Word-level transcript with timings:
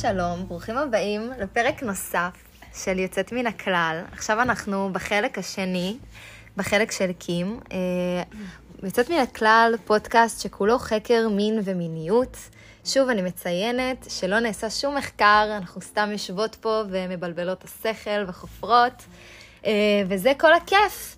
שלום, 0.00 0.48
ברוכים 0.48 0.78
הבאים 0.78 1.32
לפרק 1.38 1.82
נוסף 1.82 2.30
של 2.74 2.98
יוצאת 2.98 3.32
מן 3.32 3.46
הכלל. 3.46 4.02
עכשיו 4.12 4.42
אנחנו 4.42 4.92
בחלק 4.92 5.38
השני, 5.38 5.96
בחלק 6.56 6.90
של 6.90 7.10
קים. 7.18 7.60
אה, 7.72 8.22
יוצאת 8.82 9.10
מן 9.10 9.16
הכלל, 9.16 9.74
פודקאסט 9.84 10.40
שכולו 10.40 10.78
חקר 10.78 11.28
מין 11.28 11.60
ומיניות. 11.64 12.36
שוב, 12.84 13.08
אני 13.08 13.22
מציינת 13.22 14.06
שלא 14.10 14.40
נעשה 14.40 14.70
שום 14.70 14.96
מחקר, 14.96 15.48
אנחנו 15.56 15.80
סתם 15.80 16.08
יושבות 16.12 16.54
פה 16.54 16.82
ומבלבלות 16.90 17.64
השכל 17.64 18.24
וחופרות, 18.26 19.02
אה, 19.66 19.72
וזה 20.08 20.32
כל 20.38 20.54
הכיף. 20.54 21.16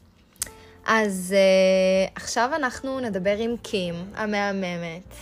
אז 0.87 1.35
uh, 1.35 2.13
עכשיו 2.15 2.51
אנחנו 2.55 3.01
נדבר 3.01 3.37
עם 3.39 3.57
קים, 3.63 3.95
המהממת, 4.15 5.15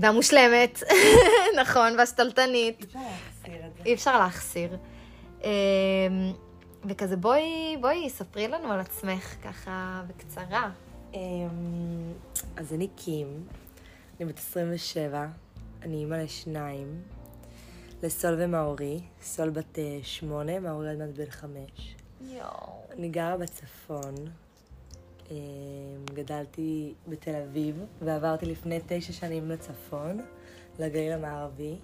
והמושלמת, 0.00 0.82
נכון, 1.60 1.98
והשתלטנית. 1.98 2.86
אי 2.94 2.94
אפשר 2.94 3.08
להחסיר 3.08 3.66
את 3.66 3.76
זה. 3.76 3.82
אי 3.86 3.94
אפשר 3.94 4.18
להחסיר. 4.18 4.76
Uh, 5.40 5.44
וכזה, 6.88 7.16
בואי, 7.16 7.76
בואי, 7.80 8.10
ספרי 8.10 8.48
לנו 8.48 8.72
על 8.72 8.80
עצמך 8.80 9.34
ככה 9.44 10.02
בקצרה. 10.06 10.70
אמ, 11.14 12.12
אז 12.56 12.72
אני 12.72 12.88
קים, 12.96 13.46
אני 14.20 14.28
בת 14.28 14.38
27, 14.38 15.26
אני 15.82 15.96
אימא 15.96 16.14
לשניים, 16.14 17.02
לסול 18.02 18.34
ומאורי, 18.38 19.00
סול 19.22 19.50
בת 19.50 19.78
אה, 19.78 19.98
שמונה, 20.02 20.60
מאורי 20.60 20.88
עוד 20.88 20.98
מעט 20.98 21.08
בן 21.08 21.30
חמש. 21.30 21.94
יואו. 22.20 22.82
אני 22.90 23.08
גרה 23.08 23.36
בצפון, 23.36 24.14
גדלתי 26.14 26.94
בתל 27.08 27.34
אביב, 27.34 27.84
ועברתי 28.02 28.46
לפני 28.46 28.80
תשע 28.86 29.12
שנים 29.12 29.50
לצפון, 29.50 30.20
לגליל 30.78 31.12
המערבי. 31.12 31.74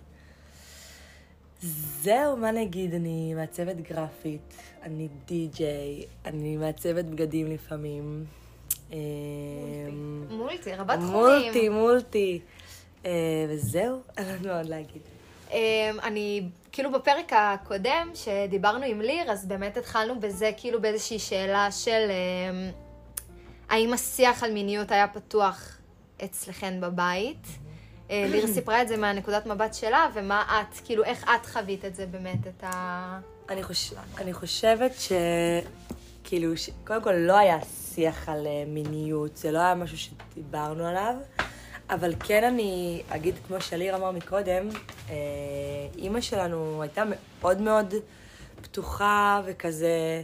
זהו, 2.02 2.36
מה 2.36 2.50
נגיד, 2.50 2.94
אני 2.94 3.34
מעצבת 3.34 3.76
גרפית, 3.76 4.54
אני 4.82 5.08
די-ג'יי, 5.26 6.04
אני 6.24 6.56
מעצבת 6.56 7.04
בגדים 7.04 7.46
לפעמים. 7.46 8.24
אמ, 8.92 8.98
מולטי, 10.30 10.72
רבת 10.72 10.98
תחומים. 10.98 11.12
מולטי, 11.12 11.68
מולטי. 11.68 12.40
אה, 13.06 13.10
וזהו, 13.48 14.00
אין 14.18 14.26
לנו 14.28 14.52
עוד 14.56 14.66
להגיד. 14.66 15.02
Um, 15.50 15.54
אני, 16.02 16.42
כאילו 16.72 16.92
בפרק 16.92 17.32
הקודם, 17.32 18.10
שדיברנו 18.14 18.84
עם 18.84 19.00
ליר, 19.00 19.30
אז 19.32 19.46
באמת 19.46 19.76
התחלנו 19.76 20.20
בזה, 20.20 20.50
כאילו 20.56 20.80
באיזושהי 20.80 21.18
שאלה 21.18 21.70
של 21.70 22.10
האם 23.72 23.92
השיח 23.92 24.42
על 24.42 24.52
מיניות 24.52 24.90
היה 24.90 25.08
פתוח 25.08 25.76
אצלכן 26.24 26.80
בבית. 26.80 27.46
Uh, 28.08 28.10
ליר 28.10 28.46
סיפרה 28.54 28.82
את 28.82 28.88
זה 28.88 28.96
מהנקודת 28.96 29.46
מבט 29.46 29.74
שלה, 29.74 30.08
ומה 30.14 30.62
את, 30.62 30.80
כאילו, 30.84 31.04
איך 31.04 31.24
את 31.24 31.46
חווית 31.46 31.84
את 31.84 31.94
זה 31.94 32.06
באמת, 32.06 32.46
את 32.46 32.64
ה... 32.64 33.20
אני, 33.48 33.62
חוש... 33.62 33.92
אני 34.18 34.32
חושבת 34.32 34.92
ש... 34.94 35.12
כאילו, 36.24 36.56
ש... 36.56 36.70
קודם 36.86 37.02
כל 37.02 37.12
לא 37.12 37.38
היה 37.38 37.58
שיח 37.94 38.28
על 38.28 38.46
אה, 38.46 38.64
מיניות, 38.66 39.36
זה 39.36 39.50
לא 39.52 39.58
היה 39.58 39.74
משהו 39.74 39.98
שדיברנו 39.98 40.86
עליו, 40.86 41.14
אבל 41.90 42.14
כן 42.24 42.44
אני 42.44 43.02
אגיד, 43.08 43.34
כמו 43.46 43.60
שליר 43.60 43.96
אמר 43.96 44.10
מקודם, 44.10 44.68
אה, 45.10 45.14
אימא 45.98 46.20
שלנו 46.20 46.82
הייתה 46.82 47.02
מאוד 47.40 47.60
מאוד 47.60 47.94
פתוחה 48.62 49.40
וכזה, 49.46 50.22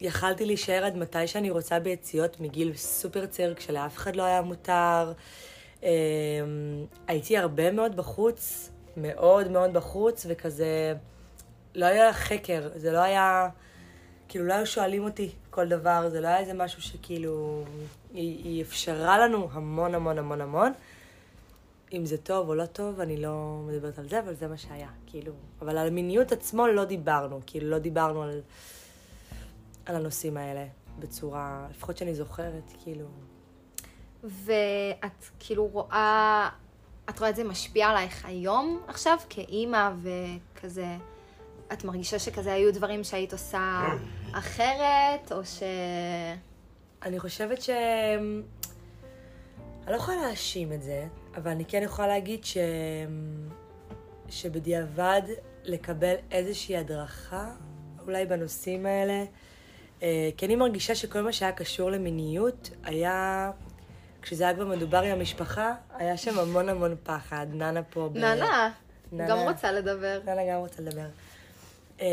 יכלתי 0.00 0.46
להישאר 0.46 0.84
עד 0.84 0.96
מתי 0.96 1.26
שאני 1.26 1.50
רוצה 1.50 1.80
ביציאות 1.80 2.40
מגיל 2.40 2.76
סופר 2.76 3.26
צעיר, 3.26 3.54
כשלאף 3.54 3.96
אחד 3.96 4.16
לא 4.16 4.22
היה 4.22 4.42
מותר. 4.42 5.12
אה, 5.82 5.90
הייתי 7.06 7.38
הרבה 7.38 7.72
מאוד 7.72 7.96
בחוץ, 7.96 8.70
מאוד 8.96 9.50
מאוד 9.50 9.72
בחוץ, 9.72 10.26
וכזה, 10.28 10.94
לא 11.74 11.86
היה 11.86 12.12
חקר, 12.12 12.68
זה 12.74 12.92
לא 12.92 12.98
היה, 12.98 13.48
כאילו 14.28 14.46
לא 14.46 14.54
היו 14.54 14.66
שואלים 14.66 15.04
אותי 15.04 15.30
כל 15.50 15.68
דבר, 15.68 16.08
זה 16.10 16.20
לא 16.20 16.28
היה 16.28 16.38
איזה 16.38 16.54
משהו 16.54 16.82
שכאילו, 16.82 17.64
היא, 18.14 18.44
היא 18.44 18.62
אפשרה 18.62 19.18
לנו 19.18 19.48
המון 19.52 19.94
המון 19.94 20.18
המון 20.18 20.40
המון. 20.40 20.72
אם 21.92 22.06
זה 22.06 22.18
טוב 22.18 22.48
או 22.48 22.54
לא 22.54 22.66
טוב, 22.66 23.00
אני 23.00 23.16
לא 23.16 23.60
מדברת 23.66 23.98
על 23.98 24.08
זה, 24.08 24.18
אבל 24.20 24.34
זה 24.34 24.48
מה 24.48 24.56
שהיה, 24.56 24.88
כאילו. 25.06 25.32
אבל 25.62 25.78
על 25.78 25.86
המיניות 25.86 26.32
עצמו 26.32 26.66
לא 26.66 26.84
דיברנו, 26.84 27.40
כאילו 27.46 27.70
לא 27.70 27.78
דיברנו 27.78 28.22
על, 28.22 28.40
על 29.86 29.96
הנושאים 29.96 30.36
האלה 30.36 30.66
בצורה, 30.98 31.66
לפחות 31.70 31.96
שאני 31.96 32.14
זוכרת, 32.14 32.72
כאילו. 32.84 33.06
ואת 34.24 35.24
כאילו 35.38 35.66
רואה, 35.66 36.48
את 37.10 37.18
רואה 37.18 37.30
את 37.30 37.36
זה 37.36 37.44
משפיע 37.44 37.88
עלייך 37.88 38.24
היום 38.24 38.82
עכשיו, 38.88 39.18
כאימא 39.28 39.90
וכזה, 40.02 40.96
את 41.72 41.84
מרגישה 41.84 42.18
שכזה 42.18 42.52
היו 42.52 42.74
דברים 42.74 43.04
שהיית 43.04 43.32
עושה 43.32 43.82
אחרת, 44.32 45.32
או 45.32 45.44
ש... 45.44 45.62
אני 47.02 47.20
חושבת 47.20 47.62
ש... 47.62 47.70
אני 49.84 49.92
לא 49.92 49.96
יכולה 49.96 50.16
להאשים 50.22 50.72
את 50.72 50.82
זה, 50.82 51.06
אבל 51.36 51.50
אני 51.50 51.64
כן 51.64 51.82
יכולה 51.82 52.08
להגיד 52.08 52.44
ש... 52.44 52.56
שבדיעבד 54.28 55.22
לקבל 55.64 56.14
איזושהי 56.30 56.76
הדרכה, 56.76 57.50
אולי 58.06 58.26
בנושאים 58.26 58.86
האלה, 58.86 59.24
כי 60.36 60.46
אני 60.46 60.56
מרגישה 60.56 60.94
שכל 60.94 61.20
מה 61.20 61.32
שהיה 61.32 61.52
קשור 61.52 61.90
למיניות 61.90 62.70
היה, 62.84 63.50
כשזה 64.22 64.44
היה 64.44 64.54
כבר 64.54 64.66
מדובר 64.66 65.02
עם 65.02 65.12
המשפחה, 65.18 65.74
היה 65.96 66.16
שם 66.16 66.38
המון 66.38 66.68
המון 66.68 66.96
פחד. 67.02 67.46
ננה 67.52 67.82
פה 67.82 68.08
ב... 68.12 68.16
ננה, 68.16 68.70
ננה. 69.12 69.28
גם 69.28 69.38
רוצה 69.38 69.72
לדבר. 69.72 70.20
ננה 70.26 70.42
גם 70.50 70.58
רוצה 70.60 70.82
לדבר. 70.82 71.06
אמ, 72.00 72.06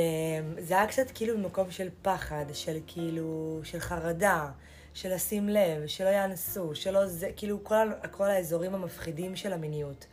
זה 0.59 0.77
היה 0.77 0.87
קצת 0.87 1.11
כאילו 1.13 1.37
במקום 1.37 1.71
של 1.71 1.89
פחד, 2.01 2.45
של 2.53 2.77
כאילו, 2.87 3.59
של 3.63 3.79
חרדה, 3.79 4.49
של 4.93 5.13
לשים 5.13 5.49
לב, 5.49 5.87
שלא 5.87 6.09
יאנסו, 6.09 6.75
שלא 6.75 7.07
זה, 7.07 7.29
כאילו 7.35 7.63
כל, 7.63 7.91
כל 8.11 8.29
האזורים 8.29 8.75
המפחידים 8.75 9.35
של 9.35 9.53
המיניות. 9.53 10.05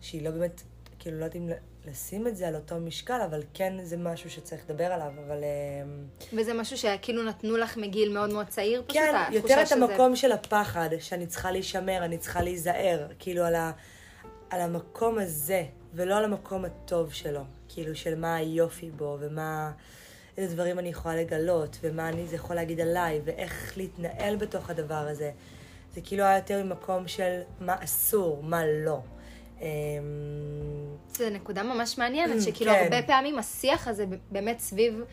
שהיא 0.00 0.24
לא 0.24 0.30
באמת, 0.30 0.62
כאילו 0.98 1.18
לא 1.18 1.24
יודעת 1.24 1.36
אם 1.36 1.50
לשים 1.90 2.26
את 2.26 2.36
זה 2.36 2.48
על 2.48 2.54
אותו 2.54 2.76
משקל, 2.80 3.20
אבל 3.30 3.42
כן 3.54 3.84
זה 3.84 3.96
משהו 3.96 4.30
שצריך 4.30 4.62
לדבר 4.70 4.84
עליו, 4.84 5.12
אבל... 5.26 5.38
אמ, 5.82 6.04
וזה 6.38 6.54
משהו 6.54 6.76
שכאילו 6.78 7.22
נתנו 7.22 7.56
לך 7.56 7.76
מגיל 7.76 8.12
מאוד 8.14 8.32
מאוד 8.32 8.46
צעיר, 8.46 8.82
פשוט 8.86 9.02
כן, 9.02 9.14
יותר 9.32 9.62
את 9.62 9.66
שזה- 9.66 9.74
המקום 9.74 10.16
של 10.16 10.32
הפחד, 10.32 10.88
שאני 11.00 11.26
צריכה 11.26 11.50
להישמר, 11.50 12.04
אני 12.04 12.18
צריכה 12.18 12.42
להיזהר, 12.42 13.06
כאילו 13.18 13.44
על, 13.44 13.54
ה, 13.54 13.72
על 14.50 14.60
המקום 14.60 15.18
הזה, 15.18 15.64
ולא 15.94 16.16
על 16.16 16.24
המקום 16.24 16.64
הטוב 16.64 17.12
שלו, 17.12 17.40
כאילו 17.68 17.96
של 17.96 18.18
מה 18.18 18.36
היופי 18.36 18.90
בו, 18.90 19.16
ומה, 19.20 19.72
איזה 20.38 20.54
דברים 20.54 20.78
אני 20.78 20.88
יכולה 20.88 21.16
לגלות, 21.16 21.76
ומה 21.82 22.08
אני, 22.08 22.26
זה 22.26 22.36
יכול 22.36 22.56
להגיד 22.56 22.80
עליי, 22.80 23.20
ואיך 23.24 23.72
להתנהל 23.76 24.36
בתוך 24.36 24.70
הדבר 24.70 24.94
הזה. 24.94 25.30
זה 25.94 26.00
כאילו 26.04 26.24
היה 26.24 26.36
יותר 26.36 26.64
ממקום 26.64 27.08
של 27.08 27.40
מה 27.60 27.76
אסור, 27.84 28.42
מה 28.42 28.62
לא. 28.66 29.00
אמ, 29.64 29.68
זו 31.18 31.30
נקודה 31.30 31.62
ממש 31.62 31.98
מעניינת, 31.98 32.42
שכאילו 32.46 32.72
כן. 32.72 32.82
הרבה 32.82 33.06
פעמים 33.06 33.38
השיח 33.38 33.88
הזה 33.88 34.04
באמת 34.30 34.58
סביב 34.58 35.04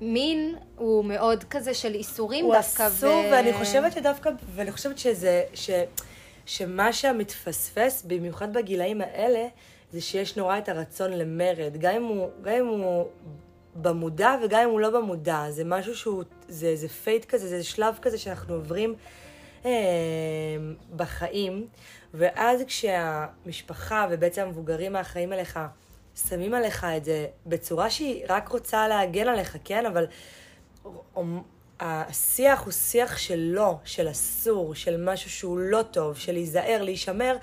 מין 0.00 0.56
הוא 0.76 1.04
מאוד 1.04 1.44
כזה 1.44 1.74
של 1.74 1.94
איסורים 1.94 2.44
הוא 2.44 2.54
דווקא. 2.54 2.86
אסור, 2.86 3.24
ואני 3.32 3.52
חושבת 3.52 3.92
שדווקא, 3.92 4.30
ואני 4.54 4.72
חושבת 4.72 4.98
שזה, 4.98 5.42
ש, 5.54 5.70
שמה 6.46 6.92
שמתפספס, 6.92 8.02
במיוחד 8.06 8.52
בגילאים 8.52 9.00
האלה, 9.00 9.46
זה 9.92 10.00
שיש 10.00 10.36
נורא 10.36 10.58
את 10.58 10.68
הרצון 10.68 11.12
למרד, 11.12 11.76
גם 11.78 11.94
אם 11.94 12.04
הוא, 12.04 12.28
גם 12.42 12.52
אם 12.52 12.66
הוא 12.66 13.06
במודע 13.74 14.36
וגם 14.44 14.60
אם 14.60 14.70
הוא 14.70 14.80
לא 14.80 14.90
במודע, 14.90 15.44
זה 15.50 15.64
משהו 15.64 15.96
שהוא, 15.96 16.24
זה, 16.48 16.76
זה 16.76 16.88
פייט 16.88 17.24
כזה, 17.24 17.48
זה 17.48 17.64
שלב 17.64 17.98
כזה 18.02 18.18
שאנחנו 18.18 18.54
עוברים 18.54 18.94
אה, 19.64 19.70
בחיים, 20.96 21.66
ואז 22.14 22.62
כשהמשפחה 22.66 24.06
ובעצם 24.10 24.42
המבוגרים 24.42 24.96
האחראים 24.96 25.32
עליך, 25.32 25.58
שמים 26.28 26.54
עליך 26.54 26.86
את 26.96 27.04
זה 27.04 27.26
בצורה 27.46 27.90
שהיא 27.90 28.24
רק 28.28 28.48
רוצה 28.48 28.88
להגן 28.88 29.28
עליך, 29.28 29.56
כן? 29.64 29.86
אבל 29.86 30.06
השיח 31.80 32.62
הוא 32.62 32.72
שיח 32.72 33.18
של 33.18 33.38
לא, 33.38 33.78
של 33.84 34.10
אסור, 34.10 34.74
של 34.74 35.04
משהו 35.12 35.30
שהוא 35.30 35.58
לא 35.58 35.82
טוב, 35.82 36.16
של 36.16 36.32
להיזהר, 36.32 36.82
להישמר, 36.82 37.36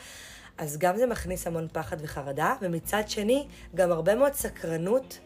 אז 0.57 0.77
גם 0.77 0.97
זה 0.97 1.05
מכניס 1.05 1.47
המון 1.47 1.67
פחד 1.73 1.97
וחרדה, 1.99 2.55
ומצד 2.61 3.03
שני, 3.07 3.47
גם 3.75 3.91
הרבה 3.91 4.15
מאוד 4.15 4.33
סקרנות 4.33 5.19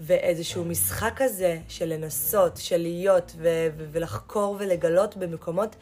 ואיזשהו 0.00 0.64
משחק 0.64 1.12
כזה 1.16 1.58
של 1.68 1.84
לנסות, 1.84 2.56
של 2.56 2.76
להיות 2.76 3.32
ו- 3.36 3.68
ו- 3.76 3.86
ולחקור 3.92 4.56
ולגלות 4.58 5.16
במקומות 5.16 5.76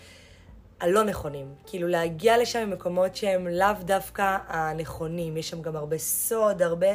הלא 0.80 1.04
נכונים. 1.04 1.54
כאילו 1.66 1.88
להגיע 1.88 2.38
לשם 2.38 2.70
ממקומות 2.70 3.16
שהם 3.16 3.46
לאו 3.46 3.74
דווקא 3.80 4.38
הנכונים. 4.48 5.36
יש 5.36 5.50
שם 5.50 5.62
גם 5.62 5.76
הרבה 5.76 5.98
סוד, 5.98 6.62
הרבה... 6.62 6.88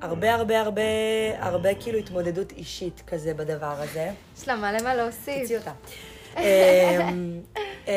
הרבה 0.00 0.34
הרבה 0.34 0.60
הרבה, 0.60 0.82
הרבה 1.38 1.74
כאילו 1.74 1.98
התמודדות 1.98 2.52
אישית 2.52 3.02
כזה 3.06 3.34
בדבר 3.34 3.74
הזה. 3.78 4.10
יש 4.38 4.48
לה 4.48 4.56
מלא 4.56 4.82
מה 4.82 4.94
להוסיף. 4.94 5.40
תוציא 5.40 5.58
אותה. 5.58 5.72
אמ, 6.36 7.40
אמ, 7.86 7.92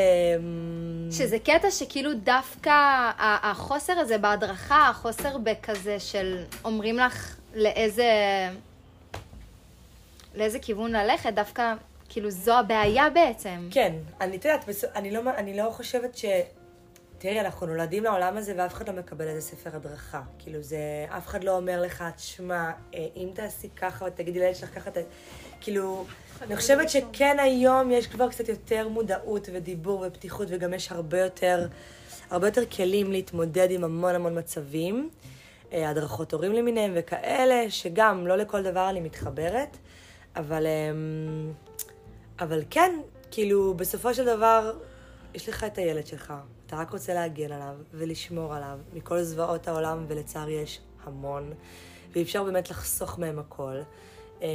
שזה 1.10 1.38
קטע 1.38 1.70
שכאילו 1.70 2.14
דווקא 2.14 2.72
החוסר 3.18 3.92
הזה 3.92 4.18
בהדרכה, 4.18 4.88
החוסר 4.88 5.38
בכזה 5.38 6.00
של 6.00 6.44
אומרים 6.64 6.96
לך 6.96 7.36
לאיזה, 7.54 8.12
לאיזה 10.34 10.58
כיוון 10.58 10.92
ללכת, 10.92 11.34
דווקא 11.34 11.74
כאילו 12.08 12.30
זו 12.30 12.58
הבעיה 12.58 13.10
בעצם. 13.10 13.68
כן, 13.70 13.92
אני, 14.20 14.36
את 14.36 14.44
יודעת, 14.44 14.64
אני 14.94 15.10
לא, 15.10 15.20
אני 15.36 15.56
לא 15.56 15.70
חושבת 15.70 16.16
ש... 16.16 16.24
תראי, 17.18 17.40
אנחנו 17.40 17.66
נולדים 17.66 18.04
לעולם 18.04 18.36
הזה 18.36 18.54
ואף 18.56 18.74
אחד 18.74 18.88
לא 18.88 18.94
מקבל 18.94 19.28
איזה 19.28 19.40
ספר 19.40 19.70
הדרכה. 19.76 20.22
כאילו 20.38 20.62
זה, 20.62 21.06
אף 21.08 21.26
אחד 21.26 21.44
לא 21.44 21.56
אומר 21.56 21.82
לך, 21.82 22.04
תשמע, 22.16 22.70
אה, 22.94 23.06
אם 23.16 23.28
תעשי 23.34 23.68
ככה 23.76 24.04
ותגידי 24.04 24.38
לילד 24.38 24.54
שלך 24.54 24.74
ככה, 24.74 24.90
ת... 24.90 24.96
כאילו, 25.60 26.04
אני 26.42 26.56
חושבת 26.56 26.90
שכן 26.90 27.36
היום 27.40 27.90
יש 27.90 28.06
כבר 28.06 28.28
קצת 28.28 28.48
יותר 28.48 28.88
מודעות 28.88 29.48
ודיבור 29.52 30.04
ופתיחות 30.06 30.48
וגם 30.50 30.74
יש 30.74 30.92
הרבה 30.92 31.20
יותר, 31.20 31.66
הרבה 32.30 32.46
יותר 32.46 32.66
כלים 32.66 33.12
להתמודד 33.12 33.70
עם 33.70 33.84
המון 33.84 34.14
המון 34.14 34.38
מצבים. 34.38 35.10
אה, 35.72 35.90
הדרכות 35.90 36.32
הורים 36.32 36.52
למיניהם 36.52 36.92
וכאלה, 36.94 37.70
שגם 37.70 38.26
לא 38.26 38.36
לכל 38.36 38.62
דבר 38.62 38.90
אני 38.90 39.00
מתחברת, 39.00 39.76
אבל, 40.36 40.66
אמ, 40.66 41.52
אבל 42.40 42.62
כן, 42.70 43.00
כאילו, 43.30 43.74
בסופו 43.74 44.14
של 44.14 44.24
דבר, 44.24 44.72
יש 45.34 45.48
לך 45.48 45.64
את 45.64 45.78
הילד 45.78 46.06
שלך, 46.06 46.34
אתה 46.66 46.76
רק 46.76 46.90
רוצה 46.90 47.14
להגן 47.14 47.52
עליו 47.52 47.74
ולשמור 47.92 48.54
עליו 48.54 48.78
מכל 48.92 49.22
זוועות 49.22 49.68
העולם, 49.68 50.04
ולצערי 50.08 50.52
יש 50.52 50.80
המון, 51.04 51.52
ואי 52.12 52.22
אפשר 52.22 52.44
באמת 52.44 52.70
לחסוך 52.70 53.18
מהם 53.18 53.38
הכל. 53.38 53.80
אמ, 54.42 54.46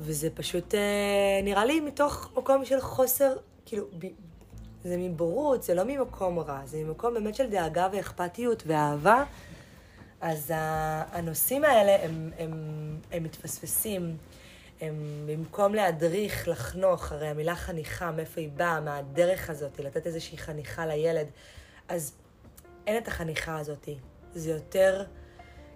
וזה 0.00 0.30
פשוט 0.30 0.74
אה, 0.74 1.40
נראה 1.42 1.64
לי 1.64 1.80
מתוך 1.80 2.30
מקום 2.36 2.64
של 2.64 2.80
חוסר, 2.80 3.36
כאילו, 3.66 3.86
זה 4.84 4.96
מבורות, 4.98 5.62
זה 5.62 5.74
לא 5.74 5.82
ממקום 5.86 6.38
רע, 6.38 6.60
זה 6.64 6.84
ממקום 6.84 7.14
באמת 7.14 7.34
של 7.34 7.50
דאגה 7.50 7.88
ואכפתיות 7.92 8.62
ואהבה. 8.66 9.24
אז 10.20 10.52
הנושאים 11.12 11.64
האלה, 11.64 12.04
הם, 12.04 12.30
הם, 12.38 12.52
הם 13.12 13.22
מתפספסים. 13.22 14.16
הם 14.80 15.26
במקום 15.26 15.74
להדריך, 15.74 16.48
לחנוך, 16.48 17.12
הרי 17.12 17.28
המילה 17.28 17.56
חניכה, 17.56 18.10
מאיפה 18.10 18.40
היא 18.40 18.50
באה, 18.56 18.80
מהדרך 18.80 19.50
הזאת, 19.50 19.80
לתת 19.80 20.06
איזושהי 20.06 20.38
חניכה 20.38 20.86
לילד, 20.86 21.26
אז 21.88 22.14
אין 22.86 23.02
את 23.02 23.08
החניכה 23.08 23.58
הזאת. 23.58 23.88
זה 24.34 24.50
יותר, 24.50 25.04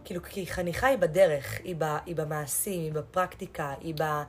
כאילו, 0.05 0.23
כי 0.23 0.47
חניכה 0.47 0.87
היא 0.87 0.99
בדרך, 0.99 1.61
היא, 1.65 1.75
ב, 1.79 1.85
היא 2.07 2.17
במעשים, 2.17 2.81
היא 2.83 2.93
בפרקטיקה, 2.93 3.75
היא 3.81 3.95
ב... 4.01 4.23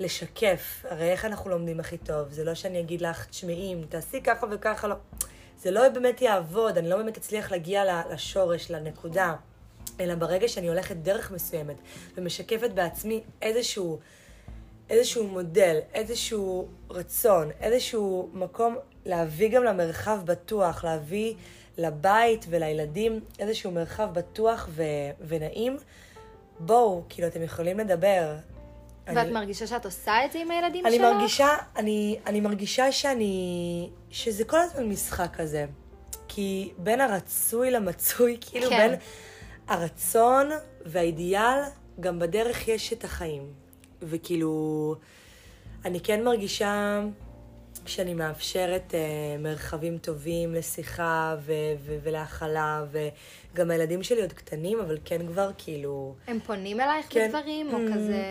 לשקף. 0.00 0.84
הרי 0.88 1.10
איך 1.10 1.24
אנחנו 1.24 1.50
לומדים 1.50 1.80
הכי 1.80 1.98
טוב? 1.98 2.28
זה 2.30 2.44
לא 2.44 2.54
שאני 2.54 2.80
אגיד 2.80 3.00
לך, 3.00 3.26
תשמעי, 3.26 3.74
אם 3.74 3.84
תעשי 3.88 4.22
ככה 4.22 4.46
וככה, 4.50 4.88
לא... 4.88 4.94
זה 5.58 5.70
לא 5.70 5.88
באמת 5.88 6.22
יעבוד, 6.22 6.78
אני 6.78 6.88
לא 6.88 6.96
באמת 6.96 7.16
אצליח 7.16 7.50
להגיע 7.50 8.02
לשורש, 8.10 8.70
לנקודה. 8.70 9.34
אלא 10.00 10.14
ברגע 10.14 10.48
שאני 10.48 10.68
הולכת 10.68 10.96
דרך 10.96 11.30
מסוימת 11.30 11.76
ומשקפת 12.16 12.70
בעצמי 12.70 13.20
איזשהו, 13.42 13.98
איזשהו 14.90 15.26
מודל, 15.26 15.78
איזשהו 15.94 16.68
רצון, 16.90 17.50
איזשהו 17.60 18.28
מקום 18.32 18.76
להביא 19.06 19.48
גם 19.48 19.64
למרחב 19.64 20.18
בטוח, 20.24 20.84
להביא 20.84 21.34
לבית 21.78 22.46
ולילדים 22.48 23.20
איזשהו 23.38 23.70
מרחב 23.70 24.08
בטוח 24.12 24.68
ו- 24.70 24.82
ונעים, 25.28 25.76
בואו, 26.60 27.02
כאילו, 27.08 27.28
אתם 27.28 27.42
יכולים 27.42 27.78
לדבר. 27.78 28.34
ואת 29.06 29.16
אני- 29.16 29.30
מרגישה 29.32 29.66
שאת 29.66 29.84
עושה 29.84 30.24
את 30.24 30.32
זה 30.32 30.38
עם 30.38 30.50
הילדים 30.50 30.86
אני 30.86 30.96
שלך? 30.96 31.04
מרגישה, 31.04 31.48
אני, 31.76 32.18
אני 32.26 32.40
מרגישה 32.40 32.92
שאני, 32.92 33.88
שזה 34.10 34.44
כל 34.44 34.60
הזמן 34.60 34.84
משחק 34.88 35.28
כזה. 35.36 35.66
כי 36.28 36.72
בין 36.78 37.00
הרצוי 37.00 37.70
למצוי, 37.70 38.36
כאילו 38.40 38.70
כן. 38.70 38.76
בין 38.90 38.98
הרצון 39.68 40.48
והאידיאל, 40.86 41.58
גם 42.00 42.18
בדרך 42.18 42.68
יש 42.68 42.92
את 42.92 43.04
החיים. 43.04 43.42
וכאילו, 44.02 44.94
אני 45.84 46.00
כן 46.00 46.24
מרגישה 46.24 47.00
שאני 47.86 48.14
מאפשרת 48.14 48.94
אה, 48.94 48.98
מרחבים 49.38 49.98
טובים 49.98 50.54
לשיחה 50.54 51.36
ו- 51.40 51.52
ו- 51.80 51.96
ולהכלה, 52.02 52.84
וגם 52.90 53.70
הילדים 53.70 54.02
שלי 54.02 54.20
עוד 54.20 54.32
קטנים, 54.32 54.80
אבל 54.80 54.98
כן 55.04 55.26
כבר 55.26 55.50
כאילו... 55.58 56.14
הם 56.26 56.38
פונים 56.46 56.80
אלייך 56.80 57.06
כן. 57.10 57.28
בדברים, 57.28 57.74
או 57.74 57.78
Mm. 57.78 57.94
כזה... 57.94 58.22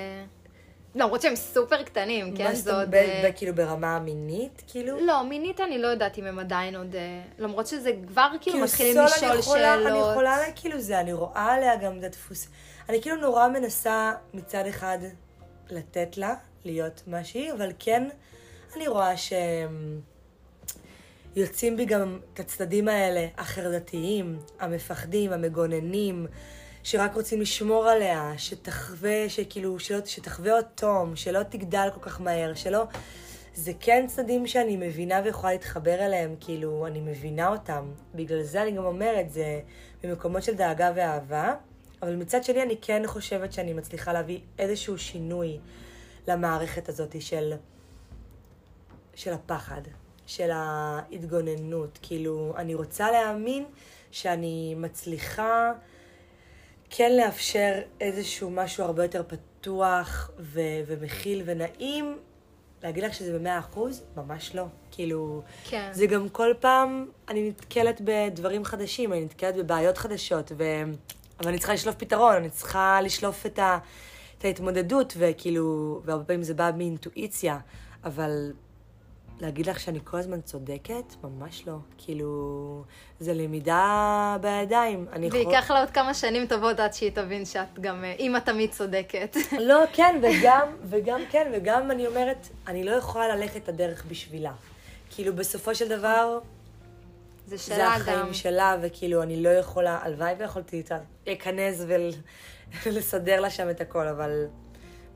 למרות 0.96 1.22
שהם 1.22 1.36
סופר 1.36 1.84
קטנים, 1.84 2.36
כן? 2.36 2.56
זה 2.56 2.80
עוד... 2.80 2.96
אה, 2.96 3.30
כאילו 3.36 3.56
ברמה 3.56 3.96
המינית, 3.96 4.64
כאילו? 4.68 5.06
לא, 5.06 5.24
מינית 5.24 5.60
אני 5.60 5.78
לא 5.78 5.88
יודעת 5.88 6.18
אם 6.18 6.26
הם 6.26 6.40
עדיין 6.40 6.76
עוד... 6.76 6.96
אה, 6.96 7.22
למרות 7.40 7.68
שזה 7.68 7.92
כבר 8.08 8.28
כאילו 8.42 8.60
מתחילים 8.60 8.94
סול 8.94 9.06
לשאול 9.06 9.32
אני 9.32 9.40
יכולה, 9.40 9.76
שאלות. 9.76 9.88
אני 9.88 10.12
יכולה, 10.12 10.38
לה, 10.38 10.52
כאילו 10.56 10.80
זה, 10.80 11.00
אני 11.00 11.14
רואה 11.14 11.54
עליה 11.54 11.76
גם 11.76 12.00
את 12.00 12.04
הדפוס. 12.04 12.48
אני 12.90 13.02
כאילו 13.02 13.16
נורא 13.16 13.48
מנסה 13.48 14.14
מצד 14.34 14.66
אחד 14.66 14.98
לתת 15.70 16.18
לה 16.18 16.36
להיות 16.66 17.04
מה 17.08 17.24
שהיא, 17.24 17.52
אבל 17.54 17.72
כן, 17.80 18.10
אני 18.76 18.88
רואה 18.88 19.18
שהם 19.18 20.02
יוצאים 21.36 21.78
בי 21.78 21.86
גם 21.86 22.20
את 22.34 22.40
הצדדים 22.40 22.88
האלה, 22.88 23.28
החרדתיים, 23.38 24.40
המפחדים, 24.60 25.34
המגוננים, 25.34 26.28
שרק 26.90 27.14
רוצים 27.14 27.42
לשמור 27.42 27.88
עליה, 27.88 28.34
שתחווה, 28.38 29.30
שכאילו, 29.30 29.80
שלא, 29.80 29.98
שתחווה 30.06 30.54
עוד 30.54 30.66
תום, 30.76 31.16
שלא 31.16 31.44
תגדל 31.44 31.88
כל 31.94 32.00
כך 32.00 32.22
מהר, 32.22 32.54
שלא... 32.54 32.84
זה 33.54 33.72
כן 33.80 34.06
צדדים 34.08 34.48
שאני 34.48 34.78
מבינה 34.78 35.22
ויכולה 35.24 35.54
להתחבר 35.54 36.06
אליהם, 36.06 36.36
כאילו, 36.40 36.88
אני 36.88 37.00
מבינה 37.00 37.48
אותם. 37.48 37.92
בגלל 38.16 38.44
זה 38.44 38.62
אני 38.62 38.72
גם 38.72 38.86
אומרת, 38.86 39.32
זה 39.32 39.62
במקומות 40.04 40.44
של 40.44 40.56
דאגה 40.56 40.92
ואהבה, 40.96 41.56
אבל 42.02 42.16
מצד 42.16 42.44
שני 42.44 42.64
אני 42.64 42.78
כן 42.82 43.02
חושבת 43.06 43.54
שאני 43.54 43.74
מצליחה 43.74 44.14
להביא 44.14 44.40
איזשהו 44.60 44.98
שינוי 44.98 45.58
למערכת 46.28 46.90
הזאת 46.90 47.22
של, 47.22 47.54
של 49.16 49.34
הפחד, 49.34 49.82
של 50.26 50.50
ההתגוננות. 50.54 52.00
כאילו, 52.02 52.54
אני 52.58 52.76
רוצה 52.76 53.12
להאמין 53.12 53.66
שאני 54.12 54.76
מצליחה 54.78 55.72
כן 56.90 57.12
לאפשר 57.18 57.74
איזשהו 58.02 58.50
משהו 58.50 58.84
הרבה 58.84 59.04
יותר 59.04 59.24
פתוח 59.28 60.32
ו- 60.40 60.82
ומכיל 60.88 61.42
ונעים. 61.46 62.18
להגיד 62.84 63.04
לך 63.04 63.14
שזה 63.14 63.40
במאה 63.40 63.60
אחוז? 63.60 64.04
ממש 64.18 64.56
לא. 64.56 64.66
כאילו, 64.92 65.42
כן. 65.70 65.90
זה 65.92 66.06
גם 66.06 66.30
כל 66.30 66.54
פעם, 66.60 67.06
אני 67.30 67.50
נתקלת 67.50 68.02
בדברים 68.04 68.66
חדשים, 68.66 69.14
אני 69.14 69.26
נתקלת 69.26 69.56
בבעיות 69.56 69.98
חדשות, 69.98 70.52
ו... 70.58 70.64
אבל 71.40 71.48
אני 71.48 71.58
צריכה 71.58 71.74
לשלוף 71.74 71.96
פתרון, 71.96 72.36
אני 72.36 72.50
צריכה 72.50 73.02
לשלוף 73.02 73.46
את, 73.46 73.60
ה... 73.60 73.78
את 74.38 74.46
ההתמודדות, 74.46 75.14
וכאילו, 75.18 76.02
והרבה 76.06 76.24
פעמים 76.24 76.44
זה 76.44 76.54
בא 76.54 76.72
מאינטואיציה, 76.78 77.60
אבל 78.04 78.52
להגיד 79.42 79.66
לך 79.70 79.80
שאני 79.80 80.00
כל 80.04 80.18
הזמן 80.18 80.42
צודקת? 80.42 81.04
ממש 81.24 81.68
לא. 81.68 81.76
כאילו, 81.98 82.84
זה 83.20 83.34
למידה 83.34 84.38
בידיים. 84.42 85.06
אני 85.14 85.26
יכול- 85.28 85.40
וייקח 85.40 85.72
לה 85.72 85.80
עוד 85.80 85.90
כמה 85.90 86.14
שנים 86.14 86.48
טובות 86.48 86.80
עד 86.80 86.94
שהיא 86.94 87.12
תבין 87.12 87.46
שאת 87.46 87.80
גם 87.82 88.04
אה, 88.04 88.14
אימא 88.20 88.38
תמיד 88.40 88.72
צודקת. 88.72 89.36
לא, 89.70 89.84
כן, 89.94 90.22
וגם, 90.24 90.68
וגם 90.84 91.22
כן, 91.32 91.52
וגם 91.54 91.92
אני 91.92 92.08
אומרת, 92.08 92.48
אני 92.68 92.84
לא 92.84 92.92
יכולה 92.92 93.36
ללכת 93.36 93.64
את 93.64 93.70
הדרך 93.70 94.06
בשבילה. 94.08 94.52
כאילו, 95.10 95.36
בסופו 95.36 95.76
של 95.76 95.88
דבר, 95.90 96.40
זה 97.48 97.58
זה 97.58 97.64
שלה 97.64 97.88
החיים 97.96 98.20
גם. 98.20 98.34
שלה, 98.34 98.76
וכאילו, 98.82 99.24
אני 99.24 99.44
לא 99.44 99.50
יכולה, 99.50 100.00
הלוואי 100.04 100.34
ויכולתי 100.40 100.84
להיכנס 101.28 101.86
ולסדר 102.86 103.40
לה 103.44 103.50
שם 103.50 103.70
את 103.70 103.82
הכל, 103.82 104.08
אבל 104.08 104.46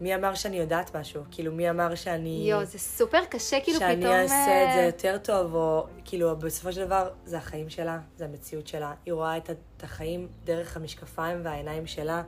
מי 0.02 0.16
אמר 0.16 0.36
שאני 0.36 0.58
יודעת 0.58 0.96
משהו? 0.96 1.24
כאילו, 1.32 1.52
מי 1.52 1.70
אמר 1.70 1.96
שאני... 1.96 2.46
יואו, 2.50 2.66
זה 2.66 2.80
סופר 2.80 3.26
קשה 3.30 3.60
כאילו 3.64 3.80
פתאום... 3.80 4.02
שאני 4.02 4.22
אעשה 4.22 4.64
את 4.64 4.74
זה 4.74 4.80
אה, 4.80 4.86
יותר 4.86 5.18
טוב, 5.18 5.56
או 5.56 5.88
כאילו, 6.06 6.36
בסופו 6.36 6.74
של 6.74 6.86
דבר, 6.86 7.10
זה 7.26 7.38
החיים 7.38 7.70
שלה, 7.70 8.00
זה 8.18 8.26
המציאות 8.26 8.68
שלה. 8.68 8.94
היא 9.06 9.14
רואה 9.14 9.38
את, 9.38 9.50
החיים 9.84 10.28
דרך 10.44 10.78
המשקפיים 10.78 11.42
והעיניים 11.44 11.88
שלה. 11.88 12.24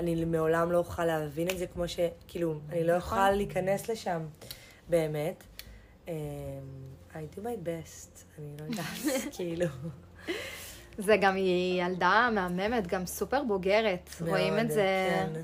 אני 0.00 0.24
מעולם 0.24 0.72
לא 0.72 0.78
אוכל 0.78 1.04
להבין 1.04 1.48
את 1.48 1.58
זה 1.58 1.66
כמו 1.66 1.88
ש... 1.88 1.98
כאילו, 2.26 2.54
אני 2.68 2.84
לא 2.84 2.96
נכון. 2.96 3.18
אוכל 3.18 3.30
להיכנס 3.30 3.90
לשם, 3.90 4.22
באמת. 4.88 5.44
Um, 6.06 6.08
I 7.12 7.36
do 7.36 7.38
my 7.38 7.66
best, 7.66 8.38
אני 8.38 8.46
לא 8.60 8.64
יודעת, 8.64 8.86
כאילו. 9.36 9.66
זה 10.98 11.16
גם, 11.20 11.36
היא 11.36 11.82
ילדה 11.82 12.28
מהממת, 12.32 12.86
גם 12.86 13.06
סופר 13.06 13.42
בוגרת. 13.44 14.10
רואים 14.20 14.54
מאוד, 14.54 14.64
את 14.64 14.70
זה, 14.70 15.10
כן. 15.10 15.40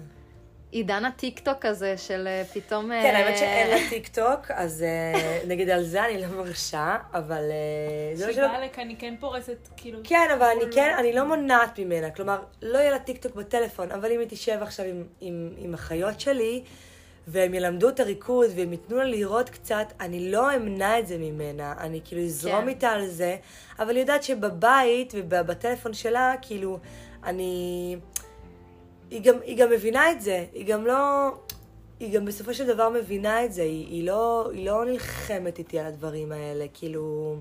עידן 0.72 1.04
הטיקטוק 1.04 1.64
הזה 1.64 1.96
של 1.96 2.26
אה, 2.26 2.42
פתאום... 2.52 2.84
כן, 2.86 3.14
אה, 3.14 3.18
האמת 3.18 3.38
שאין 3.38 3.70
לה 3.70 3.88
טיק 3.88 4.08
טוק, 4.08 4.50
אז 4.50 4.82
אה, 4.82 5.38
נגיד 5.48 5.70
על 5.70 5.84
זה 5.84 6.04
אני 6.04 6.22
לא 6.22 6.28
מרשה, 6.28 6.96
אבל... 7.12 7.42
אה, 7.50 8.58
לכאן, 8.64 8.88
היא 8.88 8.96
כן 8.98 9.14
פורסת, 9.20 9.68
כאילו... 9.76 9.98
כן, 10.04 10.28
אבל 10.38 10.46
אני 10.46 10.72
כן, 10.74 10.94
אני 10.98 11.12
לא 11.12 11.24
מונעת 11.24 11.78
ממנה. 11.78 12.10
כלומר, 12.10 12.38
לא 12.62 12.78
יהיה 12.78 12.90
לה 12.90 12.98
טיקטוק 12.98 13.34
בטלפון, 13.34 13.90
אבל 13.90 14.12
אם 14.12 14.20
היא 14.20 14.28
תשב 14.30 14.58
עכשיו 14.60 14.86
עם, 15.20 15.74
החיות 15.74 16.20
שלי, 16.20 16.62
והם 17.28 17.54
ילמדו 17.54 17.88
את 17.88 18.00
הריקוד, 18.00 18.50
והם 18.56 18.72
ייתנו 18.72 18.96
לה 18.96 19.04
לראות 19.04 19.50
קצת, 19.50 19.86
אני 20.00 20.30
לא 20.30 20.56
אמנע 20.56 20.98
את 20.98 21.06
זה 21.06 21.18
ממנה, 21.18 21.74
אני 21.78 22.00
כאילו 22.04 22.22
אזרום 22.22 22.62
כן. 22.62 22.68
איתה 22.68 22.88
על 22.88 23.06
זה, 23.06 23.36
אבל 23.78 23.90
היא 23.90 24.00
יודעת 24.00 24.22
שבבית 24.22 25.12
ובטלפון 25.14 25.94
שלה, 25.94 26.34
כאילו, 26.42 26.78
אני... 27.24 27.96
היא 29.10 29.22
גם, 29.22 29.34
היא 29.44 29.56
גם 29.56 29.70
מבינה 29.70 30.12
את 30.12 30.20
זה, 30.20 30.44
היא 30.52 30.66
גם 30.66 30.86
לא... 30.86 31.30
היא 32.00 32.14
גם 32.14 32.24
בסופו 32.24 32.54
של 32.54 32.66
דבר 32.66 32.88
מבינה 32.88 33.44
את 33.44 33.52
זה, 33.52 33.62
היא, 33.62 33.86
היא, 33.86 34.06
לא, 34.06 34.50
היא 34.52 34.66
לא 34.66 34.84
נלחמת 34.84 35.58
איתי 35.58 35.78
על 35.78 35.86
הדברים 35.86 36.32
האלה, 36.32 36.64
כאילו, 36.74 37.36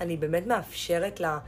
אני 0.00 0.16
באמת 0.16 0.46
מאפשרת 0.46 1.20
לה, 1.20 1.38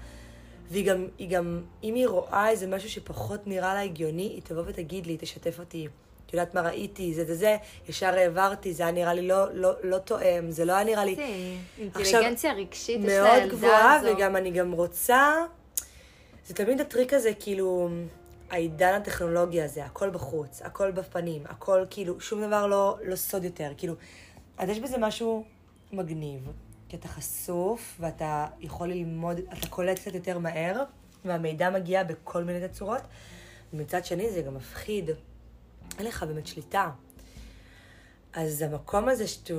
והיא 0.70 0.86
גם, 0.86 1.06
היא 1.18 1.30
גם, 1.30 1.62
אם 1.84 1.94
היא 1.94 2.08
רואה 2.08 2.50
איזה 2.50 2.66
משהו 2.66 2.90
שפחות 2.90 3.46
נראה 3.46 3.74
לה 3.74 3.80
הגיוני, 3.80 4.22
היא 4.22 4.42
תבוא 4.44 4.62
ותגיד 4.66 5.06
לי, 5.06 5.16
תשתף 5.20 5.58
אותי. 5.58 5.88
את 6.26 6.32
יודעת 6.32 6.54
מה 6.54 6.60
ראיתי, 6.60 7.14
זה 7.14 7.24
זה 7.24 7.34
זה, 7.34 7.56
ישר 7.88 8.14
העברתי, 8.14 8.72
זה 8.72 8.82
היה 8.82 8.92
נראה 8.92 9.14
לי 9.14 9.28
לא, 9.28 9.54
לא, 9.54 9.72
לא 9.82 9.98
תואם, 9.98 10.50
זה 10.50 10.64
לא 10.64 10.72
היה 10.72 10.84
נראה 10.84 11.04
לי... 11.04 11.14
זה 11.14 11.22
אינטליגנציה 11.78 12.52
רגשית 12.52 13.00
יש 13.00 13.06
מאוד 13.06 13.28
לילדה 13.28 13.46
גבוהה, 13.56 13.94
הזו. 13.94 14.08
וגם 14.16 14.36
אני 14.36 14.50
גם 14.50 14.72
רוצה... 14.72 15.44
זה 16.46 16.54
תמיד 16.54 16.80
הטריק 16.80 17.14
הזה, 17.14 17.30
כאילו, 17.40 17.88
העידן 18.50 18.94
הטכנולוגי 18.94 19.62
הזה, 19.62 19.84
הכל 19.84 20.10
בחוץ, 20.10 20.62
הכל 20.62 20.90
בפנים, 20.90 21.42
הכל 21.46 21.84
כאילו, 21.90 22.20
שום 22.20 22.42
דבר 22.42 22.66
לא, 22.66 22.98
לא 23.04 23.16
סוד 23.16 23.44
יותר, 23.44 23.72
כאילו, 23.76 23.94
אז 24.58 24.68
יש 24.68 24.78
בזה 24.78 24.98
משהו 24.98 25.44
מגניב, 25.92 26.48
כי 26.88 26.96
אתה 26.96 27.08
חשוף, 27.08 27.96
ואתה 28.00 28.46
יכול 28.60 28.88
ללמוד, 28.88 29.40
אתה 29.58 29.66
קולט 29.68 29.98
קצת 29.98 30.14
יותר 30.14 30.38
מהר, 30.38 30.82
והמידע 31.24 31.70
מגיע 31.70 32.04
בכל 32.04 32.44
מיני 32.44 32.68
תצורות, 32.68 33.02
ומצד 33.72 34.04
שני 34.04 34.30
זה 34.30 34.42
גם 34.42 34.54
מפחיד, 34.54 35.10
אין 35.98 36.06
לך 36.06 36.22
באמת 36.22 36.46
שליטה. 36.46 36.90
אז 38.32 38.62
המקום 38.62 39.08
הזה 39.08 39.26
שאתה 39.26 39.52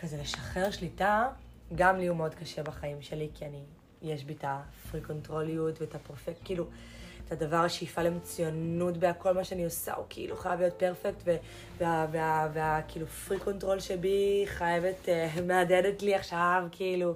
כזה 0.00 0.16
לשחרר 0.20 0.70
שליטה, 0.70 1.28
גם 1.74 1.96
לי 1.96 2.06
הוא 2.06 2.16
מאוד 2.16 2.34
קשה 2.34 2.62
בחיים 2.62 3.02
שלי, 3.02 3.28
כי 3.34 3.44
אני, 3.44 3.62
יש 4.02 4.24
בי 4.24 4.32
את 4.32 4.44
הפרי 4.46 5.00
קונטרוליות 5.00 5.80
ואת 5.80 5.94
הפרופקט, 5.94 6.40
כאילו, 6.44 6.66
את 7.26 7.32
הדבר, 7.32 7.56
השאיפה 7.56 8.02
למצוינות 8.02 8.96
בהכל 8.96 9.32
מה 9.32 9.44
שאני 9.44 9.64
עושה, 9.64 9.94
הוא 9.94 10.04
כאילו 10.08 10.36
חייב 10.36 10.60
להיות 10.60 10.74
פרפקט, 10.74 11.22
וה, 11.24 11.36
וה, 11.78 12.06
וה, 12.12 12.48
וה, 12.54 12.80
כאילו 12.88 13.06
freak 13.06 13.38
control 13.38 13.80
שבי 13.80 14.44
חייבת, 14.46 14.96
uh, 15.04 15.40
מהדהדת 15.48 16.02
לי 16.02 16.14
עכשיו, 16.14 16.64
כאילו, 16.70 17.14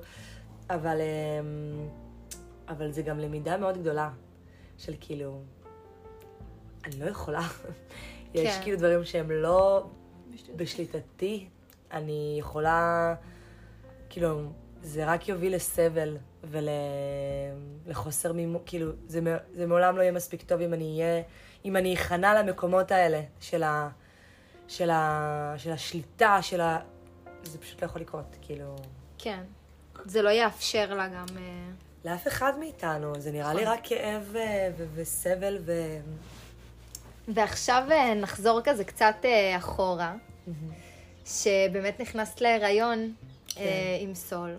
אבל, 0.71 0.99
um, 1.01 2.71
אבל 2.71 2.91
זה 2.91 3.03
גם 3.03 3.19
למידה 3.19 3.57
מאוד 3.57 3.79
גדולה, 3.79 4.11
של 4.79 4.95
כאילו, 5.01 5.41
אני 6.85 7.01
לא 7.01 7.07
יכולה. 7.07 7.49
יש 8.35 8.57
כן. 8.57 8.63
כאילו 8.63 8.79
דברים 8.79 9.05
שהם 9.05 9.31
לא 9.31 9.87
בשליטתי. 10.57 11.49
אני 11.93 12.37
יכולה, 12.39 13.15
כאילו, 14.09 14.43
זה 14.83 15.07
רק 15.07 15.29
יוביל 15.29 15.55
לסבל 15.55 16.17
ולחוסר 16.45 18.33
מימון, 18.33 18.63
כאילו, 18.67 18.93
זה, 19.07 19.21
זה 19.55 19.67
מעולם 19.67 19.97
לא 19.97 20.03
יהיה 20.03 20.13
מספיק 20.13 20.43
טוב 20.43 20.61
אם 20.61 20.75
אני 20.75 21.01
אהיה, 21.03 21.23
אם 21.65 21.77
אני 21.77 21.95
אכנע 21.95 22.43
למקומות 22.43 22.91
האלה 22.91 23.21
של, 23.41 23.63
ה, 23.63 23.89
של, 24.69 24.91
ה, 24.91 25.55
של 25.57 25.73
השליטה, 25.73 26.39
של 26.43 26.61
ה... 26.61 26.79
זה 27.43 27.59
פשוט 27.59 27.83
לא 27.83 27.87
יכול 27.87 28.01
לקרות, 28.01 28.37
כאילו, 28.43 28.77
כן. 29.19 29.43
זה 30.05 30.23
לא 30.23 30.31
יאפשר 30.31 30.95
לה 30.95 31.09
גם... 31.09 31.27
אה, 31.37 31.71
לאף 32.05 32.29
אחד 32.29 32.53
מאיתנו, 32.59 33.13
זה 33.19 33.33
נראה 33.33 33.55
לי 33.55 33.63
נכון. 33.63 33.75
רק 33.75 33.81
כאב 33.85 34.23
ו- 34.33 34.39
ו- 34.77 34.87
וסבל 34.95 35.59
ו... 35.61 35.73
ועכשיו 37.29 37.83
אה, 37.91 38.15
נחזור 38.15 38.61
כזה 38.65 38.85
קצת 38.85 39.15
אה, 39.25 39.57
אחורה, 39.57 40.15
שבאמת 41.25 42.01
נכנסת 42.01 42.41
להיריון. 42.41 42.99
אה, 42.99 43.28
עם 44.01 44.15
סול. 44.15 44.57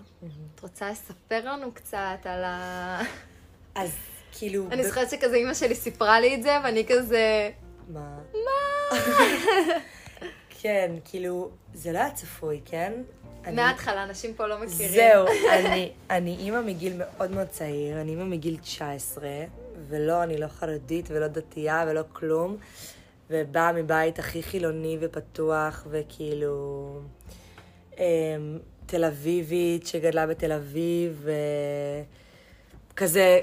את 0.55 0.59
רוצה 0.59 0.91
לספר 0.91 1.45
לנו 1.45 1.71
קצת 1.71 2.17
על 2.23 2.43
ה... 2.43 3.01
אז 3.75 3.91
כאילו... 4.31 4.67
אני 4.71 4.83
זוכרת 4.83 5.09
שכזה 5.09 5.35
אימא 5.35 5.53
שלי 5.53 5.75
סיפרה 5.75 6.19
לי 6.19 6.35
את 6.35 6.43
זה, 6.43 6.57
ואני 6.63 6.85
כזה... 6.89 7.49
מה? 7.87 8.17
מה? 8.33 8.97
כן, 10.61 10.91
כאילו, 11.05 11.49
זה 11.73 11.91
לא 11.91 11.97
היה 11.97 12.11
צפוי, 12.11 12.61
כן? 12.65 12.93
מההתחלה, 13.53 14.03
אנשים 14.03 14.33
פה 14.33 14.47
לא 14.47 14.61
מכירים. 14.61 14.91
זהו, 14.91 15.25
אני, 15.55 15.91
אני 16.09 16.35
אימא 16.39 16.61
מגיל 16.61 16.93
מאוד 16.97 17.31
מאוד 17.31 17.47
צעיר, 17.47 18.01
אני 18.01 18.11
אימא 18.11 18.23
מגיל 18.23 18.57
19, 18.57 19.27
ולא, 19.87 20.23
אני 20.23 20.37
לא 20.37 20.47
חרדית 20.47 21.05
ולא 21.09 21.27
דתייה 21.27 21.85
ולא 21.87 22.01
כלום, 22.13 22.57
ובאה 23.29 23.73
מבית 23.73 24.19
הכי 24.19 24.43
חילוני 24.43 24.97
ופתוח, 25.01 25.87
וכאילו... 25.89 26.99
אמ, 27.97 28.59
תל 28.89 29.05
אביבית 29.05 29.87
שגדלה 29.87 30.27
בתל 30.27 30.51
אביב, 30.51 31.27
וכזה, 32.93 33.39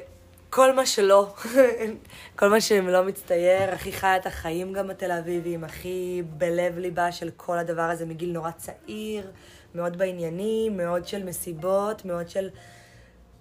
כל 0.51 0.75
מה 0.75 0.87
שלא, 0.87 1.35
כל 2.39 2.49
מה 2.49 2.61
שלא 2.61 3.05
מצטייר, 3.05 3.71
הכי 3.75 3.93
חיה 3.93 4.17
את 4.17 4.27
החיים 4.27 4.73
גם 4.73 4.91
התל 4.91 5.13
אביבים, 5.13 5.65
הכי 5.65 6.23
בלב 6.39 6.79
ליבה 6.79 7.13
של 7.13 7.31
כל 7.37 7.59
הדבר 7.59 7.83
הזה 7.83 8.07
מגיל 8.07 8.33
נורא 8.33 8.51
צעיר, 8.51 9.31
מאוד 9.75 9.99
בעניינים, 9.99 10.77
מאוד 10.77 11.07
של 11.07 11.25
מסיבות, 11.25 12.05
מאוד 12.05 12.29
של 12.29 12.49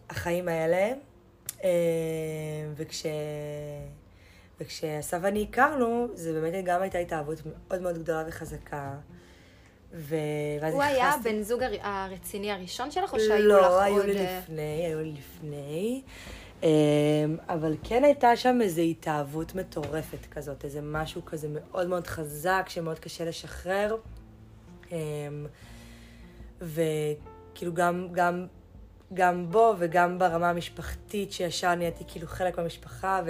החיים 0.10 0.48
האלה. 0.48 0.92
אה, 1.64 1.70
וכש... 2.76 3.06
וכשאסף 4.60 5.18
ואני 5.22 5.48
הכרנו, 5.50 6.08
זה 6.14 6.34
באמת 6.34 6.66
גם 6.66 6.82
הייתה 6.82 6.98
התאהבות 6.98 7.42
מאוד 7.46 7.82
מאוד 7.82 7.98
גדולה 7.98 8.24
וחזקה. 8.28 8.94
ו... 9.98 10.16
הוא 10.72 10.84
היה 10.84 11.14
הבן 11.14 11.42
זוג 11.42 11.64
הר- 11.64 11.82
הרציני 11.82 12.52
הראשון 12.52 12.92
שלך, 12.92 13.14
או 13.14 13.20
שהיו 13.20 13.38
לך 13.38 13.44
לא, 13.44 13.75
עוד... 13.75 13.84
היו 13.84 14.04
לי 14.04 14.18
אה, 14.18 14.40
לפני, 14.40 14.86
היו 14.88 15.00
לי 15.00 15.12
לפני. 15.12 16.02
אמ, 16.64 16.68
אבל 17.50 17.75
כן 17.84 18.04
הייתה 18.04 18.36
שם 18.36 18.60
איזו 18.62 18.82
התאהבות 18.82 19.56
מטורפת 19.56 20.25
כזאת, 20.32 20.66
איזה 20.66 20.80
משהו 20.84 21.25
כזה 21.25 21.48
מאוד 21.52 21.88
מאוד 21.88 22.08
חזק, 22.08 22.66
שמאוד 22.70 23.00
קשה 23.00 23.25
לשחרר. 23.25 23.98
אמ, 24.92 25.46
וכאילו 26.62 27.74
גם, 27.74 28.08
גם, 28.12 28.46
גם 29.14 29.52
בו 29.52 29.74
וגם 29.78 30.20
ברמה 30.20 30.50
המשפחתית, 30.50 31.32
שישר 31.32 31.75
נהייתי 31.75 32.04
כאילו 32.08 32.28
חלק 32.28 32.58
מהמשפחה, 32.58 33.22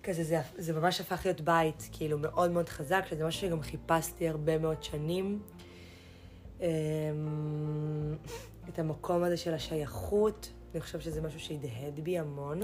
וכזה 0.00 0.24
זה, 0.24 0.40
זה 0.58 0.72
ממש 0.72 1.00
הפך 1.00 1.20
להיות 1.24 1.40
בית, 1.40 1.88
כאילו 1.92 2.18
מאוד 2.18 2.50
מאוד 2.50 2.68
חזק, 2.68 3.04
שזה 3.10 3.24
משהו 3.24 3.40
שגם 3.40 3.62
חיפשתי 3.62 4.28
הרבה 4.28 4.58
מאוד 4.58 4.82
שנים. 4.82 5.42
אמ, 6.60 6.66
את 8.68 8.78
המקום 8.78 9.22
הזה 9.22 9.36
של 9.36 9.54
השייכות, 9.54 10.52
אני 10.72 10.80
חושבת 10.80 11.02
שזה 11.02 11.20
משהו 11.20 11.40
שהדהד 11.40 12.00
בי 12.02 12.18
המון. 12.18 12.60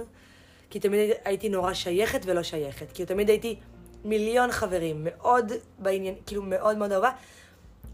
כי 0.70 0.80
תמיד 0.80 1.10
הייתי 1.24 1.48
נורא 1.48 1.74
שייכת 1.74 2.20
ולא 2.24 2.42
שייכת. 2.42 2.92
כאילו 2.92 3.08
תמיד 3.08 3.28
הייתי 3.28 3.60
מיליון 4.04 4.52
חברים, 4.52 5.00
מאוד 5.04 5.52
בעניין, 5.78 6.14
כאילו 6.26 6.42
מאוד 6.42 6.76
מאוד 6.76 6.92
אהובה, 6.92 7.10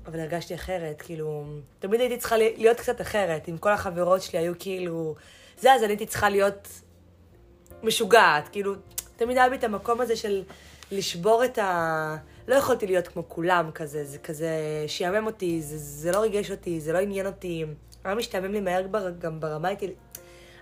אבל 0.06 0.20
הרגשתי 0.20 0.54
אחרת, 0.54 1.02
כאילו, 1.02 1.44
תמיד 1.78 2.00
הייתי 2.00 2.18
צריכה 2.18 2.37
להיות 2.37 2.76
קצת 2.76 3.00
אחרת. 3.00 3.49
אם 3.49 3.58
כל 3.58 3.72
החברות 3.72 4.22
שלי 4.22 4.38
היו 4.38 4.52
כאילו, 4.58 5.14
זה, 5.58 5.72
אז 5.72 5.82
אני 5.82 5.92
הייתי 5.92 6.06
צריכה 6.06 6.28
להיות 6.28 6.68
משוגעת, 7.82 8.49
כאילו, 8.49 8.75
תמיד 9.25 9.38
היה 9.38 9.49
בי 9.49 9.57
את 9.57 9.64
המקום 9.64 10.00
הזה 10.00 10.17
של 10.17 10.43
לשבור 10.91 11.45
את 11.45 11.59
ה... 11.59 12.17
לא 12.49 12.55
יכולתי 12.55 12.87
להיות 12.87 13.09
כמו 13.09 13.29
כולם 13.29 13.71
כזה, 13.71 14.05
זה 14.05 14.19
כזה 14.19 14.50
שיאמם 14.87 15.26
אותי, 15.26 15.62
זה, 15.62 15.79
זה 15.79 16.12
לא 16.12 16.19
ריגש 16.19 16.50
אותי, 16.50 16.81
זה 16.81 16.93
לא 16.93 16.99
עניין 16.99 17.26
אותי. 17.26 17.64
היה 18.05 18.14
משתעמם 18.14 18.52
לי 18.52 18.61
מהר 18.61 18.88
כבר, 18.88 19.11
גם 19.19 19.41
ברמה 19.41 19.69
הייתי, 19.69 19.93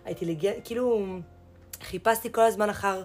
הייתי 0.05 0.25
לגיע, 0.25 0.52
כאילו, 0.64 1.07
חיפשתי 1.83 2.33
כל 2.33 2.40
הזמן 2.40 2.71
אחר 2.71 3.02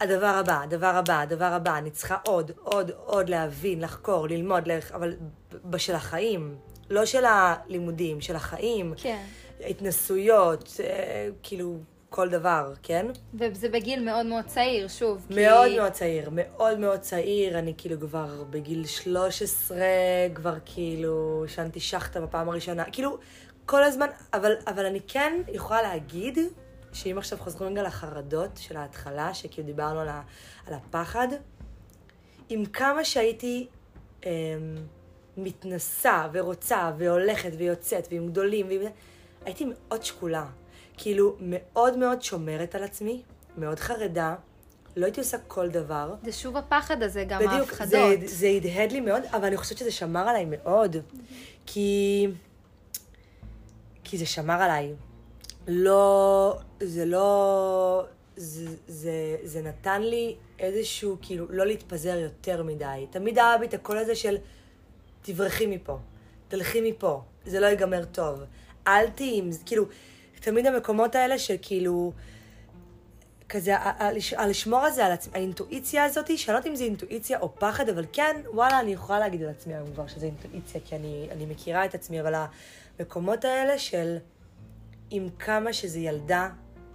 הדבר 0.00 0.26
הבא, 0.26 0.62
הדבר 0.62 0.86
הבא, 0.86 1.20
הדבר 1.20 1.44
הבא, 1.44 1.78
אני 1.78 1.90
צריכה 1.90 2.16
עוד, 2.24 2.50
עוד, 2.62 2.90
עוד 3.04 3.28
להבין, 3.28 3.80
לחקור, 3.80 4.26
ללמוד, 4.26 4.68
לח... 4.68 4.92
אבל 4.92 5.14
בשל 5.64 5.94
החיים, 5.94 6.56
לא 6.90 7.04
של 7.04 7.24
הלימודים, 7.24 8.20
של 8.20 8.36
החיים, 8.36 8.94
כן. 8.96 9.24
התנסויות, 9.60 10.80
אה, 10.84 11.28
כאילו, 11.42 11.78
כל 12.12 12.28
דבר, 12.28 12.72
כן? 12.82 13.06
וזה 13.34 13.68
בגיל 13.68 14.04
מאוד 14.04 14.26
מאוד 14.26 14.44
צעיר, 14.46 14.88
שוב. 14.88 15.26
כי- 15.28 15.34
מאוד 15.34 15.70
מאוד 15.76 15.92
צעיר, 15.92 16.28
מאוד 16.32 16.78
מאוד 16.78 17.00
צעיר, 17.00 17.58
אני 17.58 17.74
כאילו 17.78 18.00
כבר 18.00 18.44
בגיל 18.50 18.86
13, 18.86 19.78
כבר 20.34 20.54
כאילו 20.64 21.42
עישנתי 21.42 21.80
שחטה 21.80 22.20
בפעם 22.20 22.48
הראשונה, 22.48 22.84
כאילו 22.92 23.18
כל 23.66 23.84
הזמן, 23.84 24.06
אבל, 24.34 24.52
אבל 24.66 24.86
אני 24.86 25.00
כן 25.08 25.42
יכולה 25.48 25.82
להגיד, 25.82 26.38
שאם 26.92 27.18
עכשיו 27.18 27.38
חוזרים 27.38 27.72
רגע 27.72 27.82
לחרדות 27.82 28.50
של 28.56 28.76
ההתחלה, 28.76 29.34
שכאילו 29.34 29.66
דיברנו 29.66 30.00
על, 30.00 30.08
ה, 30.08 30.22
על 30.66 30.74
הפחד, 30.74 31.28
עם 32.48 32.64
כמה 32.66 33.04
שהייתי 33.04 33.66
אמ, 34.26 34.30
מתנסה 35.36 36.26
ורוצה 36.32 36.92
והולכת 36.98 37.50
ויוצאת 37.58 38.08
ועם 38.10 38.26
גדולים, 38.28 38.66
ועם... 38.68 38.80
הייתי 39.44 39.64
מאוד 39.68 40.02
שקולה. 40.02 40.46
כאילו, 40.96 41.36
מאוד 41.40 41.96
מאוד 41.96 42.22
שומרת 42.22 42.74
על 42.74 42.82
עצמי, 42.82 43.22
מאוד 43.58 43.78
חרדה, 43.80 44.34
לא 44.96 45.04
הייתי 45.04 45.20
עושה 45.20 45.38
כל 45.38 45.68
דבר. 45.68 46.14
זה 46.24 46.32
שוב 46.32 46.56
הפחד 46.56 47.02
הזה, 47.02 47.24
גם 47.24 47.38
בדיוק, 47.38 47.52
ההפחדות. 47.52 48.20
זה, 48.20 48.26
זה 48.26 48.48
הדהד 48.48 48.92
לי 48.92 49.00
מאוד, 49.00 49.22
אבל 49.32 49.44
אני 49.44 49.56
חושבת 49.56 49.78
שזה 49.78 49.90
שמר 49.90 50.28
עליי 50.28 50.46
מאוד. 50.50 50.96
כי... 51.66 52.28
כי 54.04 54.18
זה 54.18 54.26
שמר 54.26 54.62
עליי. 54.62 54.94
לא... 55.68 56.58
זה 56.80 57.04
לא... 57.04 58.04
זה, 58.36 58.66
זה, 58.88 59.36
זה 59.42 59.62
נתן 59.62 60.02
לי 60.02 60.36
איזשהו, 60.58 61.16
כאילו, 61.22 61.46
לא 61.50 61.66
להתפזר 61.66 62.16
יותר 62.18 62.62
מדי. 62.62 63.06
תמיד 63.10 63.38
היה 63.38 63.58
בי 63.58 63.66
את 63.66 63.74
הקול 63.74 63.98
הזה 63.98 64.14
של, 64.14 64.36
תברחי 65.22 65.66
מפה, 65.66 65.98
תלכי 66.48 66.90
מפה, 66.90 67.22
זה 67.46 67.60
לא 67.60 67.66
ייגמר 67.66 68.04
טוב. 68.04 68.40
אל 68.86 69.10
תהיי, 69.10 69.38
עם 69.38 69.50
זה", 69.52 69.58
כאילו, 69.66 69.84
תמיד 70.42 70.66
המקומות 70.66 71.14
האלה 71.14 71.38
שכאילו, 71.38 72.12
כזה, 73.48 73.76
ה- 73.76 74.04
ה- 74.04 74.12
לש- 74.12 74.32
ה- 74.32 74.46
לשמור 74.46 74.80
על 74.80 75.12
עצמי, 75.12 75.32
האינטואיציה 75.34 76.04
הזאת, 76.04 76.38
שאני 76.38 76.54
לא 76.54 76.58
יודעת 76.58 76.70
אם 76.70 76.76
זה 76.76 76.84
אינטואיציה 76.84 77.40
או 77.40 77.54
פחד, 77.54 77.88
אבל 77.88 78.04
כן, 78.12 78.36
וואלה, 78.52 78.80
אני 78.80 78.92
יכולה 78.92 79.18
להגיד 79.18 79.42
על 79.42 79.48
עצמי 79.48 79.74
היום 79.74 79.92
כבר 79.94 80.06
שזה 80.06 80.26
אינטואיציה, 80.26 80.80
כי 80.84 80.96
אני, 80.96 81.28
אני 81.32 81.46
מכירה 81.46 81.84
את 81.84 81.94
עצמי, 81.94 82.20
אבל 82.20 82.34
המקומות 82.98 83.44
האלה 83.44 83.78
של 83.78 84.16
עם 85.10 85.28
כמה 85.38 85.72
שזה 85.72 85.98
ילדה 85.98 86.50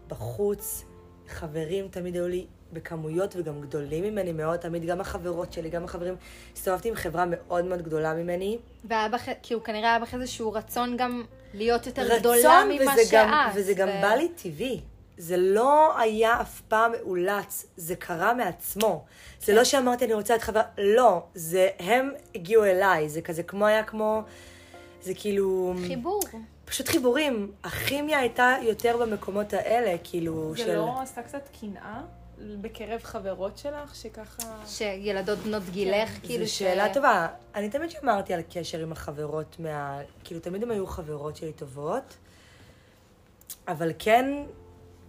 בחוץ, 0.07 0.85
חברים 1.27 1.87
תמיד 1.87 2.15
היו 2.15 2.27
לי 2.27 2.45
בכמויות 2.73 3.35
וגם 3.35 3.61
גדולים 3.61 4.03
ממני 4.03 4.31
מאוד, 4.31 4.59
תמיד 4.59 4.85
גם 4.85 5.01
החברות 5.01 5.53
שלי, 5.53 5.69
גם 5.69 5.83
החברים, 5.83 6.15
הסתובבתי 6.53 6.89
עם 6.89 6.95
חברה 6.95 7.25
מאוד 7.25 7.65
מאוד 7.65 7.81
גדולה 7.81 8.13
ממני. 8.13 8.57
והיה 8.85 9.09
בך, 9.09 9.29
כאילו 9.43 9.63
כנראה 9.63 9.89
היה 9.89 9.99
בך 9.99 10.13
איזשהו 10.13 10.53
רצון 10.53 10.97
גם 10.97 11.23
להיות 11.57 11.87
יותר 11.87 12.17
גדולה 12.19 12.63
ממה 12.69 12.91
וזה 12.93 13.05
שאת. 13.05 13.11
גם, 13.13 13.49
וזה 13.55 13.73
גם 13.73 13.87
ו- 13.87 14.01
בא 14.01 14.13
לי 14.15 14.29
טבעי. 14.29 14.81
זה 15.17 15.37
לא 15.37 15.99
היה 15.99 16.41
אף 16.41 16.61
פעם 16.61 16.91
מאולץ, 16.91 17.65
זה 17.77 17.95
קרה 17.95 18.33
מעצמו. 18.33 19.05
זה 19.41 19.53
לא 19.53 19.63
שאמרתי 19.63 20.05
אני 20.05 20.13
רוצה 20.13 20.33
להיות 20.33 20.43
חברה, 20.43 20.63
לא, 20.77 21.23
זה, 21.33 21.69
הם 21.79 22.11
הגיעו 22.35 22.65
אליי, 22.65 23.09
זה 23.09 23.21
כזה 23.21 23.43
כמו 23.43 23.65
היה 23.65 23.83
כמו, 23.83 24.21
זה 25.01 25.13
כאילו... 25.15 25.73
חיבור. 25.87 26.19
פשוט 26.65 26.87
חיבורים. 26.87 27.51
הכימיה 27.63 28.19
הייתה 28.19 28.55
יותר 28.61 28.97
במקומות 28.97 29.53
האלה, 29.53 29.97
כאילו, 30.03 30.53
זה 30.57 30.63
של... 30.63 30.75
לא 30.75 31.01
עשתה 31.01 31.21
קצת 31.21 31.49
קנאה 31.61 32.01
בקרב 32.61 33.03
חברות 33.03 33.57
שלך, 33.57 33.95
שככה... 33.95 34.63
שילדות 34.67 35.39
בנות 35.39 35.63
גילך, 35.71 36.09
כאילו 36.23 36.45
זו 36.45 36.53
שאלה 36.53 36.93
טובה. 36.93 37.27
אני 37.55 37.69
תמיד 37.69 37.91
שמרתי 37.91 38.33
על 38.33 38.41
קשר 38.49 38.79
עם 38.79 38.91
החברות 38.91 39.55
מה... 39.59 39.99
כאילו, 40.23 40.41
תמיד 40.41 40.63
הן 40.63 40.71
היו 40.71 40.87
חברות 40.87 41.35
שלי 41.35 41.53
טובות, 41.53 42.17
אבל 43.67 43.91
כן, 43.99 44.43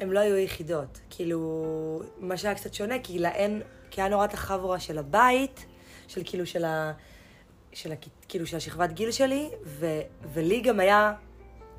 הן 0.00 0.11
לא 0.11 0.20
היו 0.20 0.37
יחידות. 0.37 1.00
כאילו, 1.11 2.02
מה 2.18 2.37
שהיה 2.37 2.54
קצת 2.54 2.75
שונה, 2.75 2.94
כי 3.02 3.18
להן, 3.18 3.61
כי 3.90 4.00
היה 4.00 4.11
נורא 4.11 4.25
את 4.25 4.35
החבורה 4.35 4.80
של 4.80 4.99
הבית, 4.99 5.66
של 6.08 6.23
כאילו, 6.25 6.47
של 6.47 6.64
ה... 6.64 6.92
של 7.73 7.92
ה... 7.92 7.94
כאילו, 8.28 8.47
של 8.47 8.56
השכבת 8.56 8.92
גיל 8.92 9.11
שלי, 9.11 9.50
ו... 9.64 10.00
ולי 10.32 10.61
גם 10.61 10.80
היה 10.80 11.14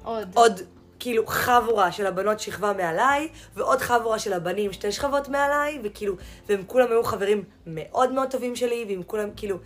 עוד. 0.03 0.29
עוד 0.36 0.62
כאילו 1.00 1.27
חבורה 1.27 1.91
של 1.91 2.06
הבנות 2.08 2.39
שכבה 2.39 2.74
מעליי, 2.74 3.27
ועוד 3.53 3.79
חבורה 3.79 4.20
של 4.20 4.34
הבנים 4.34 4.74
שתי 4.74 4.91
שכבות 4.91 5.29
מעליי, 5.29 5.79
וכאילו, 5.84 6.15
והם 6.50 6.63
כולם 6.68 6.88
היו 6.91 7.03
חברים 7.03 7.44
מאוד 7.68 8.12
מאוד 8.12 8.32
טובים 8.32 8.56
שלי, 8.56 8.86
ועם 8.88 9.03
כולם, 9.03 9.29
כאילו, 9.36 9.58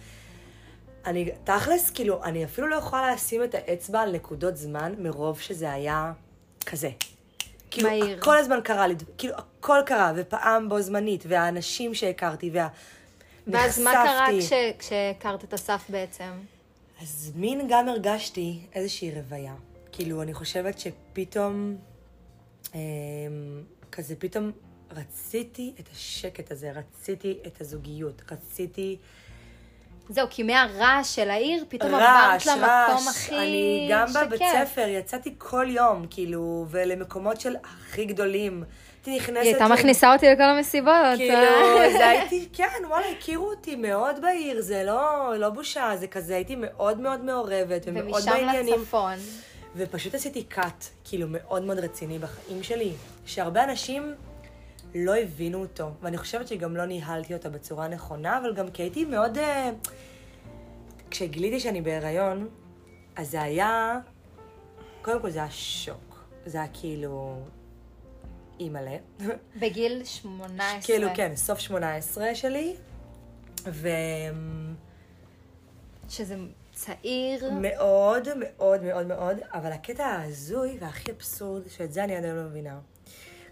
אני, 1.06 1.30
תכלס, 1.44 1.90
כאילו, 1.90 2.24
אני 2.24 2.46
אפילו 2.46 2.68
לא 2.68 2.76
יכולה 2.76 3.14
לשים 3.14 3.44
את 3.44 3.56
האצבע 3.56 4.02
על 4.02 4.12
נקודות 4.12 4.58
זמן, 4.58 4.94
מרוב 5.00 5.40
שזה 5.40 5.72
היה 5.72 6.12
כזה. 6.66 6.90
כאילו, 7.72 7.90
מהיר. 7.90 8.22
כל 8.22 8.38
הזמן 8.38 8.60
קרה 8.64 8.88
לי, 8.88 8.96
כאילו, 9.18 9.34
הכל 9.38 9.80
קרה, 9.86 10.12
ופעם 10.16 10.70
בו 10.70 10.82
זמנית, 10.82 11.24
והאנשים 11.28 11.94
שהכרתי, 11.94 12.50
וה... 12.54 12.68
ואז 13.48 13.80
מה 13.80 13.92
קרה. 13.92 14.28
כש- 14.40 14.54
כשהכרת 14.80 15.44
את 15.44 15.54
אסף 15.54 15.86
בעצם? 15.90 16.32
אז 17.02 17.32
מין 17.36 17.68
גם 17.70 17.90
הרגשתי 17.90 18.60
איזושהי 18.74 19.12
רוויה. 19.12 19.54
כאילו, 19.94 20.22
אני 20.22 20.34
חושבת 20.34 20.80
שפתאום, 20.80 21.78
אמ, 22.76 22.80
כזה 23.92 24.16
פתאום 24.20 24.52
רציתי 24.92 25.74
את 25.80 25.90
השקט 25.92 26.52
הזה, 26.52 26.72
רציתי 26.72 27.38
את 27.48 27.62
הזוגיות, 27.62 28.22
רציתי 28.32 28.98
זהו, 30.10 30.28
כי 30.30 30.44
מהרעש 30.44 31.16
של 31.16 31.30
העיר, 31.30 31.66
פתאום 31.70 31.96
עברת 31.96 32.46
למקום 32.46 32.64
רעש. 32.64 33.08
הכי 33.08 33.38
אני 33.38 33.88
גם 33.92 34.08
בבית 34.08 34.40
שכיף. 34.40 34.70
ספר 34.70 34.88
יצאתי 34.88 35.36
כל 35.38 35.66
יום, 35.70 36.06
כאילו, 36.10 36.66
ולמקומות 36.70 37.42
של 37.42 37.56
הכי 37.64 38.06
גדולים. 38.06 38.64
הייתי 39.06 39.16
נכנסת... 39.18 39.46
היא 39.46 39.56
הייתה 39.56 39.68
מכניסה 39.68 40.14
אותי 40.14 40.26
לכל 40.30 40.44
המסיבות. 40.44 41.18
כאילו, 41.18 41.36
אה? 41.36 41.92
זה 41.92 42.08
הייתי, 42.10 42.48
כן, 42.54 42.84
וואלה, 42.90 43.06
הכירו 43.10 43.50
אותי 43.50 43.76
מאוד 43.76 44.22
בעיר, 44.22 44.62
זה 44.62 44.84
לא, 44.84 45.34
לא 45.38 45.50
בושה, 45.50 45.92
זה 46.00 46.08
כזה, 46.08 46.36
הייתי 46.36 46.56
מאוד 46.56 47.00
מאוד 47.00 47.24
מעורבת, 47.24 47.82
ומאוד 47.86 48.08
ומשם 48.08 48.32
בעניינים. 48.32 48.82
לצפון. 48.82 49.14
ופשוט 49.76 50.16
עשיתי 50.16 50.46
cut, 50.52 50.84
כאילו, 51.04 51.28
מאוד 51.30 51.64
מאוד 51.64 51.80
רציני 51.80 52.20
בחיים 52.20 52.64
שלי, 52.64 52.94
שהרבה 53.26 53.64
אנשים 53.64 54.16
לא 54.96 55.16
הבינו 55.16 55.62
אותו, 55.62 55.92
ואני 56.02 56.18
חושבת 56.18 56.48
שגם 56.48 56.76
לא 56.78 56.86
ניהלתי 56.86 57.34
אותה 57.34 57.50
בצורה 57.50 57.88
נכונה, 57.88 58.38
אבל 58.38 58.54
גם 58.54 58.72
כי 58.72 58.82
הייתי 58.82 59.06
מאוד... 59.06 59.38
אה, 59.38 59.72
כשגיליתי 61.12 61.60
שאני 61.60 61.82
בהיריון, 61.82 62.50
אז 63.16 63.32
זה 63.32 63.42
היה... 63.42 64.00
קודם 65.02 65.22
כל 65.22 65.30
זה 65.30 65.40
היה 65.40 65.52
שוק. 65.52 66.26
זה 66.46 66.58
היה 66.58 66.68
כאילו... 66.74 67.42
אימא'לה. 68.60 68.98
בגיל 69.60 70.04
18. 70.06 70.82
כאילו, 70.82 71.08
כן, 71.16 71.36
סוף 71.36 71.60
18 71.60 72.36
שלי, 72.36 72.76
שזה 76.10 76.36
צעיר. 76.86 77.46
ומאוד, 77.46 78.28
מאוד, 78.40 78.84
מאוד, 78.84 79.08
מאוד, 79.08 79.38
אבל 79.54 79.72
הקטע 79.72 80.06
ההזוי 80.06 80.78
והכי 80.80 81.12
אבסורד, 81.12 81.62
שאת 81.70 81.94
זה 81.94 82.04
אני 82.04 82.16
עדיין 82.16 82.36
לא 82.36 82.44
מבינה. 82.44 82.80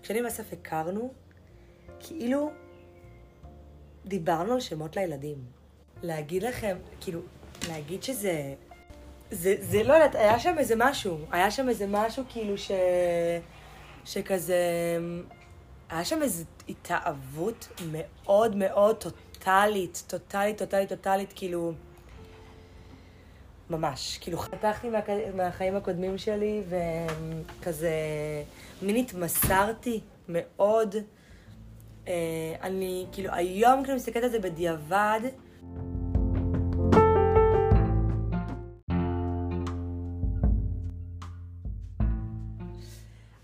כשאני 0.04 0.22
ואסף 0.22 0.54
הכרנו, 0.54 1.14
כאילו, 2.00 2.52
דיברנו 4.06 4.54
על 4.54 4.60
שמות 4.60 4.96
לילדים. 4.96 5.38
להגיד 6.04 6.44
לכם, 6.44 6.78
כאילו, 7.02 7.20
להגיד 7.68 8.04
שזה... 8.04 8.54
זה, 9.32 9.56
זה 9.60 9.84
לא 9.84 9.94
יודעת, 9.94 10.16
היה 10.16 10.40
שם 10.40 10.56
איזה 10.58 10.76
משהו. 10.78 11.18
היה 11.32 11.52
שם 11.52 11.70
איזה 11.70 11.86
משהו 11.88 12.24
כאילו 12.30 12.58
ש... 12.58 12.72
שכזה... 14.06 14.58
היה 15.90 16.06
שם 16.06 16.22
איזו 16.22 16.44
התאהבות 16.70 17.68
מאוד 17.92 18.56
מאוד 18.56 18.96
טוטאלית, 18.96 20.04
טוטאלית, 20.08 20.58
טוטאלית, 20.58 20.90
טוטאלית, 20.90 21.34
כאילו... 21.36 21.74
ממש. 23.72 24.18
כאילו, 24.22 24.38
חתכתי 24.38 24.90
מה, 24.90 25.00
מהחיים 25.36 25.76
הקודמים 25.76 26.18
שלי, 26.18 26.62
וכזה... 27.60 27.92
מין 28.82 28.96
התמסרתי 28.96 30.00
מאוד. 30.30 30.96
אה, 32.08 32.14
אני, 32.62 33.06
כאילו, 33.12 33.34
היום 33.34 33.84
כשאני 33.84 33.96
מסתכלת 33.96 34.24
על 34.24 34.30
זה 34.30 34.40
בדיעבד, 34.40 35.20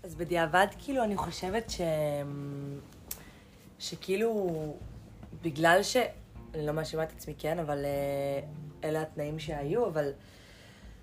אז 0.02 0.14
בדיעבד, 0.14 0.66
כאילו, 0.78 1.04
אני 1.04 1.16
חושבת 1.16 1.70
ש... 1.70 1.80
שכאילו, 3.78 4.74
בגלל 5.42 5.82
ש... 5.82 5.96
אני 6.54 6.66
לא 6.66 6.72
מאשימה 6.72 7.02
את 7.02 7.12
עצמי, 7.12 7.34
כן, 7.38 7.58
אבל 7.58 7.84
אה, 7.84 8.40
אלה 8.84 9.02
התנאים 9.02 9.38
שהיו, 9.38 9.86
אבל 9.86 10.12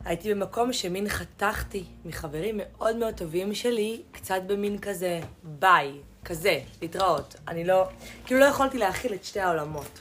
הייתי 0.05 0.33
במקום 0.33 0.73
שמין 0.73 1.09
חתכתי 1.09 1.83
מחברים 2.05 2.55
מאוד 2.57 2.95
מאוד 2.95 3.13
טובים 3.13 3.53
שלי, 3.53 4.01
קצת 4.11 4.41
במין 4.47 4.77
כזה, 4.79 5.19
ביי, 5.43 5.91
כזה, 6.25 6.59
להתראות. 6.81 7.35
אני 7.47 7.63
לא... 7.63 7.87
כאילו, 8.25 8.39
לא 8.39 8.45
יכולתי 8.45 8.77
להכיל 8.77 9.13
את 9.13 9.23
שתי 9.23 9.39
העולמות. 9.39 9.99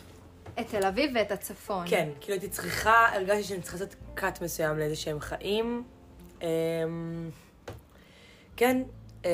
את 0.61 0.69
תל 0.69 0.87
אביב 0.87 1.11
ואת 1.15 1.33
הצפון. 1.33 1.87
כן, 1.89 2.09
כאילו 2.21 2.35
הייתי 2.35 2.49
צריכה, 2.49 3.07
הרגשתי 3.13 3.43
שאני 3.43 3.63
צריכה 3.63 3.77
לעשות 3.77 3.95
קאט 4.15 4.43
מסוים 4.43 4.79
לאיזה 4.79 4.97
שהם 4.97 5.21
חיים. 5.21 5.85
אמ, 6.43 6.47
כן, 8.57 8.83
אה, 9.25 9.31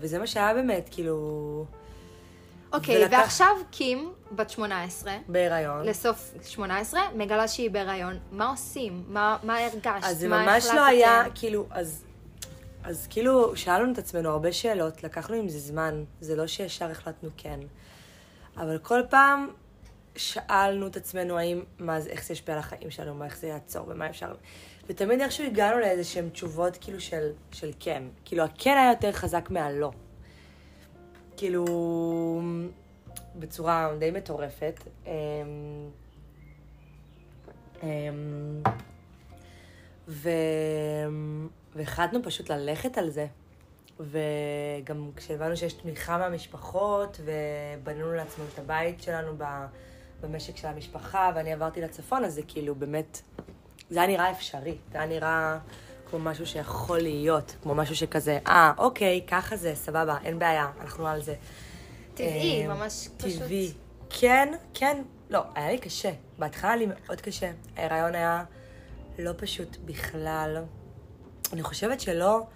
וזה 0.00 0.18
מה 0.18 0.26
שהיה 0.26 0.54
באמת, 0.54 0.88
כאילו, 0.90 1.64
אוקיי, 2.72 2.98
ולקח- 3.04 3.18
ועכשיו 3.18 3.56
קים, 3.70 4.12
בת 4.32 4.50
18, 4.50 5.12
בהיריון. 5.28 5.86
לסוף 5.86 6.34
18, 6.42 7.00
מגלה 7.16 7.48
שהיא 7.48 7.70
בהיריון. 7.70 8.18
מה 8.32 8.50
עושים? 8.50 9.04
מה, 9.08 9.38
מה 9.42 9.58
הרגשת? 9.58 10.04
אז 10.04 10.18
זה 10.18 10.28
מה 10.28 10.42
ממש 10.46 10.66
לא? 10.74 10.84
היה, 10.84 11.22
כאילו, 11.34 11.66
אז, 11.70 12.04
אז 12.84 13.06
כאילו, 13.10 13.56
שאלנו 13.56 13.92
את 13.92 13.98
עצמנו 13.98 14.28
הרבה 14.30 14.52
שאלות, 14.52 15.04
לקחנו 15.04 15.36
עם 15.36 15.48
זה 15.48 15.58
זמן, 15.58 16.04
זה 16.20 16.36
לא 16.36 16.46
שישר 16.46 16.90
החלטנו 16.90 17.28
כן. 17.36 17.60
אבל 18.56 18.78
כל 18.78 19.00
פעם 19.10 19.48
שאלנו 20.16 20.86
את 20.86 20.96
עצמנו 20.96 21.38
האם, 21.38 21.62
מה 21.78 22.00
זה, 22.00 22.10
איך 22.10 22.24
זה 22.24 22.32
ישפיע 22.32 22.54
על 22.54 22.60
החיים 22.60 22.90
שלנו, 22.90 23.14
מה, 23.14 23.24
איך 23.24 23.36
זה 23.36 23.46
יעצור 23.46 23.84
ומה 23.88 24.10
אפשר... 24.10 24.34
ותמיד 24.86 25.20
איכשהו 25.20 25.44
הגענו 25.46 25.78
לאיזה 25.80 26.04
שהן 26.04 26.28
תשובות 26.28 26.76
כאילו 26.80 27.00
של, 27.00 27.30
של 27.52 27.70
כן. 27.80 28.02
כאילו, 28.24 28.42
הכן 28.44 28.76
היה 28.76 28.90
יותר 28.90 29.12
חזק 29.12 29.50
מהלא. 29.50 29.90
כאילו, 31.42 31.64
בצורה 33.36 33.94
די 33.98 34.10
מטורפת. 34.10 34.80
אמ, 35.06 35.12
אמ. 37.82 38.62
והחלטנו 41.74 42.22
פשוט 42.22 42.50
ללכת 42.50 42.98
על 42.98 43.10
זה. 43.10 43.26
וגם 44.00 45.10
כשהבנו 45.16 45.56
שיש 45.56 45.72
תמיכה 45.72 46.18
מהמשפחות, 46.18 47.20
ובנינו 47.24 48.14
לעצמנו 48.14 48.48
את 48.54 48.58
הבית 48.58 49.02
שלנו. 49.02 49.32
במשק 50.20 50.56
של 50.56 50.68
המשפחה, 50.68 51.32
ואני 51.34 51.52
עברתי 51.52 51.80
לצפון, 51.80 52.24
אז 52.24 52.34
זה 52.34 52.42
כאילו 52.48 52.74
באמת, 52.74 53.20
זה 53.90 54.02
היה 54.02 54.08
נראה 54.08 54.30
אפשרי. 54.30 54.76
זה 54.92 54.98
היה 54.98 55.06
נראה 55.06 55.58
כמו 56.12 56.20
משהו 56.20 56.46
שיכול 56.46 56.98
להיות, 56.98 57.56
כמו 57.62 57.74
משהו 57.74 57.96
שכזה, 57.96 58.38
אה, 58.46 58.72
אוקיי, 58.78 59.24
ככה 59.26 59.56
זה, 59.56 59.74
סבבה, 59.74 60.18
אין 60.24 60.38
בעיה, 60.38 60.70
אנחנו 60.80 61.06
על 61.06 61.22
זה. 61.22 61.34
טבעי, 62.14 62.62
אה, 62.62 62.74
ממש 62.74 63.08
פשוט. 63.16 63.42
טבעי. 63.42 63.72
כן, 64.10 64.54
כן, 64.74 65.02
לא, 65.30 65.42
היה 65.54 65.70
לי 65.72 65.78
קשה. 65.78 66.10
בהתחלה 66.38 66.70
היה 66.70 66.76
לי 66.76 66.86
מאוד 66.86 67.20
קשה. 67.20 67.52
ההיריון 67.76 68.14
היה 68.14 68.44
לא 69.18 69.32
פשוט 69.36 69.76
בכלל. 69.84 70.62
אני 71.52 71.62
חושבת 71.62 72.00
שלא, 72.00 72.46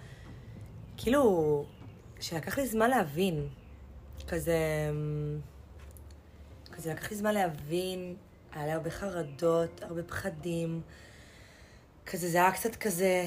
כאילו, 0.97 1.65
שלקח 2.19 2.57
לי 2.57 2.67
זמן 2.67 2.89
להבין. 2.89 3.47
כזה, 4.27 4.57
כזה 6.71 6.93
לקח 6.93 7.11
לי 7.11 7.17
זמן 7.17 7.33
להבין, 7.33 8.15
היה 8.53 8.65
לי 8.65 8.71
הרבה 8.71 8.89
חרדות, 8.89 9.81
הרבה 9.81 10.03
פחדים. 10.03 10.81
כזה, 12.11 12.29
זה 12.29 12.37
היה 12.37 12.51
קצת 12.51 12.75
כזה 12.75 13.25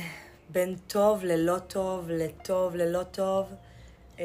בין 0.49 0.77
טוב 0.87 1.25
ללא 1.25 1.59
טוב, 1.59 2.11
לטוב 2.11 2.77
ללא 2.77 3.03
טוב. 3.03 3.47
אמ, 4.19 4.25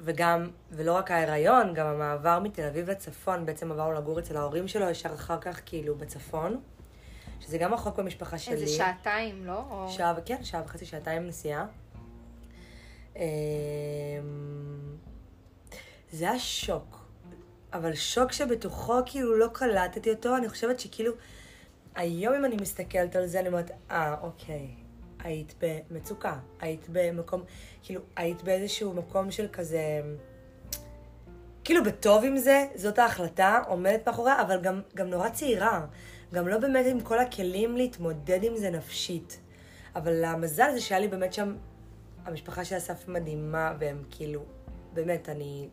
וגם, 0.00 0.50
ולא 0.70 0.92
רק 0.92 1.10
ההיריון, 1.10 1.74
גם 1.74 1.86
המעבר 1.86 2.38
מתל 2.38 2.62
אביב 2.62 2.90
לצפון, 2.90 3.46
בעצם 3.46 3.72
עברנו 3.72 3.92
לגור 3.92 4.18
אצל 4.18 4.36
ההורים 4.36 4.68
שלו, 4.68 4.90
ישר 4.90 5.14
אחר 5.14 5.40
כך 5.40 5.60
כאילו 5.66 5.94
בצפון, 5.94 6.60
שזה 7.40 7.58
גם 7.58 7.74
רחוק 7.74 7.96
במשפחה 7.96 8.38
שלי. 8.38 8.54
איזה 8.54 8.66
שעתיים, 8.66 9.46
לא? 9.46 9.62
או... 9.70 9.86
שעה, 9.88 10.14
כן, 10.24 10.44
שעה 10.44 10.62
וחצי, 10.64 10.86
שעתיים 10.86 11.26
נסיעה. 11.26 11.66
אמ, 13.16 13.22
זה 16.12 16.30
היה 16.30 16.38
שוק, 16.38 17.04
אבל 17.72 17.94
שוק 17.94 18.32
שבתוכו 18.32 18.94
כאילו 19.06 19.36
לא 19.36 19.46
קלטתי 19.52 20.10
אותו, 20.10 20.36
אני 20.36 20.48
חושבת 20.48 20.80
שכאילו, 20.80 21.12
היום 21.98 22.34
אם 22.34 22.44
אני 22.44 22.56
מסתכלת 22.56 23.16
על 23.16 23.26
זה, 23.26 23.40
אני 23.40 23.48
אומרת, 23.48 23.70
אה, 23.90 24.14
אוקיי, 24.20 24.68
היית 25.18 25.54
במצוקה, 25.60 26.38
היית 26.60 26.86
במקום, 26.92 27.42
כאילו, 27.82 28.00
היית 28.16 28.42
באיזשהו 28.42 28.94
מקום 28.94 29.30
של 29.30 29.48
כזה, 29.52 30.00
כאילו 31.64 31.84
בטוב 31.84 32.24
עם 32.24 32.36
זה, 32.36 32.66
זאת 32.74 32.98
ההחלטה, 32.98 33.62
עומדת 33.68 34.08
מאחוריה, 34.08 34.42
אבל 34.42 34.60
גם, 34.60 34.80
גם 34.94 35.06
נורא 35.06 35.28
צעירה. 35.28 35.86
גם 36.34 36.48
לא 36.48 36.58
באמת 36.58 36.86
עם 36.86 37.00
כל 37.00 37.18
הכלים 37.18 37.76
להתמודד 37.76 38.42
עם 38.42 38.56
זה 38.56 38.70
נפשית. 38.70 39.40
אבל 39.96 40.24
המזל 40.24 40.70
זה 40.72 40.80
שהיה 40.80 41.00
לי 41.00 41.08
באמת 41.08 41.32
שם, 41.32 41.56
המשפחה 42.24 42.64
של 42.64 42.76
אסף 42.76 43.08
מדהימה, 43.08 43.72
והם 43.78 44.02
כאילו, 44.10 44.44
באמת, 44.94 45.28
אני... 45.28 45.68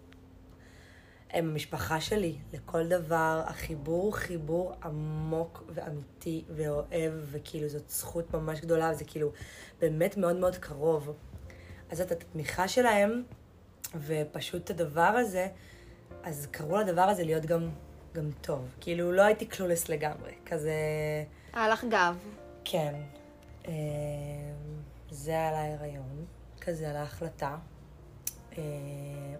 הם 1.36 1.50
המשפחה 1.50 2.02
שלי 2.02 2.36
לכל 2.54 2.88
דבר, 2.88 3.44
החיבור 3.46 4.04
הוא 4.04 4.14
חיבור 4.14 4.74
עמוק 4.84 5.64
ואמיתי 5.70 6.44
ואוהב, 6.50 7.14
וכאילו 7.32 7.70
זאת 7.70 7.90
זכות 7.90 8.34
ממש 8.34 8.60
גדולה, 8.60 8.92
וזה 8.92 9.06
כאילו 9.06 9.32
באמת 9.82 10.18
מאוד 10.18 10.36
מאוד 10.36 10.56
קרוב. 10.56 11.14
אז 11.90 11.98
זאת 11.98 12.12
התמיכה 12.12 12.68
שלהם, 12.68 13.24
ופשוט 13.96 14.64
את 14.64 14.70
הדבר 14.70 15.02
הזה, 15.02 15.48
אז 16.24 16.48
קראו 16.52 16.78
לדבר 16.78 17.02
הזה 17.02 17.24
להיות 17.24 17.46
גם, 17.46 17.70
גם 18.14 18.30
טוב. 18.42 18.76
כאילו, 18.82 19.12
לא 19.12 19.22
הייתי 19.22 19.46
קלולס 19.46 19.90
לגמרי, 19.90 20.34
כזה... 20.46 20.74
היה 21.54 21.70
לך 21.70 21.86
גב. 21.90 22.18
כן. 22.66 22.94
אה, 23.68 23.74
זה 25.10 25.48
על 25.48 25.54
ההיריון, 25.54 26.26
כזה 26.62 26.90
על 26.90 26.96
ההחלטה. 26.96 27.58
אה, 28.58 28.64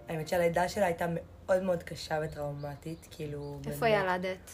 האמת 0.08 0.28
שהלידה 0.28 0.68
שלה 0.68 0.86
הייתה 0.86 1.06
מאוד 1.06 1.35
מאוד 1.62 1.82
קשה 1.82 2.18
וטראומטית, 2.24 3.08
כאילו... 3.10 3.58
איפה 3.66 3.80
באמת. 3.80 4.04
ילדת? 4.04 4.50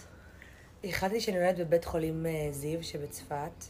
החלטתי 0.85 1.21
שאני 1.21 1.39
נולדת 1.39 1.67
בבית 1.67 1.85
חולים 1.85 2.27
אה, 2.27 2.49
זיו 2.51 2.85
שבצפת, 2.85 3.65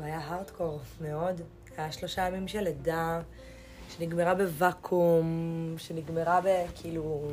והיה 0.00 0.18
הארדקור 0.18 0.80
מאוד. 1.00 1.40
היה 1.76 1.92
שלושה 1.92 2.22
ימים 2.22 2.48
של 2.48 2.60
לידה, 2.60 3.20
שנגמרה 3.88 4.34
בוואקום, 4.34 5.74
שנגמרה 5.78 6.40
בכאילו 6.44 7.28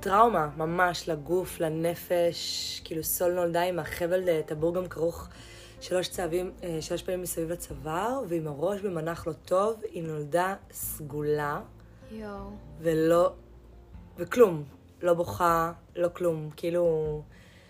טראומה 0.00 0.48
ממש 0.56 1.08
לגוף, 1.08 1.60
לנפש. 1.60 2.80
כאילו 2.84 3.04
סול 3.04 3.32
נולדה 3.32 3.62
עם 3.62 3.78
החבל 3.78 4.28
אה, 4.28 4.40
טבור 4.46 4.74
גם 4.74 4.88
כרוך 4.88 5.28
שלוש 5.80 6.08
צעבים, 6.08 6.52
אה, 6.62 6.78
שלוש 6.80 7.02
פעמים 7.02 7.22
מסביב 7.22 7.50
לצוואר, 7.50 8.20
ועם 8.28 8.46
הראש 8.46 8.80
במנח 8.80 9.26
לא 9.26 9.32
טוב, 9.32 9.82
היא 9.92 10.02
נולדה 10.02 10.54
סגולה, 10.72 11.60
יואו. 12.10 12.50
ולא... 12.80 13.32
וכלום. 14.16 14.64
לא 15.02 15.14
בוכה, 15.14 15.72
לא 15.96 16.08
כלום. 16.12 16.50
כאילו... 16.56 17.22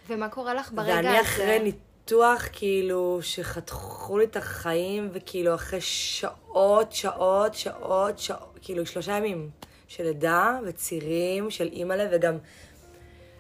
ומה 0.09 0.29
קורה 0.29 0.55
לך 0.55 0.73
ברגע 0.73 0.99
הזה? 0.99 1.09
ואני 1.09 1.21
אחרי 1.21 1.59
ניתוח, 1.59 2.49
כאילו, 2.53 3.19
שחתכו 3.23 4.19
לי 4.19 4.25
את 4.25 4.37
החיים, 4.37 5.11
וכאילו, 5.13 5.55
אחרי 5.55 5.81
שעות, 5.81 6.93
שעות, 6.93 7.55
שעות, 7.55 8.19
שעות, 8.19 8.59
כאילו, 8.63 8.87
שלושה 8.87 9.17
ימים 9.17 9.51
של 9.89 10.05
לידה 10.05 10.59
וצירים 10.67 11.51
של 11.51 11.67
אימא'לה, 11.67 12.09
וגם 12.13 12.39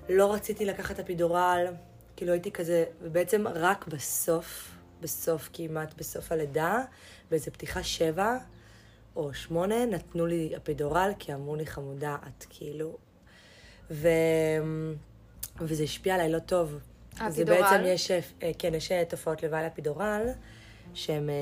לא 0.08 0.32
רציתי 0.32 0.64
לקחת 0.64 0.98
אפידורל, 1.00 1.66
כאילו, 2.16 2.32
הייתי 2.32 2.50
כזה, 2.50 2.84
ובעצם 3.02 3.48
רק 3.48 3.86
בסוף, 3.86 4.70
בסוף, 5.00 5.48
כמעט 5.52 5.94
בסוף 5.98 6.32
הלידה, 6.32 6.78
באיזה 7.30 7.50
פתיחה 7.50 7.82
שבע 7.82 8.36
או 9.20 9.34
שמונה, 9.34 9.86
נתנו 9.86 10.26
לי 10.26 10.52
אפידורל, 10.56 11.12
כי 11.18 11.34
אמרו 11.34 11.56
לי, 11.56 11.66
חמודה, 11.66 12.16
את 12.28 12.44
כאילו... 12.50 12.96
ו... 13.90 14.08
וזה 15.60 15.82
השפיע 15.82 16.14
עליי 16.14 16.32
לא 16.32 16.38
טוב. 16.38 16.78
זה 17.18 17.24
האפידורל? 17.24 17.60
בעצם 17.62 17.82
יש, 17.86 18.10
אה, 18.10 18.50
כן, 18.58 18.74
יש 18.74 18.92
אה, 18.92 19.04
תופעות 19.04 19.42
לוואי 19.42 19.62
לאפידורל, 19.62 20.22
שהן, 20.94 21.30
אה, 21.30 21.34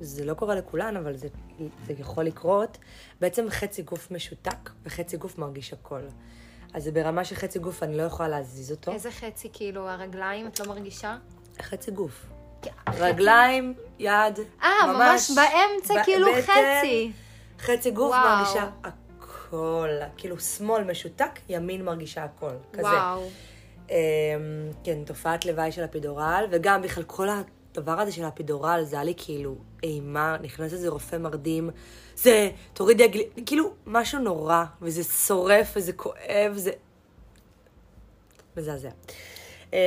זה 0.00 0.24
לא 0.24 0.34
קורה 0.34 0.54
לכולן, 0.54 0.96
אבל 0.96 1.16
זה, 1.16 1.28
זה 1.86 1.92
יכול 1.98 2.24
לקרות. 2.24 2.78
בעצם 3.20 3.50
חצי 3.50 3.82
גוף 3.82 4.10
משותק 4.10 4.70
וחצי 4.84 5.16
גוף 5.16 5.38
מרגיש 5.38 5.72
הכל. 5.72 6.00
אז 6.74 6.84
זה 6.84 6.92
ברמה 6.92 7.24
שחצי 7.24 7.58
גוף 7.58 7.82
אני 7.82 7.96
לא 7.96 8.02
יכולה 8.02 8.28
להזיז 8.28 8.70
אותו. 8.70 8.92
איזה 8.92 9.10
חצי, 9.10 9.48
כאילו, 9.52 9.88
הרגליים, 9.88 10.46
את 10.46 10.60
לא 10.60 10.66
מרגישה? 10.66 11.18
חצי 11.62 11.90
גוף. 11.90 12.37
רגליים, 12.94 13.74
יד, 13.98 14.38
אה, 14.62 14.68
ממש 14.86 15.30
באמצע, 15.30 15.94
ב- 16.00 16.04
כאילו 16.04 16.26
בטן, 16.38 16.42
חצי. 16.80 17.12
חצי 17.60 17.90
גוף 17.90 18.10
וואו. 18.10 18.28
מרגישה 18.38 18.68
הכל. 18.84 19.88
כאילו 20.16 20.40
שמאל 20.40 20.84
משותק, 20.84 21.40
ימין 21.48 21.84
מרגישה 21.84 22.24
הכל. 22.24 22.50
כזה. 22.72 22.82
וואו. 22.82 23.28
אמ, 23.90 23.94
כן, 24.84 24.98
תופעת 25.04 25.44
לוואי 25.46 25.72
של 25.72 25.84
אפידורל, 25.84 26.46
וגם 26.50 26.82
בכלל 26.82 27.04
כל 27.04 27.28
הדבר 27.28 28.00
הזה 28.00 28.12
של 28.12 28.24
האפידורל, 28.24 28.80
זה 28.84 28.96
היה 28.96 29.04
לי 29.04 29.14
כאילו 29.16 29.54
אימה, 29.82 30.36
נכנס 30.42 30.72
איזה 30.72 30.88
רופא 30.88 31.16
מרדים, 31.16 31.70
זה, 32.14 32.50
תורידי 32.72 33.04
הגלי, 33.04 33.24
כאילו, 33.46 33.70
משהו 33.86 34.18
נורא, 34.20 34.64
וזה 34.82 35.04
שורף, 35.04 35.72
וזה 35.76 35.92
כואב, 35.92 36.52
זה... 36.54 36.70
מזעזע. 38.56 38.88
אמ, 39.72 39.78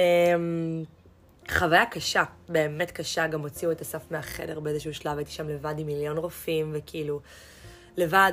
חוויה 1.49 1.85
קשה, 1.85 2.23
באמת 2.49 2.91
קשה, 2.91 3.27
גם 3.27 3.41
הוציאו 3.41 3.71
את 3.71 3.81
אסף 3.81 4.11
מהחדר 4.11 4.59
באיזשהו 4.59 4.93
שלב, 4.93 5.17
הייתי 5.17 5.31
שם 5.31 5.49
לבד 5.49 5.73
עם 5.79 5.87
מיליון 5.87 6.17
רופאים, 6.17 6.71
וכאילו, 6.75 7.19
לבד, 7.97 8.31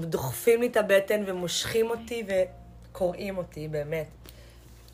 ודוחפים 0.00 0.60
לי 0.60 0.66
את 0.66 0.76
הבטן, 0.76 1.22
ומושכים 1.26 1.90
אותי, 1.90 2.26
וקוראים 2.90 3.38
אותי, 3.38 3.68
באמת. 3.68 4.06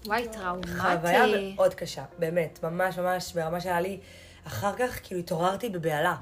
וואי, 0.07 0.29
טראומטי. 0.33 0.69
חוויה 0.69 1.23
מאוד 1.55 1.75
קשה, 1.75 2.05
באמת, 2.19 2.59
ממש 2.63 2.99
ממש, 2.99 3.33
ברמה 3.33 3.61
שהיה 3.61 3.81
לי, 3.81 3.99
אחר 4.47 4.73
כך 4.79 5.01
כאילו 5.03 5.21
התעוררתי 5.21 5.69
בבהלה, 5.69 6.17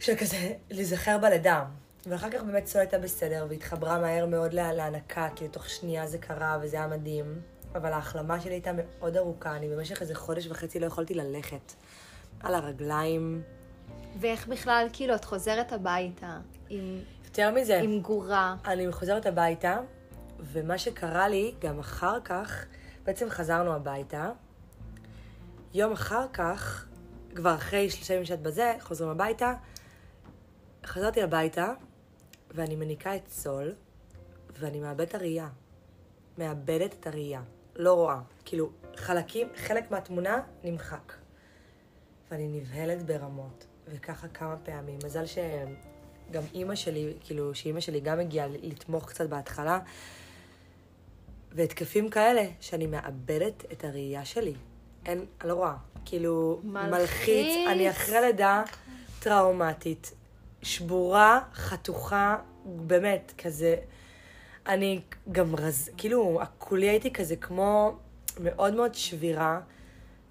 של 0.00 0.16
כזה 0.16 0.36
להיזכר 0.70 1.18
בלידה. 1.18 1.64
ואחר 2.06 2.30
כך 2.30 2.42
באמת 2.42 2.66
סול 2.66 2.80
הייתה 2.80 2.98
בסדר, 2.98 3.46
והתחברה 3.48 3.98
מהר 3.98 4.26
מאוד 4.26 4.52
לה- 4.52 4.72
להנקה, 4.72 5.28
כאילו 5.36 5.50
תוך 5.52 5.68
שנייה 5.70 6.06
זה 6.06 6.18
קרה, 6.18 6.58
וזה 6.62 6.76
היה 6.76 6.86
מדהים. 6.86 7.40
אבל 7.74 7.92
ההחלמה 7.92 8.40
שלי 8.40 8.52
הייתה 8.52 8.70
מאוד 8.72 9.16
ארוכה, 9.16 9.56
אני 9.56 9.68
במשך 9.68 10.02
איזה 10.02 10.14
חודש 10.14 10.46
וחצי 10.46 10.80
לא 10.80 10.86
יכולתי 10.86 11.14
ללכת. 11.14 11.72
על 12.40 12.54
הרגליים. 12.54 13.42
ואיך 14.20 14.48
בכלל, 14.48 14.86
כאילו, 14.92 15.14
את 15.14 15.24
חוזרת 15.24 15.72
הביתה 15.72 16.38
עם, 16.68 16.98
יותר 17.24 17.50
מזה, 17.50 17.80
עם 17.80 18.00
גורה. 18.00 18.56
אני 18.64 18.92
חוזרת 18.92 19.26
הביתה, 19.26 19.78
ומה 20.40 20.78
שקרה 20.78 21.28
לי, 21.28 21.54
גם 21.60 21.78
אחר 21.78 22.20
כך, 22.24 22.66
בעצם 23.04 23.30
חזרנו 23.30 23.72
הביתה. 23.72 24.30
יום 25.74 25.92
אחר 25.92 26.26
כך, 26.32 26.86
כבר 27.34 27.54
אחרי 27.54 27.90
שלושה 27.90 28.14
ימים 28.14 28.26
שאת 28.26 28.42
בזה, 28.42 28.74
חוזרים 28.80 29.10
הביתה. 29.10 29.54
חזרתי 30.86 31.22
הביתה, 31.22 31.72
ואני 32.50 32.76
מניקה 32.76 33.16
את 33.16 33.28
סול, 33.28 33.74
ואני 34.58 34.80
מאבדת 34.80 35.08
את 35.08 35.14
הראייה. 35.14 35.48
מאבדת 36.38 36.96
את 37.00 37.06
הראייה. 37.06 37.42
לא 37.78 37.94
רואה. 37.94 38.20
כאילו, 38.44 38.70
חלקים, 38.96 39.48
חלק 39.56 39.90
מהתמונה 39.90 40.40
נמחק. 40.64 41.12
ואני 42.30 42.48
נבהלת 42.48 43.02
ברמות. 43.02 43.66
וככה 43.88 44.28
כמה 44.28 44.56
פעמים. 44.56 44.98
מזל 45.04 45.24
שגם 45.26 46.42
אימא 46.54 46.74
שלי, 46.74 47.14
כאילו, 47.20 47.54
שאימא 47.54 47.80
שלי 47.80 48.00
גם 48.00 48.20
הגיעה 48.20 48.46
לתמוך 48.48 49.08
קצת 49.08 49.28
בהתחלה. 49.28 49.78
והתקפים 51.52 52.10
כאלה, 52.10 52.42
שאני 52.60 52.86
מאבדת 52.86 53.64
את 53.72 53.84
הראייה 53.84 54.24
שלי. 54.24 54.54
אין, 55.06 55.24
אני 55.40 55.48
לא 55.48 55.54
רואה. 55.54 55.74
כאילו, 56.04 56.60
מלחיץ. 56.64 56.90
מלחיץ. 56.90 57.68
אני 57.68 57.90
אחרי 57.90 58.20
לידה 58.20 58.62
טראומטית, 59.20 60.12
שבורה, 60.62 61.40
חתוכה, 61.54 62.36
באמת, 62.64 63.32
כזה... 63.38 63.76
אני 64.68 65.00
גם 65.32 65.56
רז... 65.56 65.90
כאילו, 65.96 66.40
כולי 66.58 66.88
הייתי 66.88 67.12
כזה 67.12 67.36
כמו 67.36 67.96
מאוד 68.40 68.74
מאוד 68.74 68.94
שבירה, 68.94 69.60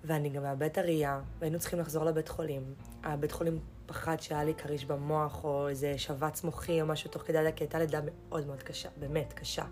ואני 0.04 0.30
גם 0.30 0.43
מאבדת 0.43 0.78
הראייה, 0.78 1.21
והיינו 1.39 1.60
צריכים 1.60 1.80
לחזור 1.80 2.06
לבית 2.06 2.28
חולים. 2.28 2.63
הבית 3.04 3.32
חולים 3.32 3.60
פחד 3.86 4.15
שהיה 4.19 4.43
לי 4.43 4.54
כריש 4.54 4.86
במוח, 4.86 5.43
או 5.43 5.67
איזה 5.67 5.97
שבץ 5.97 6.43
מוחי 6.43 6.82
או 6.82 6.86
משהו 6.86 7.10
תוך 7.10 7.21
כדי 7.21 7.38
לידה, 7.38 7.52
כי 7.52 7.63
הייתה 7.63 7.80
לידה 7.80 8.00
מאוד 8.06 8.47
מאוד 8.47 8.63
קשה, 8.63 8.89
באמת 8.97 9.34
קשה. 9.34 9.63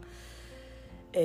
אה, 1.15 1.21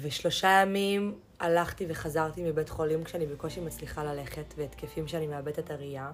ושלושה 0.00 0.48
ימים 0.62 1.18
הלכתי 1.40 1.86
וחזרתי 1.88 2.42
מבית 2.42 2.68
חולים 2.68 3.04
כשאני 3.04 3.26
בקושי 3.26 3.60
מצליחה 3.60 4.04
ללכת, 4.04 4.54
והתקפים 4.56 5.08
שאני 5.08 5.26
מאבדת 5.26 5.58
את 5.58 5.70
הראייה. 5.70 6.12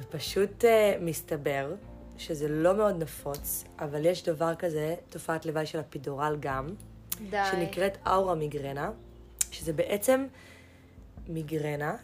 ופשוט 0.00 0.64
uh, 0.64 1.00
מסתבר 1.00 1.74
שזה 2.20 2.48
לא 2.48 2.76
מאוד 2.76 3.02
נפוץ, 3.02 3.64
אבל 3.78 4.06
יש 4.06 4.24
דבר 4.24 4.54
כזה, 4.54 4.94
תופעת 5.08 5.46
לוואי 5.46 5.66
של 5.66 5.78
הפידורל 5.78 6.36
גם, 6.40 6.66
די. 7.30 7.42
שנקראת 7.50 7.98
אאורה 8.06 8.34
מיגרנה, 8.34 8.90
שזה 9.50 9.72
בעצם 9.72 10.26
מיגרנה, 11.28 11.96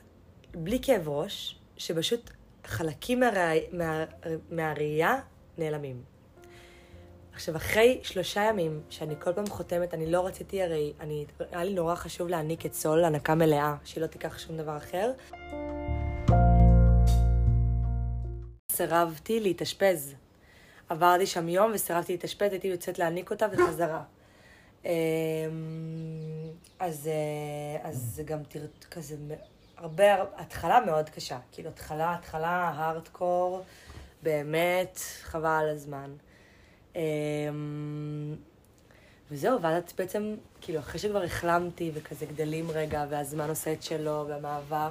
בלי 0.55 0.79
כאב 0.83 1.09
ראש, 1.09 1.59
שפשוט 1.77 2.31
חלקים 2.65 3.21
מהרא... 3.21 3.55
מה... 3.73 4.05
מהראייה 4.51 5.21
נעלמים. 5.59 6.03
עכשיו, 7.33 7.57
אחרי 7.57 8.01
שלושה 8.03 8.41
ימים, 8.43 8.81
שאני 8.91 9.15
כל 9.19 9.33
פעם 9.33 9.47
חותמת, 9.47 9.95
אני 9.95 10.13
לא 10.13 10.27
רציתי 10.27 10.63
הרי, 10.63 10.93
אני, 11.01 11.27
היה 11.51 11.65
לי 11.65 11.75
נורא 11.75 11.95
חשוב 11.95 12.29
להעניק 12.29 12.67
את 12.67 12.75
סול 12.75 13.05
הנקה 13.05 13.35
מלאה, 13.35 13.77
שהיא 13.85 14.03
לא 14.03 14.07
תיקח 14.07 14.39
שום 14.39 14.57
דבר 14.57 14.77
אחר. 14.77 15.13
סירבתי 18.77 19.41
להתאשפז. 19.41 20.15
עברתי 20.89 21.27
שם 21.27 21.49
יום 21.49 21.71
וסירבתי 21.75 22.13
להתאשפז, 22.13 22.53
הייתי 22.53 22.69
יוצאת 22.69 22.99
להעניק 22.99 23.31
אותה 23.31 23.47
וחזרה. 23.53 24.03
אמ, 24.85 24.91
אז, 26.79 27.09
אה, 27.09 27.89
אז 27.89 27.97
זה 27.97 28.23
גם 28.23 28.39
כזה 28.91 29.17
הרבה, 29.77 30.05
התחלה 30.37 30.81
מאוד 30.87 31.11
קשה. 31.11 31.39
כאילו, 31.53 31.69
התחלה, 31.69 32.15
התחלה, 32.15 32.73
הארדקור, 32.77 33.63
באמת, 34.23 35.01
חבל 35.23 35.49
על 35.63 35.69
הזמן. 35.69 36.11
אמ, 36.97 37.01
וזהו, 39.31 39.63
ואז 39.63 39.83
את 39.83 39.93
בעצם, 39.99 40.35
כאילו, 40.61 40.79
אחרי 40.79 40.99
שכבר 40.99 41.23
החלמתי 41.23 41.91
וכזה 41.95 42.27
גדלים 42.27 42.71
רגע, 42.71 43.05
והזמן 43.09 43.49
עושה 43.49 43.73
את 43.73 43.83
שלו, 43.83 44.25
והמעבר, 44.29 44.91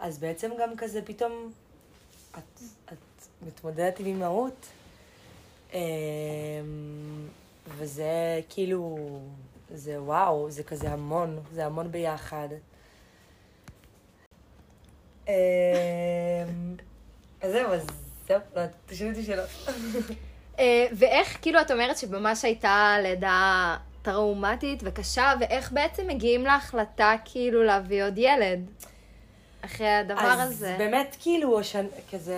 אז 0.00 0.18
בעצם 0.18 0.50
גם 0.60 0.76
כזה 0.76 1.02
פתאום 1.02 1.52
את, 2.38 2.60
את 2.92 3.26
מתמודדת 3.46 4.00
עם 4.00 4.06
אימהות. 4.06 4.66
אמ, 5.72 5.78
וזה 7.68 8.40
כאילו, 8.48 8.98
זה 9.70 10.02
וואו, 10.02 10.50
זה 10.50 10.62
כזה 10.62 10.90
המון, 10.90 11.40
זה 11.52 11.66
המון 11.66 11.92
ביחד. 11.92 12.48
אמ, 15.28 15.32
אז 17.42 17.52
זהו, 17.52 17.72
אז 17.72 17.86
זהו, 18.28 18.40
לא, 18.56 18.62
תשאלי 18.86 19.10
אותי 19.10 19.22
שאלות. 19.22 19.48
אה, 20.58 20.86
ואיך, 20.92 21.38
כאילו, 21.42 21.60
את 21.60 21.70
אומרת 21.70 21.98
שממש 21.98 22.44
הייתה 22.44 22.96
לידה 23.02 23.76
טראומטית 24.02 24.80
וקשה, 24.84 25.32
ואיך 25.40 25.72
בעצם 25.72 26.06
מגיעים 26.06 26.44
להחלטה, 26.44 27.14
כאילו, 27.24 27.62
להביא 27.62 28.04
עוד 28.04 28.18
ילד? 28.18 28.70
אחרי 29.64 29.88
הדבר 29.88 30.20
אז 30.20 30.50
הזה. 30.50 30.74
באמת, 30.78 31.16
כאילו, 31.20 31.60
השנ... 31.60 31.86
כזה, 32.12 32.36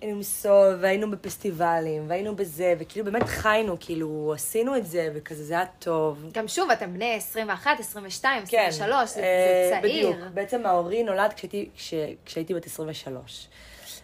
היינו 0.00 0.18
מסול, 0.18 0.78
והיינו 0.80 1.10
בפסטיבלים, 1.10 2.04
והיינו 2.08 2.36
בזה, 2.36 2.74
וכאילו 2.78 3.04
באמת 3.04 3.22
חיינו, 3.26 3.76
כאילו, 3.80 4.32
עשינו 4.34 4.76
את 4.76 4.86
זה, 4.86 5.08
וכזה, 5.14 5.44
זה 5.44 5.54
היה 5.54 5.64
טוב. 5.78 6.30
גם 6.32 6.48
שוב, 6.48 6.70
אתם 6.70 6.94
בני 6.94 7.14
21, 7.14 7.80
22, 7.80 8.42
כן, 8.46 8.64
23, 8.68 9.10
זה, 9.10 9.20
אה, 9.20 9.70
זה 9.70 9.78
צעיר. 9.80 10.10
בדיוק. 10.10 10.30
בעצם 10.34 10.66
האורי 10.66 11.02
נולד 11.02 11.32
כשהייתי, 11.32 11.68
כש, 11.76 11.94
כשהייתי 12.24 12.54
בת 12.54 12.66
23. 12.66 13.48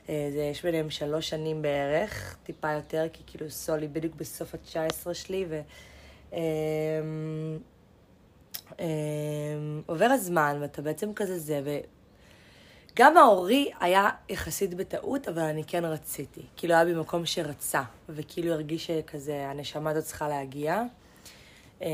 אה, 0.08 0.28
זה, 0.32 0.42
יש 0.42 0.62
ביניהם 0.62 0.90
שלוש 0.90 1.28
שנים 1.28 1.62
בערך, 1.62 2.36
טיפה 2.42 2.72
יותר, 2.72 3.06
כי 3.12 3.22
כאילו 3.26 3.50
סולי 3.50 3.88
בדיוק 3.88 4.14
בסוף 4.14 4.54
ה-19 4.54 5.14
שלי, 5.14 5.44
ו... 5.48 5.60
אה, 6.32 6.38
אה, 8.80 8.86
עובר 9.86 10.04
הזמן, 10.04 10.58
ואתה 10.60 10.82
בעצם 10.82 11.12
כזה 11.14 11.38
זה, 11.38 11.60
וגם 12.98 13.16
האורי 13.16 13.70
היה 13.80 14.10
יחסית 14.28 14.74
בטעות, 14.74 15.28
אבל 15.28 15.42
אני 15.42 15.64
כן 15.64 15.84
רציתי. 15.84 16.40
כאילו 16.56 16.74
היה 16.74 16.84
במקום 16.84 17.26
שרצה, 17.26 17.82
וכאילו 18.08 18.52
הרגיש 18.52 18.86
שכזה, 18.86 19.48
הנשמה 19.48 19.90
הזאת 19.90 20.04
צריכה 20.04 20.28
להגיע. 20.28 20.82
אה, 21.82 21.88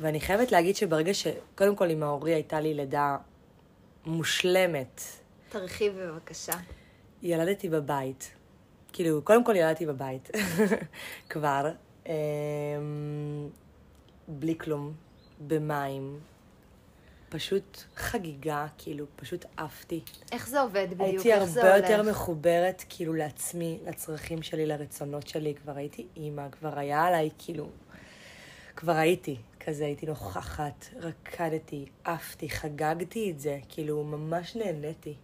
ואני 0.00 0.20
חייבת 0.20 0.52
להגיד 0.52 0.76
שברגע 0.76 1.14
ש... 1.14 1.26
קודם 1.54 1.76
כל, 1.76 1.90
עם 1.90 2.02
האורי 2.02 2.34
הייתה 2.34 2.60
לי 2.60 2.74
לידה 2.74 3.16
מושלמת. 4.06 5.02
תרחיב 5.48 5.98
בבקשה. 5.98 6.54
ילדתי 7.22 7.68
בבית. 7.68 8.30
כאילו, 8.92 9.22
קודם 9.22 9.44
כל 9.44 9.56
ילדתי 9.56 9.86
בבית, 9.86 10.30
כבר. 11.30 11.70
אמ, 12.06 12.12
בלי 14.28 14.58
כלום, 14.58 14.92
במים. 15.40 16.18
פשוט 17.30 17.82
חגיגה, 17.96 18.66
כאילו, 18.78 19.06
פשוט 19.16 19.44
עפתי. 19.56 20.00
איך 20.32 20.48
זה 20.48 20.60
עובד 20.60 20.86
בדיוק? 20.90 21.00
הייתי 21.00 21.32
איך 21.32 21.44
זה 21.44 21.60
הרבה 21.60 21.76
הולך? 21.76 21.90
יותר 21.90 22.10
מחוברת, 22.10 22.84
כאילו, 22.88 23.14
לעצמי, 23.14 23.78
לצרכים 23.86 24.42
שלי, 24.42 24.66
לרצונות 24.66 25.28
שלי. 25.28 25.54
כבר 25.54 25.76
הייתי 25.76 26.06
אימא, 26.16 26.48
כבר 26.52 26.78
היה 26.78 27.04
עליי, 27.04 27.30
כאילו... 27.38 27.68
כבר 28.76 28.92
הייתי, 28.92 29.36
כזה 29.60 29.84
הייתי 29.84 30.06
נוכחת, 30.06 30.86
רקדתי, 30.96 31.86
עפתי, 32.04 32.50
חגגתי 32.50 33.30
את 33.30 33.40
זה, 33.40 33.58
כאילו, 33.68 34.04
ממש 34.04 34.56
נהניתי. 34.56 35.14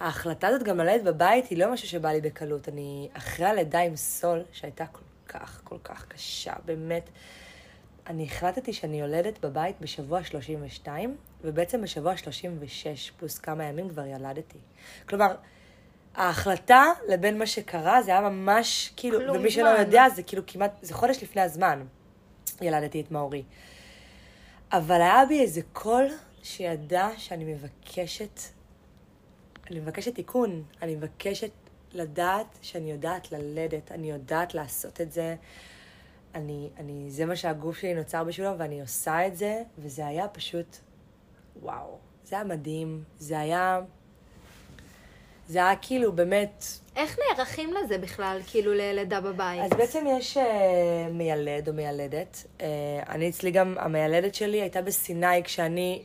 וההחלטה 0.00 0.48
הזאת 0.48 0.62
גם 0.62 0.78
ללדת 0.78 1.04
בבית 1.04 1.46
היא 1.46 1.58
לא 1.58 1.72
משהו 1.72 1.88
שבא 1.88 2.08
לי 2.08 2.20
בקלות. 2.20 2.68
אני, 2.68 3.08
אחרי 3.12 3.46
הלידה 3.46 3.80
עם 3.80 3.96
סול, 3.96 4.42
שהייתה 4.52 4.86
כל 4.86 5.04
כך, 5.28 5.60
כל 5.64 5.78
כך 5.84 6.06
קשה, 6.08 6.52
באמת, 6.64 7.10
אני 8.08 8.24
החלטתי 8.24 8.72
שאני 8.72 9.00
יולדת 9.00 9.44
בבית 9.44 9.76
בשבוע 9.80 10.24
32, 10.24 11.16
ובעצם 11.44 11.82
בשבוע 11.82 12.16
36 12.16 13.10
פלוס 13.10 13.38
כמה 13.38 13.64
ימים 13.64 13.88
כבר 13.88 14.06
ילדתי. 14.06 14.58
כלומר, 15.08 15.34
ההחלטה 16.14 16.84
לבין 17.08 17.38
מה 17.38 17.46
שקרה, 17.46 18.02
זה 18.02 18.10
היה 18.10 18.20
ממש, 18.20 18.92
כאילו, 18.96 19.18
כלום 19.18 19.36
ומי 19.36 19.50
שלא 19.50 19.72
זמן. 19.74 19.80
יודע, 19.80 20.08
זה 20.08 20.22
כאילו 20.22 20.42
כמעט, 20.46 20.72
זה 20.82 20.94
חודש 20.94 21.22
לפני 21.22 21.42
הזמן, 21.42 21.84
ילדתי 22.60 23.00
את 23.00 23.10
מאורי. 23.10 23.42
אבל 24.72 25.00
היה 25.00 25.26
בי 25.28 25.40
איזה 25.40 25.60
קול 25.72 26.06
שידע 26.42 27.08
שאני 27.16 27.44
מבקשת, 27.44 28.40
אני 29.70 29.80
מבקשת 29.80 30.14
תיקון, 30.14 30.62
אני 30.82 30.94
מבקשת 30.94 31.50
לדעת 31.92 32.58
שאני 32.62 32.90
יודעת 32.90 33.32
ללדת, 33.32 33.92
אני 33.92 34.10
יודעת 34.10 34.54
לעשות 34.54 35.00
את 35.00 35.12
זה. 35.12 35.36
אני, 36.38 36.68
אני, 36.78 37.10
זה 37.10 37.26
מה 37.26 37.36
שהגוף 37.36 37.78
שלי 37.78 37.94
נוצר 37.94 38.24
בשבילו, 38.24 38.58
ואני 38.58 38.80
עושה 38.80 39.26
את 39.26 39.36
זה, 39.36 39.62
וזה 39.78 40.06
היה 40.06 40.28
פשוט, 40.28 40.76
וואו, 41.62 41.98
זה 42.24 42.36
היה 42.36 42.44
מדהים, 42.44 43.04
זה 43.18 43.38
היה, 43.38 43.80
זה 45.48 45.58
היה 45.58 45.76
כאילו 45.76 46.12
באמת, 46.12 46.64
איך 46.96 47.18
נערכים 47.18 47.70
לזה 47.72 47.98
בכלל, 47.98 48.40
כאילו, 48.46 48.74
ללידה 48.74 49.20
בבית? 49.20 49.60
אז 49.64 49.70
בעצם 49.70 50.04
יש 50.18 50.36
uh, 50.36 50.40
מיילד 51.12 51.68
או 51.68 51.74
מיילדת. 51.74 52.44
Uh, 52.58 52.62
אני 53.08 53.28
אצלי 53.28 53.50
גם, 53.50 53.74
המיילדת 53.78 54.34
שלי 54.34 54.60
הייתה 54.60 54.82
בסיני 54.82 55.42
כשאני 55.44 56.02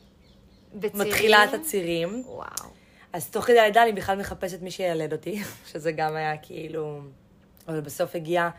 בצירים? 0.74 1.08
מתחילה 1.08 1.44
את 1.44 1.54
הצירים. 1.54 2.22
וואו. 2.26 2.70
אז 3.12 3.30
תוך 3.30 3.44
כדי 3.44 3.58
הלידה 3.58 3.82
אני 3.82 3.92
בכלל 3.92 4.18
מחפשת 4.18 4.62
מי 4.62 4.70
שילד 4.70 5.12
אותי, 5.12 5.42
שזה 5.72 5.92
גם 5.92 6.16
היה 6.16 6.36
כאילו... 6.36 7.00
אבל 7.68 7.80
בסוף 7.80 8.14
הגיע 8.14 8.50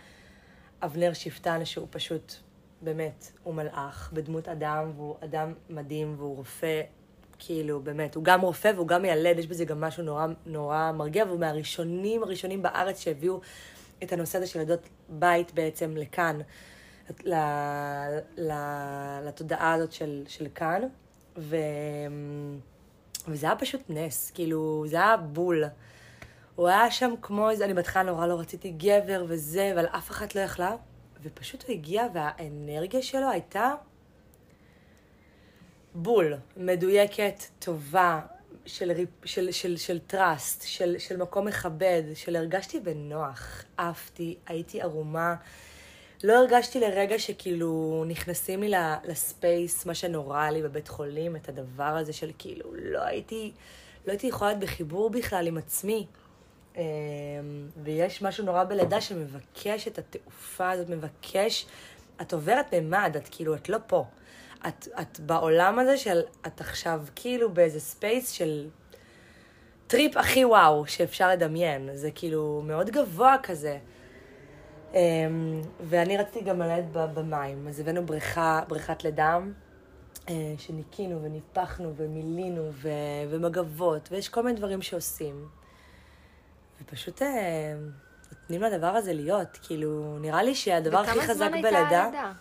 אבנר 0.84 1.14
שפטן, 1.14 1.66
שהוא 1.66 1.88
פשוט, 1.90 2.34
באמת, 2.82 3.32
הוא 3.44 3.54
מלאך 3.54 4.10
בדמות 4.14 4.48
אדם, 4.48 4.92
והוא 4.96 5.16
אדם 5.24 5.54
מדהים, 5.70 6.16
והוא 6.18 6.36
רופא, 6.36 6.82
כאילו, 7.40 7.80
באמת, 7.80 8.16
הוא 8.16 8.24
גם 8.24 8.42
רופא 8.42 8.72
והוא 8.76 8.88
גם 8.88 9.02
מיילד, 9.02 9.40
יש 9.40 9.48
בזה 9.48 9.66
גם 9.66 9.82
משהו 9.82 10.04
נורא, 10.04 10.28
נורא 10.46 10.92
מרגיע, 10.92 11.26
והוא 11.26 11.40
מהראשונים 11.40 12.24
הראשונים 12.24 12.62
בארץ 12.62 13.00
שהביאו 13.00 13.42
את 14.04 14.14
הנושא 14.14 14.38
הזה 14.38 14.48
של 14.48 14.60
לידות 14.60 14.90
בית 15.10 15.54
בעצם 15.54 15.98
לכאן, 15.98 16.40
ל, 17.24 17.34
ל, 18.38 18.52
לתודעה 19.28 19.74
הזאת 19.74 19.92
של, 19.92 20.24
של 20.28 20.48
כאן, 20.56 20.82
ו, 21.38 21.58
וזה 23.28 23.46
היה 23.46 23.56
פשוט 23.56 23.82
נס, 23.90 24.32
כאילו, 24.32 24.86
זה 24.88 24.98
היה 24.98 25.18
בול. 25.18 25.64
הוא 26.56 26.68
היה 26.68 26.92
שם 26.92 27.14
כמו 27.22 27.50
איזה, 27.50 27.66
אני 27.66 27.74
בהתחלה 27.74 28.04
נורא 28.04 28.28
לא 28.28 28.40
רציתי 28.40 28.72
גבר 28.72 29.26
וזה, 29.28 29.72
אבל 29.74 29.86
אף 29.86 30.12
אחת 30.12 30.36
לא 30.36 30.42
יכלה, 30.42 30.76
ופשוט 31.24 31.64
הוא 31.64 31.72
הגיע 31.72 32.08
והאנרגיה 32.14 33.02
שלו 33.02 33.30
הייתה 33.30 33.74
בול, 35.96 36.34
מדויקת, 36.58 37.44
טובה, 37.60 38.22
של, 38.66 38.92
של, 39.26 39.52
של, 39.52 39.78
של 39.78 40.00
טראסט, 40.00 40.64
של, 40.68 40.96
של 41.00 41.18
מקום 41.18 41.48
מכבד, 41.48 42.04
של 42.14 42.36
הרגשתי 42.36 42.80
בנוח, 42.80 43.64
עפתי, 43.78 44.36
הייתי 44.48 44.82
ערומה. 44.82 45.36
לא 46.24 46.34
הרגשתי 46.34 46.80
לרגע 46.80 47.20
שכאילו 47.20 48.04
נכנסים 48.08 48.64
לי 48.64 48.72
לספייס, 49.04 49.86
מה 49.86 49.96
שנורא 49.96 50.50
לי 50.50 50.62
בבית 50.62 50.88
חולים, 50.88 51.36
את 51.36 51.50
הדבר 51.50 51.84
הזה 51.84 52.14
של 52.14 52.32
כאילו, 52.38 52.70
לא 52.76 53.02
הייתי, 53.02 53.52
לא 54.06 54.12
הייתי 54.12 54.28
יכולה 54.28 54.52
להיות 54.52 54.64
בחיבור 54.64 55.10
בכלל 55.10 55.48
עם 55.48 55.58
עצמי. 55.58 56.08
אמ, 56.78 56.82
ויש 57.84 58.22
משהו 58.22 58.46
נורא 58.46 58.64
בלידה 58.64 59.02
שמבקש 59.02 59.88
את 59.88 60.00
התעופה 60.00 60.72
הזאת, 60.72 60.90
מבקש, 60.90 61.66
את 62.22 62.34
עוברת 62.34 62.74
ממד, 62.74 63.16
את 63.18 63.28
כאילו, 63.32 63.56
את 63.56 63.70
לא 63.70 63.78
פה. 63.88 64.06
את, 64.68 64.88
את 65.02 65.20
בעולם 65.20 65.80
הזה 65.80 65.98
של, 65.98 66.22
את 66.48 66.62
עכשיו 66.62 67.02
כאילו 67.16 67.54
באיזה 67.54 67.80
space 67.80 68.32
של 68.32 68.68
טריפ 69.88 70.18
הכי 70.18 70.46
וואו 70.46 70.88
שאפשר 70.88 71.30
לדמיין. 71.30 71.90
זה 71.94 72.12
כאילו 72.16 72.62
מאוד 72.66 72.90
גבוה 72.90 73.36
כזה. 73.44 73.78
אמ, 74.94 75.62
ואני 75.82 76.18
רציתי 76.18 76.42
גם 76.46 76.60
ללדת 76.60 76.86
במים, 77.14 77.68
אז 77.68 77.80
הבאנו 77.80 78.06
בריכה, 78.06 78.62
בריכת 78.68 79.04
לידה, 79.04 79.40
אה, 80.30 80.54
שניקינו 80.58 81.24
וניפחנו 81.24 81.94
ומילינו 81.96 82.70
ו- 82.72 82.90
ומגבות, 83.30 84.10
ויש 84.12 84.30
כל 84.30 84.44
מיני 84.44 84.58
דברים 84.58 84.82
שעושים. 84.82 85.48
ופשוט 86.82 87.22
אה, 87.22 87.28
נותנים 88.32 88.62
לדבר 88.62 88.88
הזה 88.88 89.14
להיות, 89.14 89.60
כאילו, 89.62 90.18
נראה 90.22 90.44
לי 90.44 90.56
שהדבר 90.56 90.98
הכי 90.98 91.22
חזק 91.22 91.22
וכמה 91.22 91.34
זמן 91.36 91.54
הייתה 91.54 91.70
בלידה... 91.70 92.04
הלידה? 92.04 92.32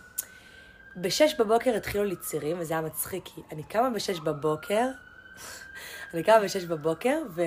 בשש 0.97 1.35
בבוקר 1.39 1.75
התחילו 1.75 2.03
לי 2.03 2.15
צירים, 2.15 2.59
וזה 2.59 2.73
היה 2.73 2.81
מצחיק, 2.81 3.25
כי 3.25 3.41
אני 3.51 3.63
קמה 3.63 3.89
בשש 3.89 4.19
בבוקר, 4.19 4.87
אני 6.13 6.23
קמה 6.23 6.39
בשש 6.39 6.63
בבוקר, 6.63 7.21
ו... 7.35 7.41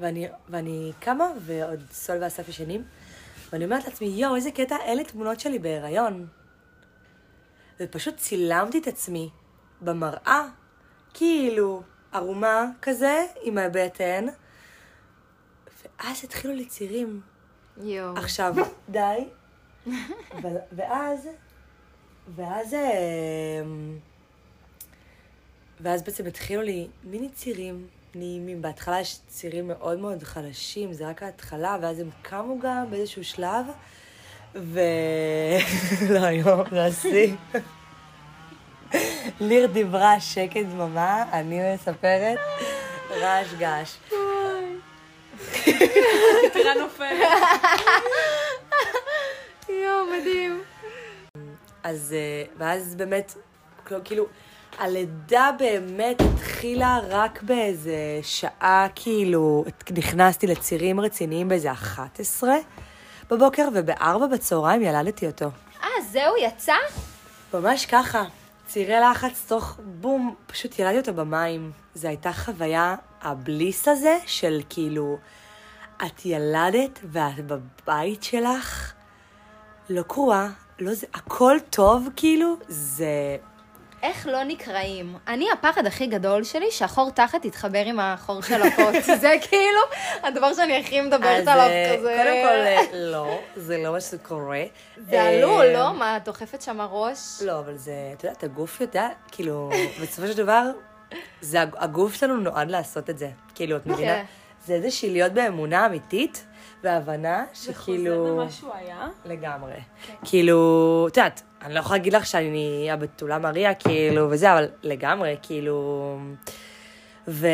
ואני, 0.00 0.28
ואני 0.48 0.92
קמה, 1.00 1.26
ועוד 1.38 1.80
סול 1.92 2.16
ואסף 2.20 2.48
ישנים, 2.48 2.84
ואני 3.52 3.64
אומרת 3.64 3.84
לעצמי, 3.84 4.08
יואו, 4.08 4.36
איזה 4.36 4.50
קטע, 4.50 4.76
לי 4.94 5.04
תמונות 5.04 5.40
שלי 5.40 5.58
בהיריון. 5.58 6.26
ופשוט 7.80 8.16
צילמתי 8.16 8.78
את 8.78 8.86
עצמי 8.86 9.30
במראה, 9.80 10.48
כאילו, 11.14 11.82
ערומה 12.12 12.66
כזה, 12.82 13.26
עם 13.42 13.58
הבטן, 13.58 14.26
ואז 16.02 16.24
התחילו 16.24 16.54
לי 16.54 16.64
צירים. 16.64 17.20
יואו. 17.82 18.16
עכשיו, 18.16 18.54
די. 18.88 19.24
ו- 20.42 20.64
ואז, 20.72 21.28
ואז, 22.36 22.74
אמ, 22.74 23.98
ואז 25.80 26.02
בעצם 26.02 26.26
התחילו 26.26 26.62
לי 26.62 26.88
מיני 27.04 27.28
צירים 27.28 27.86
נעימים. 28.14 28.62
בהתחלה 28.62 29.00
יש 29.00 29.18
צירים 29.28 29.68
מאוד 29.68 29.98
מאוד 29.98 30.22
חלשים, 30.22 30.92
זה 30.92 31.08
רק 31.08 31.22
ההתחלה, 31.22 31.76
ואז 31.82 31.98
הם 31.98 32.10
קמו 32.22 32.58
גם 32.62 32.90
באיזשהו 32.90 33.24
שלב, 33.24 33.66
ו... 34.54 34.80
לא, 36.10 36.24
היום, 36.24 36.60
לא 36.72 36.80
השיא. 36.80 37.34
ליר 39.40 39.66
דיברה 39.66 40.20
שקט 40.20 40.66
דממה, 40.70 41.24
אני 41.32 41.74
מספרת 41.74 42.38
רעש 43.10 43.54
געש. 43.58 43.96
תקרה 46.52 46.74
נופלת. 46.80 47.28
יואו, 49.68 50.06
מדהים. 50.06 50.62
אז, 51.82 52.14
אה, 52.18 52.44
ואז 52.58 52.94
באמת, 52.94 53.34
כאילו, 54.04 54.26
הלידה 54.78 55.50
באמת 55.58 56.20
התחילה 56.20 57.00
רק 57.08 57.42
באיזה 57.42 57.96
שעה, 58.22 58.86
כאילו, 58.94 59.64
נכנסתי 59.96 60.46
לצירים 60.46 61.00
רציניים 61.00 61.48
באיזה 61.48 61.72
11 61.72 62.54
בבוקר, 63.30 63.68
ובארבע 63.74 64.26
בצהריים 64.26 64.82
ילדתי 64.82 65.26
אותו. 65.26 65.46
אה, 65.82 65.88
זהו, 66.10 66.36
יצא? 66.36 66.74
ממש 67.54 67.86
ככה, 67.86 68.24
צירי 68.66 69.00
לחץ 69.00 69.44
תוך 69.48 69.76
בום, 69.84 70.34
פשוט 70.46 70.78
ילדתי 70.78 70.98
אותו 70.98 71.14
במים. 71.14 71.81
זו 71.94 72.08
הייתה 72.08 72.32
חוויה, 72.32 72.94
הבליס 73.22 73.88
הזה 73.88 74.18
של 74.26 74.60
כאילו, 74.68 75.18
את 76.06 76.26
ילדת 76.26 77.00
ואת 77.04 77.46
בבית 77.46 78.22
שלך, 78.22 78.92
לא 79.90 80.02
קרואה, 80.02 80.48
לא 80.78 80.94
זה, 80.94 81.06
הכל 81.14 81.56
טוב 81.70 82.08
כאילו, 82.16 82.56
זה... 82.68 83.36
איך 84.02 84.26
לא 84.26 84.44
נקראים? 84.44 85.16
אני, 85.28 85.50
הפחד 85.52 85.86
הכי 85.86 86.06
גדול 86.06 86.44
שלי, 86.44 86.70
שהחור 86.70 87.10
תחת 87.10 87.44
יתחבר 87.44 87.84
עם 87.86 88.00
החור 88.00 88.42
של 88.42 88.62
הפוט. 88.62 88.94
זה 89.20 89.34
כאילו 89.40 89.80
הדבר 90.22 90.54
שאני 90.54 90.80
הכי 90.80 91.00
מדברת 91.00 91.42
אז, 91.42 91.48
עליו 91.48 91.66
אה, 91.66 91.96
כזה. 91.98 92.16
קודם 92.18 92.36
כל, 92.42 92.48
אה, 92.48 92.80
לא, 92.92 93.40
זה 93.56 93.78
לא 93.78 93.92
מה 93.92 94.00
שקורה. 94.00 94.62
זה 94.96 95.22
עלול, 95.22 95.66
אה, 95.66 95.72
לא? 95.72 95.92
מה, 95.92 96.16
את 96.16 96.24
דוחפת 96.24 96.62
שם 96.62 96.80
הראש? 96.80 97.42
לא, 97.42 97.58
אבל 97.58 97.76
זה, 97.76 97.92
את 98.12 98.24
יודעת, 98.24 98.44
הגוף 98.44 98.80
יודע, 98.80 99.08
כאילו, 99.32 99.70
בסופו 100.02 100.26
של 100.26 100.36
דבר, 100.36 100.70
זה, 101.40 101.62
הג- 101.62 101.76
הגוף 101.78 102.14
שלנו 102.14 102.36
נועד 102.36 102.70
לעשות 102.70 103.10
את 103.10 103.18
זה. 103.18 103.30
כאילו, 103.54 103.76
את 103.76 103.86
מבינה? 103.86 104.12
כן. 104.14 104.24
זה 104.66 104.74
איזושהי 104.74 105.10
להיות 105.10 105.32
באמונה 105.32 105.86
אמיתית, 105.86 106.46
והבנה 106.82 107.44
זה 107.54 107.72
שכאילו... 107.72 108.14
חוזר 108.26 108.32
למה 108.42 108.50
שהוא 108.50 108.70
היה. 108.74 109.08
לגמרי. 109.24 109.72
כאילו, 110.24 111.06
את 111.10 111.16
יודעת, 111.16 111.42
אני 111.62 111.74
לא 111.74 111.80
יכולה 111.80 111.98
להגיד 111.98 112.12
לך 112.12 112.26
שאני 112.26 112.88
הבתולה 112.90 113.38
מריה, 113.38 113.74
כאילו, 113.74 114.30
וזה, 114.30 114.52
אבל 114.52 114.68
לגמרי, 114.82 115.36
כאילו... 115.42 116.18
ו... 117.28 117.46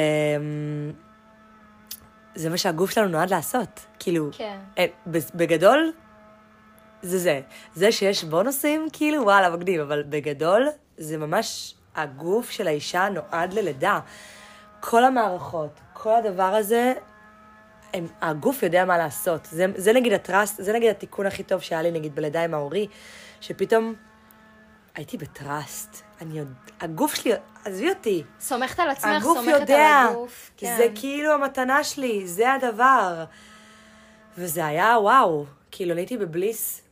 זה 2.35 2.51
מה 2.51 2.57
שהגוף 2.57 2.90
שלנו 2.90 3.09
נועד 3.09 3.31
לעשות. 3.31 3.81
כאילו, 3.99 4.29
כן. 4.33 4.59
אה, 4.79 4.87
בגדול, 5.35 5.92
זה 7.03 7.18
זה. 7.18 7.40
זה 7.75 7.92
שיש 7.92 8.25
בונוסים, 8.25 8.88
כאילו, 8.92 9.23
וואלה, 9.23 9.51
מגניב, 9.51 9.81
אבל 9.81 10.03
בגדול, 10.09 10.68
זה 10.97 11.18
ממש, 11.18 11.75
הגוף 12.03 12.51
של 12.51 12.67
האישה 12.69 13.09
נועד 13.09 13.53
ללידה. 13.53 14.01
כל 14.81 15.05
המערכות, 15.05 15.81
כל 15.93 16.15
הדבר 16.15 16.43
הזה, 16.43 16.93
הם, 17.95 18.07
הגוף 18.21 18.63
יודע 18.63 18.85
מה 18.85 18.99
לעשות. 18.99 19.49
זה, 19.51 19.67
זה 19.77 19.93
נגיד 19.93 20.13
הטראסט, 20.13 20.63
זה 20.63 20.73
נגיד 20.73 20.91
התיקון 20.91 21.27
הכי 21.27 21.43
טוב 21.43 21.61
שהיה 21.61 21.83
לי 21.83 21.91
נגיד 21.91 22.15
בלידה 22.15 22.45
עם 22.45 22.55
ההורי, 22.55 22.87
שפתאום 23.41 23.95
הייתי 24.95 25.17
בטראסט. 25.17 26.03
אני 26.21 26.39
יודע, 26.39 26.51
הגוף 26.81 27.15
שלי, 27.15 27.33
עזבי 27.65 27.89
אותי, 27.89 28.23
סומכת 28.41 28.81
על 28.81 28.91
עצמך, 28.91 29.23
סומכת 29.23 29.61
יודע, 29.61 29.77
על 29.79 30.09
הגוף. 30.09 30.51
כן. 30.57 30.77
זה 30.77 30.87
כאילו 30.95 31.33
המתנה 31.33 31.85
שלי, 31.85 32.29
זה 32.29 32.53
הדבר. 32.53 33.25
וזה 34.39 34.67
היה 34.67 34.97
וואו, 35.01 35.45
כאילו 35.71 35.93
אני 35.93 36.01
הייתי 36.01 36.17
בבליס 36.17 36.83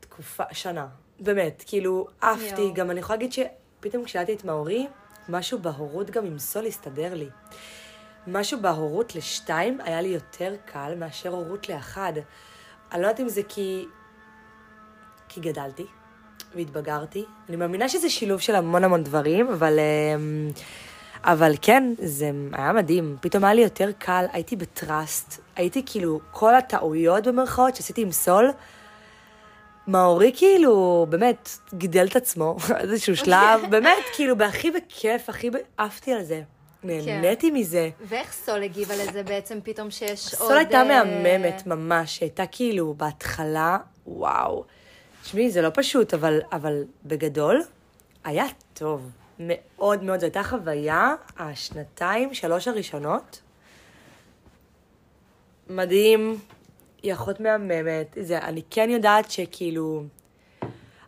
תקופה, 0.00 0.44
שנה, 0.52 0.86
באמת, 1.20 1.64
כאילו 1.66 2.06
עפתי. 2.20 2.70
גם 2.74 2.90
אני 2.90 3.00
יכולה 3.00 3.16
להגיד 3.16 3.32
שפתאום 3.82 4.04
כשילדתי 4.04 4.32
את 4.32 4.44
מאורי, 4.44 4.86
משהו 5.28 5.58
בהורות 5.58 6.10
גם 6.10 6.24
עם 6.24 6.38
סול 6.38 6.66
הסתדר 6.66 7.14
לי. 7.14 7.28
משהו 8.26 8.60
בהורות 8.60 9.14
לשתיים 9.14 9.80
היה 9.80 10.00
לי 10.00 10.08
יותר 10.08 10.54
קל 10.64 10.94
מאשר 10.98 11.28
הורות 11.28 11.68
לאחד. 11.68 12.12
אני 12.92 13.02
לא 13.02 13.06
יודעת 13.06 13.20
אם 13.20 13.28
זה 13.28 13.42
כי... 13.48 13.86
כי 15.28 15.40
גדלתי 15.40 15.86
והתבגרתי. 16.54 17.24
אני 17.48 17.56
מאמינה 17.56 17.88
שזה 17.88 18.10
שילוב 18.10 18.40
של 18.40 18.54
המון 18.54 18.84
המון 18.84 19.04
דברים, 19.04 19.48
אבל... 19.48 19.78
אמ, 19.78 20.50
אבל 21.24 21.54
כן, 21.62 21.94
זה 21.98 22.30
היה 22.52 22.72
מדהים. 22.72 23.16
פתאום 23.20 23.44
היה 23.44 23.54
לי 23.54 23.62
יותר 23.62 23.90
קל, 23.98 24.24
הייתי 24.32 24.56
בטראסט. 24.56 25.40
הייתי 25.56 25.82
כאילו, 25.86 26.20
כל 26.30 26.54
הטעויות 26.54 27.26
במרכאות 27.26 27.76
שעשיתי 27.76 28.02
עם 28.02 28.12
סול, 28.12 28.50
מאורי 29.86 30.32
כאילו, 30.36 31.06
באמת, 31.08 31.48
גידל 31.74 32.06
את 32.06 32.16
עצמו, 32.16 32.56
איזשהו 32.80 33.16
שלב, 33.16 33.60
באמת, 33.70 34.04
כאילו, 34.16 34.38
בהכי 34.38 34.70
בכיף, 34.70 35.28
הכי. 35.28 35.50
עפתי 35.76 36.12
על 36.12 36.22
זה. 36.22 36.42
נהניתי 36.84 37.50
מזה. 37.50 37.90
ואיך 38.00 38.32
סול 38.32 38.62
הגיבה 38.62 38.94
לזה 38.96 39.22
בעצם 39.22 39.58
פתאום 39.64 39.90
שיש 39.90 40.34
עוד... 40.34 40.48
סול 40.48 40.56
הייתה 40.56 40.82
אה, 40.82 40.84
מהממת 40.84 41.66
ממש, 41.66 42.20
הייתה 42.20 42.46
כאילו 42.46 42.94
בהתחלה, 42.96 43.78
וואו. 44.06 44.64
תשמעי, 45.22 45.50
זה 45.50 45.62
לא 45.62 45.70
פשוט, 45.74 46.14
אבל, 46.14 46.40
אבל 46.52 46.84
בגדול, 47.04 47.62
היה 48.24 48.44
טוב. 48.74 49.10
מאוד 49.38 50.02
מאוד, 50.02 50.20
זו 50.20 50.26
הייתה 50.26 50.42
חוויה, 50.42 51.14
השנתיים, 51.38 52.34
שלוש 52.34 52.68
הראשונות. 52.68 53.40
מדהים, 55.70 56.38
היא 57.02 57.12
אחות 57.12 57.40
מהממת. 57.40 58.16
זה, 58.20 58.38
אני 58.38 58.62
כן 58.70 58.90
יודעת 58.90 59.30
שכאילו... 59.30 60.04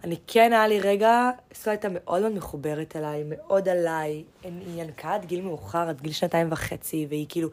אני 0.04 0.16
כן, 0.26 0.52
היה 0.52 0.68
לי 0.68 0.80
רגע, 0.80 1.30
סול 1.54 1.70
הייתה 1.70 1.88
מאוד 1.90 2.22
מאוד 2.22 2.32
מחוברת 2.32 2.96
אליי, 2.96 3.24
מאוד 3.28 3.68
עליי. 3.68 4.24
היא 4.42 4.82
ינקה 4.82 5.14
עד 5.14 5.24
גיל 5.24 5.42
מאוחר, 5.42 5.88
עד 5.88 6.00
גיל 6.00 6.12
שנתיים 6.12 6.52
וחצי, 6.52 7.06
והיא 7.08 7.26
כאילו, 7.28 7.48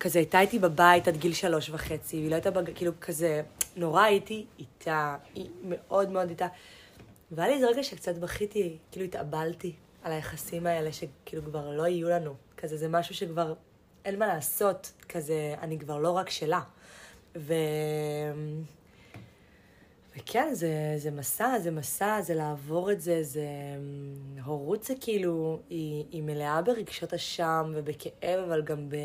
כזה 0.00 0.18
הייתה 0.18 0.40
איתי 0.40 0.58
בבית 0.58 1.08
עד 1.08 1.16
גיל 1.16 1.32
שלוש 1.32 1.70
וחצי, 1.70 2.16
והיא 2.16 2.30
לא 2.30 2.34
הייתה, 2.34 2.50
בג... 2.50 2.74
כאילו, 2.74 2.92
כזה, 3.00 3.42
נורא 3.76 4.02
הייתי 4.02 4.46
איתה, 4.58 5.16
היא 5.34 5.50
מאוד 5.64 6.10
מאוד 6.10 6.28
איתה. 6.28 6.46
והיה 7.30 7.48
לי 7.48 7.54
איזה 7.54 7.66
רגע 7.66 7.82
שקצת 7.82 8.14
בכיתי, 8.14 8.76
כאילו 8.92 9.04
התאבלתי 9.06 9.72
על 10.02 10.12
היחסים 10.12 10.66
האלה, 10.66 10.92
שכאילו 10.92 11.44
כבר 11.44 11.70
לא 11.70 11.86
יהיו 11.86 12.08
לנו. 12.08 12.34
כזה, 12.56 12.76
זה 12.76 12.88
משהו 12.88 13.14
שכבר 13.14 13.54
אין 14.04 14.18
מה 14.18 14.26
לעשות, 14.26 14.92
כזה, 15.08 15.54
אני 15.62 15.78
כבר 15.78 15.98
לא 15.98 16.10
רק 16.10 16.30
שלה. 16.30 16.60
ו... 17.36 17.54
וכן, 20.16 20.54
זה, 20.54 20.94
זה 20.96 21.10
מסע, 21.10 21.58
זה 21.58 21.70
מסע, 21.70 22.20
זה 22.22 22.34
לעבור 22.34 22.92
את 22.92 23.00
זה, 23.00 23.22
זה... 23.22 23.46
הורות 24.44 24.82
זה 24.84 24.94
כאילו, 25.00 25.60
היא, 25.70 26.04
היא 26.10 26.22
מלאה 26.22 26.62
ברגשות 26.62 27.14
אשם 27.14 27.72
ובכאב, 27.74 28.40
אבל 28.46 28.62
גם 28.62 28.88
ב... 28.88 28.96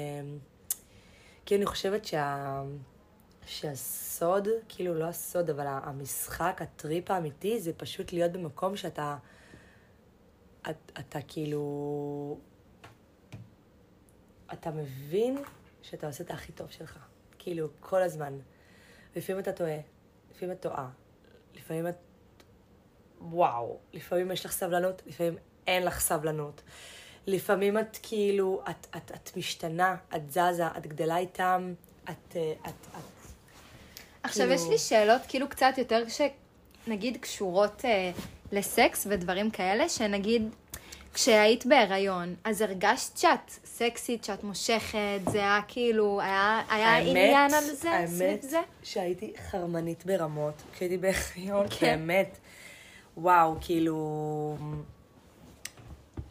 כי 1.46 1.56
אני 1.56 1.66
חושבת 1.66 2.06
שה... 2.06 2.62
שהסוד, 3.46 4.48
כאילו 4.70 4.94
לא 4.94 5.06
הסוד, 5.06 5.50
אבל 5.50 5.66
המשחק, 5.68 6.60
הטריפ 6.62 7.12
האמיתי, 7.12 7.60
זה 7.60 7.74
פשוט 7.74 8.14
להיות 8.14 8.32
במקום 8.32 8.76
שאתה... 8.76 9.18
אתה, 10.62 10.72
אתה 11.00 11.20
כאילו... 11.28 12.38
אתה 14.54 14.72
מבין 14.72 15.38
שאתה 15.82 16.08
עושה 16.08 16.24
את 16.24 16.32
הכי 16.32 16.52
טוב 16.52 16.72
שלך. 16.72 17.13
כאילו, 17.44 17.68
כל 17.80 18.02
הזמן. 18.02 18.40
לפעמים 19.16 19.42
אתה 19.42 19.52
טועה, 19.52 19.78
לפעמים 20.32 20.56
את 20.56 20.62
טועה, 20.62 20.90
לפעמים 21.56 21.88
את... 21.88 21.96
וואו, 23.22 23.78
לפעמים 23.94 24.32
יש 24.32 24.46
לך 24.46 24.52
סבלנות, 24.52 25.02
לפעמים 25.06 25.38
אין 25.68 25.84
לך 25.84 26.00
סבלנות. 26.00 26.62
לפעמים 27.28 27.80
את 27.80 27.98
כאילו, 28.04 28.64
את, 28.70 28.88
את, 28.98 29.12
את 29.16 29.38
משתנה, 29.38 29.96
את 30.16 30.32
זזה, 30.32 30.68
את 30.78 30.88
גדלה 30.88 31.18
איתם, 31.18 31.74
את... 32.04 32.36
אה, 32.36 32.54
את, 32.62 32.74
את 32.98 33.04
עכשיו, 34.24 34.48
כאילו- 34.48 34.54
יש 34.54 34.70
לי 34.70 34.78
שאלות 34.78 35.22
כאילו 35.28 35.50
קצת 35.50 35.74
יותר, 35.78 36.04
שנגיד 36.08 37.18
קשורות 37.18 37.86
אה, 37.86 38.12
לסקס 38.52 39.08
ודברים 39.10 39.52
כאלה, 39.52 39.90
שנגיד, 39.90 40.50
כשהיית 41.14 41.66
בהיריון, 41.66 42.36
אז 42.44 42.62
הרגשת 42.62 43.18
שאת 43.18 43.63
סקסית, 43.76 44.24
שאת 44.24 44.44
מושכת, 44.44 45.20
זה 45.32 45.38
היה 45.38 45.60
כאילו, 45.68 46.22
היה, 46.22 46.62
היה 46.70 46.90
האמת, 46.90 47.10
עניין 47.10 47.54
על 47.54 47.64
זה, 47.64 47.92
האמת 47.92 48.42
זה? 48.42 48.60
שהייתי 48.84 49.34
חרמנית 49.50 50.06
ברמות, 50.06 50.54
כשהייתי 50.74 50.98
בהיריון, 50.98 51.66
כן. 51.70 52.00
באמת. 52.00 52.38
וואו, 53.18 53.56
כאילו... 53.62 54.58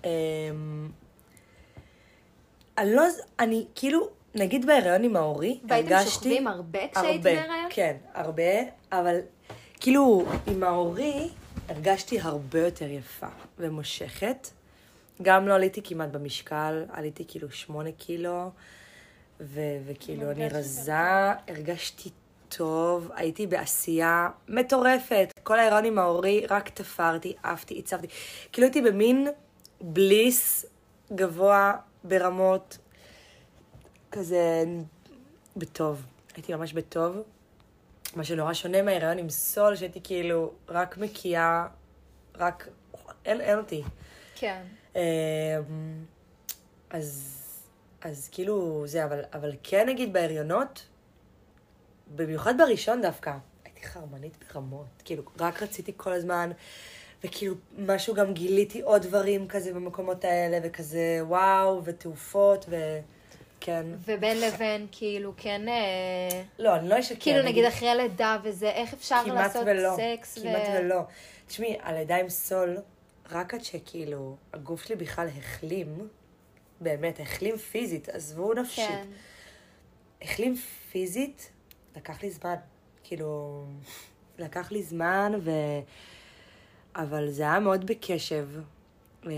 אמ, 0.04 0.10
אני 2.78 2.94
לא... 2.94 3.02
אני 3.38 3.66
כאילו, 3.74 4.08
נגיד 4.34 4.66
בהיריון 4.66 5.04
עם 5.04 5.16
והייתם 5.68 5.94
הרגשתי... 5.94 6.10
שוכבים 6.10 6.46
הרבה 6.46 6.78
כשהיית 6.78 6.96
הרבה, 6.96 7.22
בהיריון? 7.22 7.68
כן, 7.70 7.96
הרבה, 8.14 8.52
אבל 8.92 9.18
כאילו, 9.80 10.24
עם 10.46 10.62
האורי 10.62 11.28
הרגשתי 11.68 12.20
הרבה 12.20 12.60
יותר 12.60 12.90
יפה 12.90 13.26
ומושכת. 13.58 14.48
גם 15.22 15.48
לא 15.48 15.54
עליתי 15.54 15.80
כמעט 15.84 16.08
במשקל, 16.08 16.84
עליתי 16.92 17.24
כאילו 17.28 17.50
שמונה 17.50 17.92
קילו, 17.92 18.50
ו- 19.40 19.78
וכאילו 19.86 20.30
אני 20.30 20.48
רזה, 20.48 20.94
הרגשתי 21.48 22.10
טוב, 22.48 23.10
הייתי 23.14 23.46
בעשייה 23.46 24.28
מטורפת. 24.48 25.32
כל 25.42 25.58
ההיריון 25.58 25.84
עם 25.84 25.98
האורי, 25.98 26.46
רק 26.50 26.68
תפרתי, 26.68 27.34
עפתי, 27.42 27.78
הצבתי. 27.78 28.06
כאילו 28.52 28.66
הייתי 28.66 28.82
במין 28.82 29.28
בליס 29.80 30.66
גבוה 31.14 31.72
ברמות, 32.04 32.78
כזה 34.10 34.64
בטוב. 35.56 36.02
הייתי 36.34 36.54
ממש 36.54 36.72
בטוב. 36.72 37.22
מה 38.16 38.24
שנורא 38.24 38.52
שונה 38.52 38.82
מההיריון 38.82 39.18
עם 39.18 39.30
סול, 39.30 39.76
שהייתי 39.76 40.00
כאילו 40.04 40.52
רק 40.68 40.98
מקיאה, 40.98 41.66
רק... 42.38 42.68
אין, 43.24 43.40
אין 43.40 43.58
אותי. 43.58 43.82
כן. 44.34 44.62
אמ, 44.96 45.00
אז, 46.90 47.38
אז 48.00 48.28
כאילו 48.32 48.82
זה, 48.86 49.04
אבל, 49.04 49.20
אבל 49.32 49.52
כן 49.62 49.88
נגיד 49.88 50.12
בהריונות, 50.12 50.86
במיוחד 52.16 52.54
בראשון 52.58 53.02
דווקא, 53.02 53.32
הייתי 53.64 53.82
חרמנית 53.86 54.36
ברמות. 54.54 54.86
כאילו, 55.04 55.22
רק 55.40 55.62
רציתי 55.62 55.92
כל 55.96 56.12
הזמן, 56.12 56.50
וכאילו, 57.24 57.54
משהו 57.78 58.14
גם 58.14 58.34
גיליתי 58.34 58.80
עוד 58.80 59.02
דברים 59.02 59.48
כזה 59.48 59.74
במקומות 59.74 60.24
האלה, 60.24 60.58
וכזה 60.62 61.20
וואו, 61.22 61.80
ותעופות, 61.84 62.66
וכן. 62.68 63.86
ובין 64.04 64.40
לבין, 64.40 64.86
כאילו, 64.92 65.32
כן, 65.36 65.68
אה, 65.68 66.42
לא, 66.58 66.76
אני 66.76 66.88
לא 66.88 66.98
אשקר. 66.98 67.20
כאילו, 67.20 67.42
נגיד 67.42 67.64
אחרי 67.64 67.94
לידה 67.96 68.38
וזה, 68.42 68.70
איך 68.70 68.92
אפשר 68.92 69.24
לעשות 69.26 69.62
ולא, 69.66 69.96
סקס? 69.96 70.38
כמעט 70.38 70.68
ולא. 70.78 71.00
תשמעי, 71.46 71.76
הלידה 71.82 72.16
עם 72.16 72.28
סול, 72.28 72.76
רק 73.32 73.54
עד 73.54 73.64
שכאילו, 73.64 74.36
הגוף 74.52 74.82
שלי 74.84 74.96
בכלל 74.96 75.28
החלים, 75.38 76.08
באמת, 76.80 77.20
החלים 77.20 77.56
פיזית, 77.56 78.08
עזבו 78.08 78.54
נפשית. 78.54 78.88
כן. 78.88 79.06
החלים 80.22 80.56
פיזית, 80.92 81.50
לקח 81.96 82.22
לי 82.22 82.30
זמן. 82.30 82.54
כאילו, 83.04 83.64
לקח 84.38 84.72
לי 84.72 84.82
זמן, 84.82 85.32
ו... 85.44 85.50
אבל 86.94 87.30
זה 87.30 87.42
היה 87.42 87.60
מאוד 87.60 87.86
בקשב. 87.86 88.48
אמ, 89.26 89.30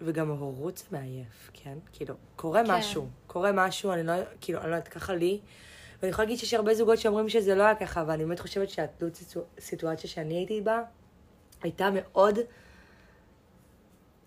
וגם 0.00 0.30
ההורות 0.30 0.76
זה 0.78 0.84
מעייף, 0.90 1.50
כן? 1.52 1.78
כאילו, 1.92 2.14
קורה 2.36 2.64
כן. 2.64 2.70
משהו, 2.70 3.06
קורה 3.26 3.50
משהו, 3.54 3.92
אני 3.92 4.02
לא, 4.02 4.12
כאילו, 4.40 4.60
אני 4.60 4.70
לא 4.70 4.76
יודעת, 4.76 4.88
ככה 4.88 5.14
לי. 5.14 5.40
ואני 6.02 6.10
יכולה 6.10 6.24
להגיד 6.26 6.38
שיש 6.38 6.54
הרבה 6.54 6.74
זוגות 6.74 6.98
שאומרים 6.98 7.28
שזה 7.28 7.54
לא 7.54 7.62
היה 7.62 7.74
ככה, 7.74 8.00
אבל 8.02 8.10
אני 8.10 8.24
באמת 8.24 8.40
חושבת 8.40 8.70
שהתלות 8.70 9.14
סיטואציה- 9.14 9.60
סיטואציה 9.60 10.10
שאני 10.10 10.34
הייתי 10.34 10.60
בה, 10.60 10.82
הייתה 11.62 11.88
מאוד... 11.94 12.38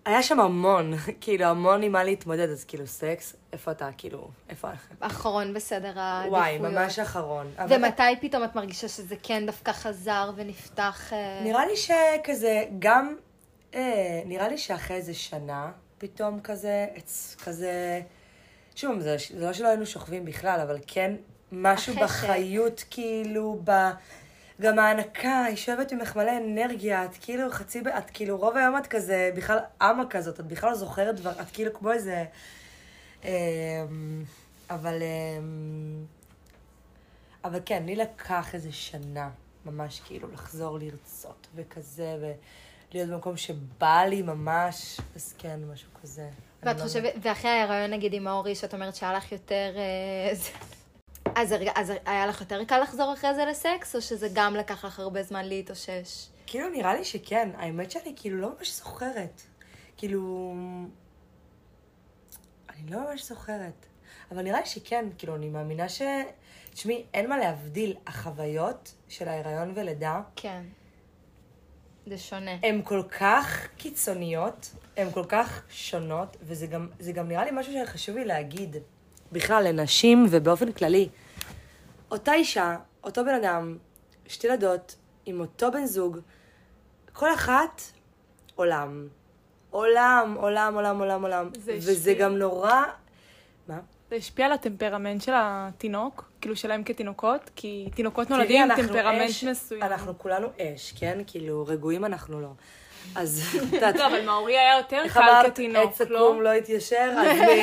היה 0.04 0.22
שם 0.22 0.40
המון, 0.40 0.92
כאילו, 1.20 1.44
המון 1.44 1.82
עם 1.82 1.92
מה 1.92 2.04
להתמודד, 2.04 2.48
אז 2.50 2.64
כאילו, 2.64 2.86
סקס, 2.86 3.36
איפה 3.52 3.70
אתה, 3.70 3.88
כאילו, 3.96 4.28
איפה... 4.48 4.68
אחרון 5.00 5.54
בסדר 5.54 5.92
העדיפויות. 6.00 6.42
וואי, 6.42 6.58
ממש 6.58 6.98
אחרון. 6.98 7.50
אבל- 7.58 7.76
ומתי 7.76 8.02
פתאום 8.20 8.44
את 8.44 8.54
מרגישה 8.54 8.88
שזה 8.88 9.14
כן 9.22 9.46
דווקא 9.46 9.72
חזר 9.72 10.30
ונפתח? 10.36 11.12
אה, 11.12 11.40
נראה 11.44 11.66
לי 11.66 11.74
שכזה, 11.76 12.64
גם, 12.78 13.14
אה, 13.74 14.22
נראה 14.26 14.48
לי 14.48 14.58
שאחרי 14.58 14.96
איזה 14.96 15.14
שנה, 15.14 15.70
פתאום 15.98 16.40
כזה, 16.40 16.86
אצ, 16.98 17.36
כזה, 17.44 18.00
שוב, 18.74 19.00
זה, 19.00 19.16
זה 19.34 19.46
לא 19.46 19.52
שלא 19.52 19.68
היינו 19.68 19.86
שוכבים 19.86 20.24
בכלל, 20.24 20.60
אבל 20.60 20.78
כן, 20.86 21.14
משהו 21.52 21.92
החשק. 21.92 22.02
בחיות, 22.24 22.84
כאילו, 22.90 23.60
ב... 23.64 23.70
גם 24.60 24.78
ההנקה, 24.78 25.44
היא 25.44 25.56
שואבת 25.56 25.92
ממך 25.92 26.16
מלא 26.16 26.32
אנרגיה, 26.38 27.04
את 27.04 27.10
כאילו 27.20 27.50
חצי, 27.50 27.80
את 27.98 28.10
כאילו 28.10 28.36
רוב 28.38 28.56
היום 28.56 28.78
את 28.78 28.86
כזה, 28.86 29.30
בכלל 29.36 29.58
אמה 29.82 30.02
כזאת, 30.10 30.40
את 30.40 30.44
בכלל 30.46 30.70
לא 30.70 30.76
זוכרת 30.76 31.14
דבר, 31.14 31.30
את 31.30 31.50
כאילו 31.52 31.74
כמו 31.74 31.92
איזה... 31.92 32.24
אמ, 33.24 33.30
אבל... 34.70 35.02
אמ, 35.02 36.04
אבל 37.44 37.60
כן, 37.66 37.82
לי 37.86 37.96
לקח 37.96 38.54
איזה 38.54 38.72
שנה, 38.72 39.30
ממש 39.66 40.00
כאילו 40.06 40.28
לחזור 40.32 40.78
לרצות 40.78 41.46
וכזה, 41.54 42.16
ולהיות 42.92 43.10
במקום 43.10 43.36
שבא 43.36 44.04
לי 44.08 44.22
ממש, 44.22 45.00
אז 45.16 45.34
כן, 45.38 45.60
משהו 45.72 45.88
כזה. 46.02 46.28
ואת 46.62 46.76
לא- 46.76 46.82
חושבת, 46.82 47.12
ואחרי 47.22 47.50
ההיריון 47.50 47.90
נגיד 47.90 48.14
עם 48.14 48.26
האורי, 48.26 48.54
שאת 48.54 48.74
אומרת 48.74 48.94
שהיה 48.94 49.12
לך 49.12 49.32
יותר... 49.32 49.76
אז, 51.36 51.52
הרגע- 51.52 51.72
אז 51.74 51.92
היה 52.06 52.26
לך 52.26 52.40
יותר 52.40 52.64
קל 52.64 52.80
לחזור 52.82 53.12
אחרי 53.12 53.34
זה 53.34 53.44
לסקס, 53.44 53.96
או 53.96 54.02
שזה 54.02 54.28
גם 54.34 54.54
לקח 54.56 54.84
לך 54.84 55.00
הרבה 55.00 55.22
זמן 55.22 55.44
להתאושש? 55.44 56.26
כאילו, 56.46 56.68
נראה 56.68 56.94
לי 56.94 57.04
שכן. 57.04 57.50
האמת 57.56 57.90
שאני 57.90 58.12
כאילו 58.16 58.38
לא 58.40 58.50
ממש 58.58 58.72
זוכרת. 58.76 59.42
כאילו... 59.96 60.54
אני 62.70 62.90
לא 62.90 62.98
ממש 63.10 63.24
זוכרת. 63.28 63.86
אבל 64.32 64.42
נראה 64.42 64.60
לי 64.60 64.66
שכן, 64.66 65.04
כאילו, 65.18 65.36
אני 65.36 65.48
מאמינה 65.48 65.88
ש... 65.88 66.02
תשמעי, 66.70 67.04
אין 67.14 67.28
מה 67.28 67.38
להבדיל. 67.38 67.96
החוויות 68.06 68.94
של 69.08 69.28
ההיריון 69.28 69.72
ולידה 69.74 70.20
כן. 70.36 70.62
זה 72.06 72.18
שונה. 72.18 72.50
הן 72.62 72.80
כל 72.84 73.02
כך 73.20 73.68
קיצוניות, 73.76 74.70
הן 74.96 75.10
כל 75.10 75.24
כך 75.28 75.62
שונות, 75.70 76.36
וזה 76.42 76.66
גם, 76.66 76.88
גם 77.14 77.28
נראה 77.28 77.44
לי 77.44 77.50
משהו 77.54 77.72
שחשוב 77.72 78.16
לי 78.16 78.24
להגיד. 78.24 78.76
בכלל, 79.32 79.64
לנשים 79.68 80.26
ובאופן 80.30 80.72
כללי. 80.72 81.08
אותה 82.14 82.34
אישה, 82.34 82.76
אותו 83.04 83.24
בן 83.24 83.34
אדם, 83.34 83.76
שתי 84.26 84.46
ילדות, 84.46 84.96
עם 85.26 85.40
אותו 85.40 85.72
בן 85.72 85.86
זוג, 85.86 86.18
כל 87.12 87.34
אחת 87.34 87.82
עולם. 88.54 89.08
עולם, 89.70 90.36
עולם, 90.40 90.74
עולם, 90.74 90.98
עולם, 90.98 91.22
עולם. 91.22 91.50
זה 91.54 91.74
וזה 91.76 91.92
השפיע. 91.92 92.14
גם 92.14 92.38
נורא... 92.38 92.82
מה? 93.68 93.80
זה 94.10 94.16
השפיע 94.16 94.46
על 94.46 94.52
הטמפרמנט 94.52 95.22
של 95.22 95.32
התינוק, 95.36 96.30
כאילו 96.40 96.56
שלהם 96.56 96.84
כתינוקות, 96.84 97.50
כי 97.56 97.88
תינוקות 97.94 98.30
נולדים 98.30 98.70
עם 98.70 98.76
טמפרמנט 98.76 99.30
אש, 99.30 99.44
מסוים. 99.44 99.82
אנחנו 99.82 100.18
כולנו 100.18 100.48
אש, 100.60 100.92
כן? 100.98 101.18
כאילו, 101.26 101.64
רגועים 101.66 102.04
אנחנו 102.04 102.40
לא. 102.40 102.50
אז 103.14 103.42
את 103.68 103.72
יודעת, 103.72 103.96
לא, 103.96 104.06
אבל 104.06 104.24
מאורי 104.24 104.58
היה 104.58 104.76
יותר 104.78 105.02
איך 105.04 105.14
קל 105.14 105.20
אמרת, 105.22 105.46
כתינוק, 105.46 105.92
עץ 105.92 106.00
לא? 106.00 106.28
עקום 106.28 106.42
לא 106.42 106.54
יתיישר, 106.54 107.10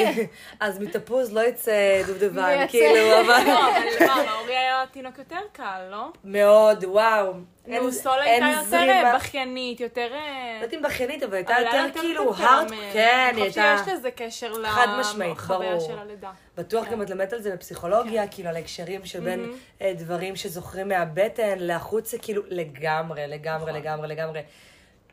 אז 0.59 0.79
מתפוז 0.79 1.33
לא 1.33 1.41
יצא 1.41 2.01
דובדבן? 2.07 2.67
כאילו, 2.67 3.21
אבל... 3.21 3.43
לא, 3.47 3.69
אבל 3.69 4.07
מה, 4.07 4.23
מאורי 4.25 4.57
היה 4.57 4.83
תינוק 4.91 5.17
יותר 5.17 5.39
קל, 5.53 5.87
לא? 5.91 6.07
מאוד, 6.23 6.83
וואו. 6.83 7.33
נו, 7.67 7.91
סול 7.91 8.19
אין 8.23 8.43
הייתה 8.43 8.61
יותר. 8.75 8.89
אה, 8.89 9.15
בכיינית, 9.15 9.79
יותר... 9.79 10.07
אה, 10.13 10.57
לא 10.59 10.65
יודעת 10.65 10.73
אם 10.73 10.81
בכיינית, 10.81 11.23
אבל 11.23 11.33
הייתה 11.33 11.53
יותר 11.59 11.99
כאילו 11.99 12.33
הארד, 12.33 12.67
טמפרמנט. 12.67 12.93
כן, 12.93 13.33
היא 13.35 13.43
הייתה... 13.43 13.77
שיש 13.85 13.93
לזה 13.93 14.11
קשר 14.11 14.53
חד 14.65 14.87
משמעית, 14.99 15.31
לחוויה. 15.37 15.79
של 15.79 15.99
הלידה. 15.99 16.31
בטוח 16.57 16.85
כן. 16.85 16.91
גם 16.91 17.01
את 17.01 17.09
למדת 17.09 17.33
על 17.33 17.41
זה 17.41 17.51
בפסיכולוגיה, 17.51 18.27
כאילו 18.27 18.49
על 18.49 18.55
ההקשרים 18.55 19.05
של 19.05 19.19
בין 19.19 19.51
אה, 19.81 19.93
דברים 19.97 20.35
שזוכרים 20.35 20.87
מהבטן 20.87 21.55
לחוץ, 21.57 22.15
כאילו 22.21 22.41
לגמרי, 22.47 23.27
לגמרי, 23.27 23.71
נכון. 23.71 23.81
לגמרי, 23.81 24.07
לגמרי. 24.07 24.41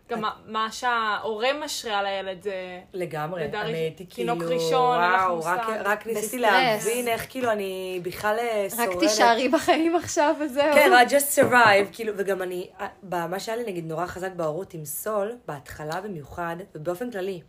גם 0.09 0.23
מה- 0.47 0.73
שההורה 0.73 1.49
משרה 1.65 1.99
על 1.99 2.07
הילד 2.07 2.43
זה... 2.43 2.81
לגמרי, 2.93 3.45
אני 3.45 3.79
הייתי 3.79 4.05
תינוק 4.05 4.39
כאילו, 4.39 4.55
ראשון, 4.55 5.03
אין 5.03 5.13
לך 5.13 5.21
וואו, 5.21 5.37
מושג. 5.37 5.59
רק, 5.69 5.81
רק 5.85 6.07
ניסיתי. 6.07 6.39
להבין 6.39 7.09
איך 7.09 7.27
כאילו 7.29 7.53
אני 7.53 8.01
בכלל 8.03 8.37
אה, 8.39 8.67
רק 8.79 8.91
שורדת. 8.91 9.01
תישארי 9.09 9.49
בחיים 9.49 9.97
עכשיו 9.97 10.35
וזהו. 10.41 10.75
כן, 10.75 10.91
רק 10.95 11.09
just 11.09 11.39
survive, 11.39 11.93
כאילו, 11.95 12.13
וגם 12.17 12.43
אני, 12.43 12.71
אה, 13.13 13.27
מה 13.27 13.41
שהיה 13.41 13.57
לי 13.59 13.65
נגיד 13.73 13.87
נורא 13.87 14.07
חזק 14.07 14.31
בהורות 14.37 14.75
עם 14.75 14.85
סול, 14.85 15.37
בהתחלה 15.49 16.01
במיוחד, 16.01 16.57
ובאופן 16.75 17.11
כללי, 17.11 17.41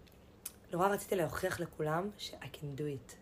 נורא 0.72 0.88
רציתי 0.88 1.16
להוכיח 1.16 1.60
לכולם 1.60 2.10
ש-I 2.18 2.46
can 2.56 2.80
do 2.80 2.82
it. 2.82 3.14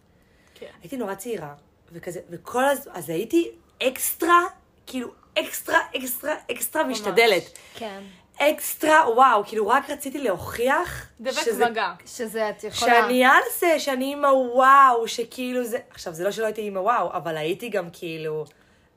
כן. 0.56 0.66
הייתי 0.82 0.98
נורא 0.98 1.16
צעירה, 1.16 1.54
וכזה, 1.92 2.20
וכל 2.30 2.66
הזמן, 2.66 2.94
אז 2.96 3.10
הייתי 3.10 3.52
אקסטרה, 3.84 4.42
כאילו, 4.88 5.08
אקסטרה, 5.40 5.80
אקסטרה, 5.98 6.36
אקסטרה 6.52 6.84
ממש. 6.84 6.98
משתדלת. 7.00 7.58
כן. 7.76 8.02
אקסטרה, 8.40 9.10
וואו, 9.16 9.44
כאילו, 9.46 9.68
רק 9.68 9.90
רציתי 9.90 10.20
להוכיח 10.20 11.08
דבק 11.20 11.32
שזה- 11.42 11.70
מגע. 11.70 11.94
שזה 12.06 12.50
את 12.50 12.64
יכולה... 12.64 12.94
שאני 12.94 13.26
על 13.26 13.42
זה, 13.60 13.80
שאני 13.80 14.06
אימא 14.06 14.28
וואו, 14.28 15.08
שכאילו 15.08 15.64
זה... 15.64 15.78
עכשיו, 15.90 16.14
זה 16.14 16.24
לא 16.24 16.32
שלא 16.32 16.46
הייתי 16.46 16.62
אימא 16.62 16.80
וואו, 16.80 17.14
אבל 17.14 17.38
הייתי 17.38 17.70
גם 17.70 17.88
כאילו 17.94 18.46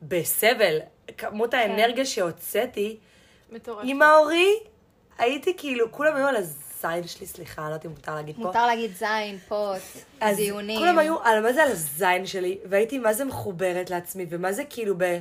בסבל. 0.03 0.79
כמות 1.19 1.55
האנרגיה 1.55 2.05
שהוצאתי, 2.05 2.97
מטורף. 3.53 3.85
עם 3.89 4.03
האורי, 4.03 4.55
הייתי 5.19 5.55
כאילו, 5.57 5.93
כולם 5.93 6.17
היו 6.17 6.27
על 6.27 6.37
הזין 6.37 7.07
שלי, 7.07 7.27
סליחה, 7.27 7.63
לא 7.63 7.67
יודעת 7.67 7.85
אם 7.87 7.91
מותר 7.91 8.15
להגיד 8.15 8.37
פה. 8.37 8.43
מותר 8.43 8.67
להגיד 8.67 8.91
זין, 8.97 9.39
פוט, 9.49 9.81
אז 10.21 10.37
זיונים. 10.37 10.79
כולם 10.79 10.99
היו, 10.99 11.23
על 11.23 11.43
מה 11.43 11.53
זה 11.53 11.63
על 11.63 11.71
הזין 11.73 12.27
שלי, 12.27 12.59
והייתי 12.65 12.99
מה 12.99 13.13
זה 13.13 13.25
מחוברת 13.25 13.91
לעצמי, 13.91 14.27
ומה 14.31 14.53
זה 14.53 14.65
כאילו 14.71 14.95
ב... 14.99 15.19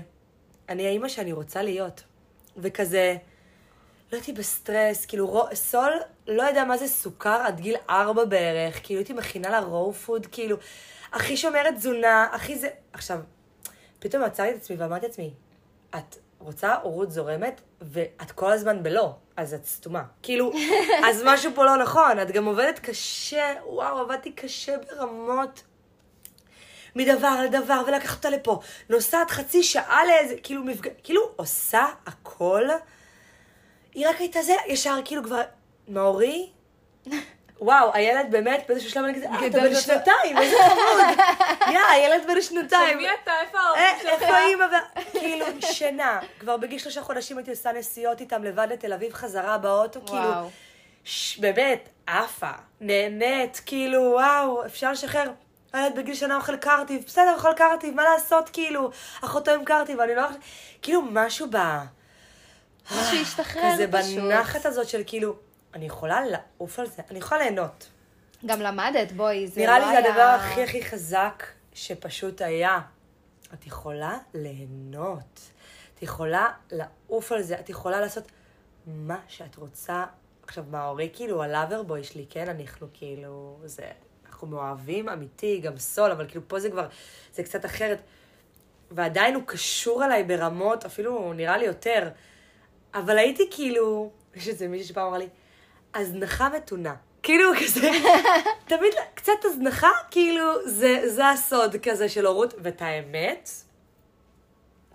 אני 0.69 0.87
האימא 0.87 1.07
שאני 1.07 1.31
רוצה 1.33 1.61
להיות. 1.61 2.03
וכזה, 2.57 3.15
לא 4.11 4.17
הייתי 4.17 4.33
בסטרס, 4.33 5.05
כאילו, 5.05 5.27
רו, 5.27 5.43
סול 5.53 5.93
לא 6.27 6.43
יודע 6.43 6.63
מה 6.63 6.77
זה 6.77 6.87
סוכר 6.87 7.41
עד 7.45 7.59
גיל 7.59 7.75
ארבע 7.89 8.25
בערך, 8.25 8.79
כאילו 8.83 8.99
הייתי 8.99 9.13
מכינה 9.13 9.49
לה 9.49 9.59
raw 9.59 9.93
food, 9.93 10.25
כאילו, 10.25 10.57
הכי 11.13 11.37
שומרת 11.37 11.75
תזונה, 11.75 12.27
הכי 12.31 12.57
זה... 12.57 12.67
עכשיו, 12.93 13.19
פתאום 13.99 14.23
עצרתי 14.23 14.51
את 14.51 14.55
עצמי 14.55 14.75
ואמרתי 14.75 15.05
לעצמי, 15.05 15.33
את 15.95 16.15
רוצה 16.39 16.75
הורות 16.75 17.11
זורמת, 17.11 17.61
ואת 17.81 18.31
כל 18.31 18.51
הזמן 18.51 18.83
בלא, 18.83 19.15
אז 19.37 19.53
את 19.53 19.65
סתומה. 19.65 20.03
כאילו, 20.23 20.51
אז 21.07 21.23
משהו 21.25 21.51
פה 21.55 21.65
לא 21.65 21.77
נכון, 21.77 22.19
את 22.21 22.31
גם 22.31 22.45
עובדת 22.45 22.79
קשה, 22.79 23.53
וואו, 23.65 23.97
עבדתי 23.97 24.31
קשה 24.31 24.75
ברמות. 24.77 25.63
מדבר 26.95 27.41
לדבר, 27.41 27.81
ולקחת 27.87 28.17
אותה 28.17 28.29
לפה. 28.29 28.59
נוסעת 28.89 29.31
חצי 29.31 29.63
שעה 29.63 30.05
לאיזה, 30.05 30.35
כאילו, 30.43 30.63
מפג... 30.63 30.87
כאילו, 31.03 31.21
עושה 31.35 31.85
הכל. 32.05 32.69
היא 33.99 34.07
רק 34.07 34.19
הייתה 34.19 34.41
זה, 34.41 34.55
ישר, 34.67 34.99
כאילו, 35.05 35.23
כבר... 35.23 35.41
מאורי? 35.87 36.49
וואו, 37.61 37.93
הילד 37.93 38.31
באמת, 38.31 38.65
באיזשהו 38.67 38.89
שלב 38.91 39.03
אני 39.03 39.15
כזה, 39.15 39.25
אה, 39.25 39.47
אתה 39.47 39.59
בן 39.59 39.65
יותר." 39.65 39.79
שנתיים, 39.79 40.37
איזה 40.41 40.55
חמוד. 40.67 41.17
יא, 41.71 41.79
הילד 41.79 42.27
בן 42.27 42.41
שנתיים. 42.41 42.97
מי 42.97 43.07
אתה? 43.23 43.31
איפה 43.41 43.59
ההורים 43.59 43.83
אה, 43.83 43.99
שלך? 44.01 44.11
איפה 44.11 44.37
אימא? 44.37 44.65
כאילו, 45.11 45.45
שינה. 45.61 46.19
כבר 46.39 46.57
בגיל 46.57 46.79
שלושה 46.79 47.01
חודשים 47.01 47.37
הייתי 47.37 47.51
עושה 47.51 47.71
נסיעות 47.71 48.21
איתם 48.21 48.43
לבד 48.43 48.67
לתל 48.71 48.93
אביב 48.93 49.13
חזרה 49.13 49.57
באוטו, 49.57 49.99
כאילו, 50.05 50.49
באמת, 51.39 51.89
עפה, 52.07 52.51
נהנית, 52.81 53.61
כאילו, 53.65 54.01
וואו, 54.01 54.65
אפשר 54.65 54.91
לשחרר. 54.91 55.31
הילד 55.73 55.95
בגיל 55.95 56.15
שנה 56.15 56.35
אוכל 56.35 56.57
קרטיב, 56.57 57.03
בסדר, 57.05 57.33
אוכל 57.33 57.53
קרטיב, 57.53 57.95
מה 57.95 58.03
לעשות, 58.03 58.49
כאילו, 58.49 58.91
אחותו 59.23 59.51
עם 59.51 59.65
קרטיב, 59.65 59.99
אני 59.99 60.15
לא... 60.15 60.23
כאילו, 60.81 61.01
משהו 61.01 61.47
ב... 61.51 61.57
משהו 62.85 63.21
השתחרר 63.21 63.73
כזה 63.73 63.87
פשוט. 63.91 64.17
בנחת 64.17 64.65
הזאת 64.65 64.89
של 64.89 65.01
כאילו, 65.05 65.35
אני 65.73 65.85
יכולה 65.85 66.21
לעוף 66.25 66.79
על 66.79 66.87
זה, 66.87 67.01
אני 67.11 67.19
יכולה 67.19 67.41
ליהנות. 67.41 67.87
גם 68.45 68.61
למדת, 68.61 69.11
בואי, 69.11 69.47
זה 69.47 69.61
נראה 69.61 69.79
לא 69.79 69.85
לי 69.85 69.91
זה 69.91 69.97
היה... 69.97 70.09
הדבר 70.09 70.21
הכי 70.21 70.63
הכי 70.63 70.83
חזק 70.83 71.43
שפשוט 71.73 72.41
היה. 72.41 72.79
את 73.53 73.67
יכולה 73.67 74.17
ליהנות. 74.33 75.39
את 75.95 76.03
יכולה 76.03 76.47
לעוף 76.71 77.31
על 77.31 77.41
זה, 77.41 77.59
את 77.59 77.69
יכולה 77.69 78.01
לעשות 78.01 78.31
מה 78.87 79.19
שאת 79.27 79.55
רוצה. 79.55 80.05
עכשיו, 80.43 80.63
מאורי 80.71 81.09
כאילו 81.13 81.43
הלאברבוי 81.43 82.03
שלי, 82.03 82.25
כן? 82.29 82.47
אנחנו 82.49 82.87
כאילו, 82.93 83.59
זה, 83.65 83.91
אנחנו 84.27 84.47
מאוהבים 84.47 85.09
אמיתי, 85.09 85.59
גם 85.59 85.77
סול, 85.77 86.11
אבל 86.11 86.27
כאילו 86.27 86.47
פה 86.47 86.59
זה 86.59 86.69
כבר, 86.69 86.87
זה 87.33 87.43
קצת 87.43 87.65
אחרת. 87.65 88.01
ועדיין 88.91 89.35
הוא 89.35 89.43
קשור 89.45 90.05
אליי 90.05 90.23
ברמות, 90.23 90.85
אפילו 90.85 91.33
נראה 91.33 91.57
לי 91.57 91.65
יותר. 91.65 92.09
אבל 92.93 93.17
הייתי 93.17 93.47
כאילו, 93.51 94.09
יש 94.35 94.47
איזה 94.47 94.67
מישהו 94.67 94.87
שפעם 94.87 95.07
אמר 95.07 95.17
לי, 95.17 95.27
הזנחה 95.93 96.49
מתונה. 96.49 96.95
כאילו 97.23 97.51
כזה, 97.63 97.89
תמיד 98.65 98.93
קצת 99.15 99.33
הזנחה, 99.43 99.89
כאילו, 100.11 100.69
זה, 100.69 101.01
זה 101.05 101.29
הסוד 101.29 101.75
כזה 101.75 102.09
של 102.09 102.25
הורות, 102.25 102.53
ואת 102.57 102.81
האמת, 102.81 103.49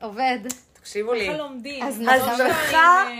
עובד. 0.00 0.38
תקשיבו 0.72 1.12
לי, 1.12 1.28
ככה 1.28 1.38
לומדים. 1.38 1.84
הזנחה. 1.84 2.32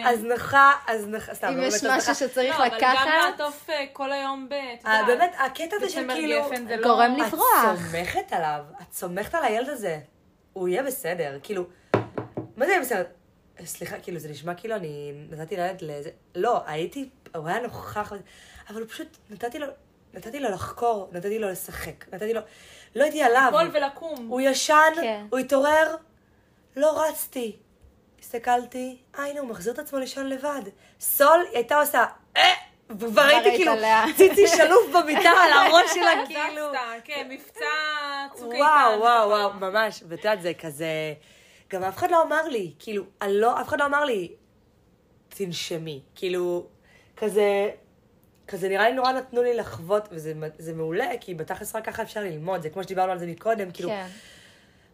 הזנחה, 0.08 0.72
אה, 0.84 0.90
הזנחה, 0.90 1.34
סתם, 1.34 1.46
אם 1.46 1.62
יש. 1.62 1.84
משהו 1.84 2.14
שצריך 2.14 2.58
לא, 2.58 2.66
אבל 2.66 2.80
גם 2.80 2.94
לקחת, 2.94 3.06
לעטוף 3.30 3.70
אה, 3.70 3.84
כל 3.92 4.12
היום 4.12 4.48
ב... 4.48 4.52
את 4.52 4.86
אה, 4.86 5.02
באמת, 5.06 5.34
הקטע 5.38 5.76
הזה 5.76 5.88
של 5.88 6.10
כאילו, 6.14 6.50
לא... 6.68 6.82
גורם 6.82 7.16
את 7.20 7.26
לברוח. 7.26 7.46
סומכת 7.92 8.32
עליו, 8.32 8.60
את 8.82 8.92
סומכת 8.92 9.34
על 9.34 9.44
הילד 9.44 9.68
הזה, 9.68 9.98
הוא 10.52 10.68
יהיה 10.68 10.82
בסדר, 10.82 11.38
כאילו, 11.42 11.64
מה 12.56 12.66
זה 12.66 12.72
יהיה 12.72 12.80
בסדר? 12.80 13.04
סליחה, 13.64 13.98
כאילו, 14.00 14.18
זה 14.18 14.28
נשמע 14.28 14.54
כאילו 14.54 14.76
אני 14.76 15.12
נתתי 15.30 15.56
לילד 15.56 15.82
לאיזה... 15.82 16.10
לא, 16.34 16.62
הייתי, 16.66 17.08
הוא 17.34 17.48
היה 17.48 17.60
נוכח, 17.60 18.12
אבל 18.68 18.80
הוא 18.80 18.88
פשוט, 18.88 19.16
נתתי 19.30 19.58
לו, 19.58 19.66
נתתי 20.14 20.40
לו 20.40 20.50
לחקור, 20.50 21.08
נתתי 21.12 21.38
לו 21.38 21.48
לשחק, 21.48 22.14
נתתי 22.14 22.34
לו, 22.34 22.40
לא 22.94 23.02
הייתי 23.02 23.22
עליו. 23.22 23.52
ליפול 23.52 23.70
ולקום. 23.72 24.26
הוא 24.28 24.40
ישן, 24.40 24.92
כן. 24.94 25.26
הוא 25.30 25.38
התעורר, 25.38 25.96
לא 26.76 27.02
רצתי. 27.02 27.56
הסתכלתי, 28.20 28.96
אה, 29.18 29.24
הנה, 29.24 29.40
הוא 29.40 29.48
מחזיר 29.48 29.72
את 29.72 29.78
עצמו 29.78 29.98
לישון 29.98 30.28
לבד. 30.28 30.62
סול, 31.00 31.44
היא 31.48 31.56
הייתה 31.56 31.80
עושה, 31.80 32.04
אה, 32.36 32.42
וכבר 32.90 33.22
הייתי 33.22 33.48
היית 33.48 33.56
כאילו. 33.56 33.72
ציצי 34.16 34.46
שלוף 34.46 34.90
במיטה 34.92 35.30
על 35.30 35.52
הראש 35.52 35.90
שלה, 35.94 36.26
כאילו. 36.26 36.66
כן, 37.04 37.28
מבצע 37.30 37.64
צוק 38.34 38.52
איתן. 38.52 38.64
וואו, 38.64 39.00
וואו, 39.00 39.28
וואו, 39.28 39.52
ממש. 39.52 40.02
ואת 40.08 40.18
יודעת, 40.18 40.42
זה 40.42 40.52
כזה... 40.54 40.86
גם 41.74 41.82
אף 41.82 41.96
אחד 41.96 42.10
לא 42.10 42.22
אמר 42.22 42.48
לי, 42.48 42.72
כאילו, 42.78 43.04
אני 43.22 43.32
לא, 43.34 43.60
אף 43.60 43.68
אחד 43.68 43.80
לא 43.80 43.86
אמר 43.86 44.04
לי, 44.04 44.32
תנשמי. 45.28 46.00
כאילו, 46.14 46.66
כזה, 47.16 47.70
כזה 48.48 48.68
נראה 48.68 48.88
לי 48.88 48.94
נורא 48.94 49.12
נתנו 49.12 49.42
לי 49.42 49.56
לחוות, 49.56 50.08
וזה 50.12 50.32
זה 50.58 50.74
מעולה, 50.74 51.10
כי 51.20 51.34
בתכלס 51.34 51.76
רק 51.76 51.84
ככה 51.84 52.02
אפשר 52.02 52.20
ללמוד, 52.20 52.62
זה 52.62 52.70
כמו 52.70 52.82
שדיברנו 52.82 53.12
על 53.12 53.18
זה 53.18 53.26
מקודם, 53.26 53.70
כאילו, 53.70 53.88
כן. 53.88 54.06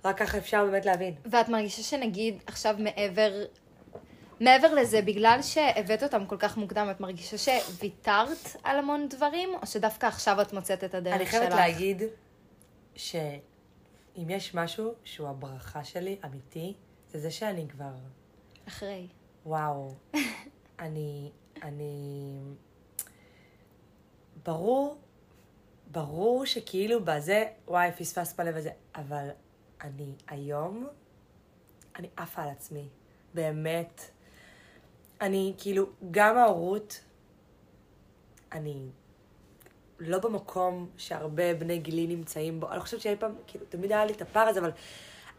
רק 0.05 0.19
ככה 0.19 0.39
אפשר 0.39 0.65
באמת 0.65 0.85
להבין. 0.87 1.15
ואת 1.31 1.49
מרגישה 1.49 1.83
שנגיד 1.83 2.43
עכשיו 2.47 2.75
מעבר, 2.79 3.45
מעבר 4.41 4.75
לזה, 4.75 5.03
בגלל 5.03 5.39
שהבאת 5.43 6.03
אותם 6.03 6.27
כל 6.27 6.37
כך 6.37 6.57
מוקדם, 6.57 6.89
את 6.91 7.01
מרגישה 7.01 7.39
שוויתרת 7.39 8.57
על 8.65 8.79
המון 8.79 9.09
דברים, 9.09 9.49
או 9.63 9.67
שדווקא 9.67 10.07
עכשיו 10.07 10.41
את 10.41 10.53
מוצאת 10.53 10.85
את 10.85 10.95
הדרך 10.95 11.15
אני 11.15 11.25
שלך? 11.25 11.35
חייבת 11.35 11.55
להגיד 11.55 12.03
שאם 14.15 14.31
יש 14.31 14.55
משהו 14.55 14.95
שהוא 15.05 15.29
הברכה 15.29 15.85
שלי, 15.85 16.19
אמיתי, 16.25 16.75
זה 17.13 17.21
זה 17.21 17.31
שאני 17.31 17.69
כבר, 17.69 17.95
אחרי. 18.69 19.09
וואו, 19.47 19.95
אני, 20.79 21.31
אני, 21.63 22.39
ברור, 24.45 24.99
ברור 25.91 26.47
שכאילו 26.47 27.05
בזה, 27.05 27.45
וואי, 27.69 27.93
פספס 27.93 28.41
מלא 28.41 28.51
וזה, 28.55 28.71
אבל 28.95 29.29
אני 29.81 30.15
היום, 30.27 30.89
אני 31.97 32.09
עפה 32.17 32.43
על 32.43 32.49
עצמי, 32.49 32.89
באמת. 33.35 34.11
אני 35.21 35.55
כאילו, 35.59 35.87
גם 36.11 36.37
ההורות, 36.37 37.05
אני 38.53 38.89
לא 40.01 40.19
במקום 40.19 40.91
שהרבה 40.97 41.55
בני 41.55 41.79
גילי 41.79 42.07
נמצאים 42.07 42.61
בו. 42.61 42.73
אני 42.73 42.81
חושבת 42.81 43.01
שאי 43.01 43.17
פעם, 43.17 43.33
כאילו, 43.47 43.65
תמיד 43.69 43.93
היה 43.93 44.05
לי 44.05 44.13
את 44.13 44.23
הפער 44.23 44.49
הזה, 44.49 44.61
אבל 44.61 44.71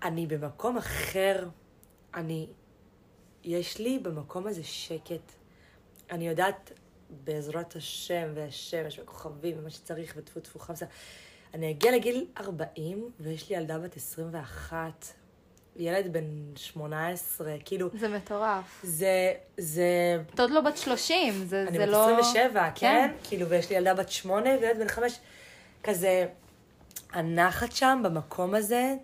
אני 0.03 0.27
במקום 0.27 0.77
אחר, 0.77 1.47
אני, 2.13 2.47
יש 3.43 3.79
לי 3.79 3.99
במקום 3.99 4.47
הזה 4.47 4.63
שקט. 4.63 5.31
אני 6.11 6.27
יודעת, 6.27 6.71
בעזרת 7.23 7.75
השם 7.75 8.31
והשמש 8.35 8.99
וכוכבים 8.99 9.55
ומה 9.59 9.69
שצריך 9.69 10.13
וטפו 10.17 10.39
טפו 10.39 10.59
חמסה, 10.59 10.85
אני 11.53 11.71
אגיע 11.71 11.91
לגיל 11.91 12.27
40 12.37 13.11
ויש 13.19 13.49
לי 13.49 13.55
ילדה 13.55 13.79
בת 13.79 13.95
21, 13.95 15.13
ילד 15.75 16.13
בן 16.13 16.55
18, 16.55 17.55
כאילו, 17.65 17.89
זה 17.93 18.07
מטורף. 18.07 18.81
זה, 18.83 19.33
זה, 19.57 20.17
את 20.33 20.39
עוד 20.39 20.51
לא 20.51 20.61
בת 20.61 20.77
30, 20.77 21.33
זה, 21.45 21.65
אני 21.67 21.77
זה 21.77 21.83
בת 21.83 21.91
לא... 21.91 22.19
27, 22.19 22.69
כן? 22.69 22.71
כן. 22.75 23.11
כאילו, 23.23 23.49
ויש 23.49 23.69
לי 23.69 23.75
ילדה 23.75 23.93
בת 23.93 24.09
8 24.09 24.49
וילד 24.61 24.77
בן 24.79 24.87
5. 24.87 25.19
כזה, 25.83 26.27
הנחת 27.13 27.71
שם, 27.71 28.01
במקום 28.03 28.55
הזה, 28.55 28.95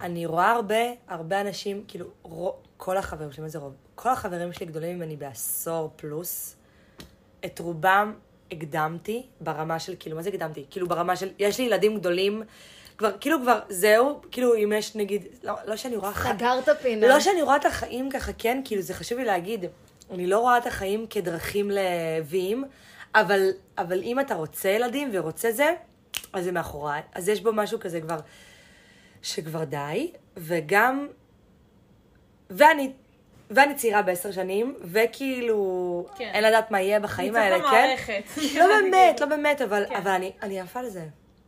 אני 0.00 0.26
רואה 0.26 0.50
הרבה, 0.50 0.84
הרבה 1.08 1.40
אנשים, 1.40 1.84
כאילו, 1.88 2.06
רו, 2.22 2.56
כל 2.76 2.96
החברים 2.96 3.32
שלי, 3.32 3.42
מה 3.42 3.48
זה 3.48 3.58
רוב? 3.58 3.74
כל 3.94 4.08
החברים 4.08 4.52
שלי 4.52 4.66
גדולים 4.66 4.96
ממני 4.96 5.16
בעשור 5.16 5.92
פלוס. 5.96 6.56
את 7.44 7.58
רובם 7.58 8.14
הקדמתי 8.52 9.26
ברמה 9.40 9.78
של, 9.78 9.94
כאילו, 9.98 10.16
מה 10.16 10.22
זה 10.22 10.28
הקדמתי? 10.28 10.64
כאילו, 10.70 10.88
ברמה 10.88 11.16
של, 11.16 11.28
יש 11.38 11.58
לי 11.58 11.64
ילדים 11.64 11.98
גדולים, 11.98 12.42
כבר, 12.98 13.10
כאילו, 13.20 13.40
כבר, 13.42 13.60
זהו, 13.68 14.20
כאילו, 14.30 14.54
אם 14.56 14.72
יש, 14.76 14.96
נגיד, 14.96 15.22
לא, 15.42 15.54
לא 15.66 15.76
שאני 15.76 15.96
רואה... 15.96 16.12
ח- 16.12 16.32
סגרת 16.32 16.68
פינה. 16.82 17.06
לא 17.08 17.20
שאני 17.20 17.42
רואה 17.42 17.56
את 17.56 17.64
החיים 17.64 18.10
ככה, 18.10 18.32
כן, 18.38 18.60
כאילו, 18.64 18.82
זה 18.82 18.94
חשוב 18.94 19.18
לי 19.18 19.24
להגיד, 19.24 19.64
אני 20.10 20.26
לא 20.26 20.38
רואה 20.38 20.58
את 20.58 20.66
החיים 20.66 21.06
כדרכים 21.10 21.70
לוויים, 21.70 22.64
אבל, 23.14 23.48
אבל 23.78 24.02
אם 24.02 24.20
אתה 24.20 24.34
רוצה 24.34 24.68
ילדים 24.68 25.10
ורוצה 25.12 25.52
זה, 25.52 25.74
אז 26.32 26.44
זה 26.44 26.52
מאחוריי. 26.52 27.02
אז 27.14 27.28
יש 27.28 27.40
בו 27.40 27.52
משהו 27.52 27.80
כזה 27.80 28.00
כבר, 28.00 28.18
שכבר 29.22 29.64
די, 29.64 30.12
וגם, 30.36 31.08
ואני, 32.50 32.92
ואני 33.50 33.74
צעירה 33.74 34.02
בעשר 34.02 34.32
שנים, 34.32 34.74
וכאילו, 34.84 36.06
כן. 36.16 36.30
אין 36.34 36.44
לדעת 36.44 36.70
מה 36.70 36.80
יהיה 36.80 37.00
בחיים 37.00 37.36
האלה, 37.36 37.58
כן? 37.58 37.64
המערכת. 37.66 38.22
לא 38.54 38.66
באמת, 38.66 39.20
לא 39.22 39.26
באמת, 39.26 39.62
אבל, 39.62 39.84
כן. 39.88 39.94
אבל 39.96 40.10
אני, 40.10 40.32
אני 40.42 40.60
עפה 40.60 40.80
על 40.80 40.88
זה. 40.88 41.04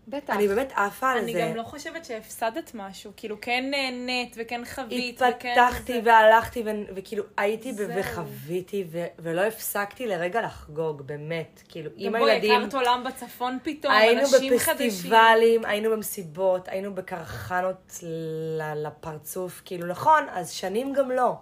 בטח. 0.09 0.35
אני 0.35 0.49
באמת 0.49 0.73
עפה 0.77 1.11
על 1.11 1.19
אני 1.19 1.33
זה. 1.33 1.41
גם 1.41 1.57
לא 1.57 1.63
חושבת 1.63 2.05
שהפסדת 2.05 2.71
משהו, 2.75 3.13
כאילו 3.17 3.37
כן 3.41 3.65
נהנית 3.71 4.37
וכן 4.39 4.63
חווית. 4.75 5.17
וכן 5.17 5.55
התפתחתי 5.59 5.93
זה. 5.93 6.01
והלכתי 6.05 6.63
ו- 6.67 6.71
וכאילו 6.97 7.25
הייתי 7.37 7.73
ב- 7.73 7.77
זהו. 7.77 7.91
וחוויתי 7.99 8.85
ו- 8.91 9.05
ולא 9.19 9.41
הפסקתי 9.41 10.07
לרגע 10.07 10.43
לחגוג, 10.43 11.03
באמת. 11.03 11.63
כאילו, 11.69 11.91
עם 11.97 12.13
גם 12.13 12.19
בואי, 12.21 12.31
הילדים 12.33 12.53
הכרת 12.61 12.75
עולם 12.75 13.05
בצפון 13.07 13.59
פתאום, 13.63 13.93
היינו 13.95 14.21
אנשים 14.21 14.59
חדשים. 14.59 14.89
בפסטיבלים, 14.89 15.65
היינו 15.65 15.91
במסיבות, 15.91 16.69
היינו 16.69 16.95
בקרחנות 16.95 17.99
ל- 18.03 18.87
לפרצוף, 18.87 19.63
כאילו 19.65 19.87
נכון, 19.87 20.25
אז 20.31 20.51
שנים 20.51 20.93
גם 20.93 21.11
לא. 21.11 21.33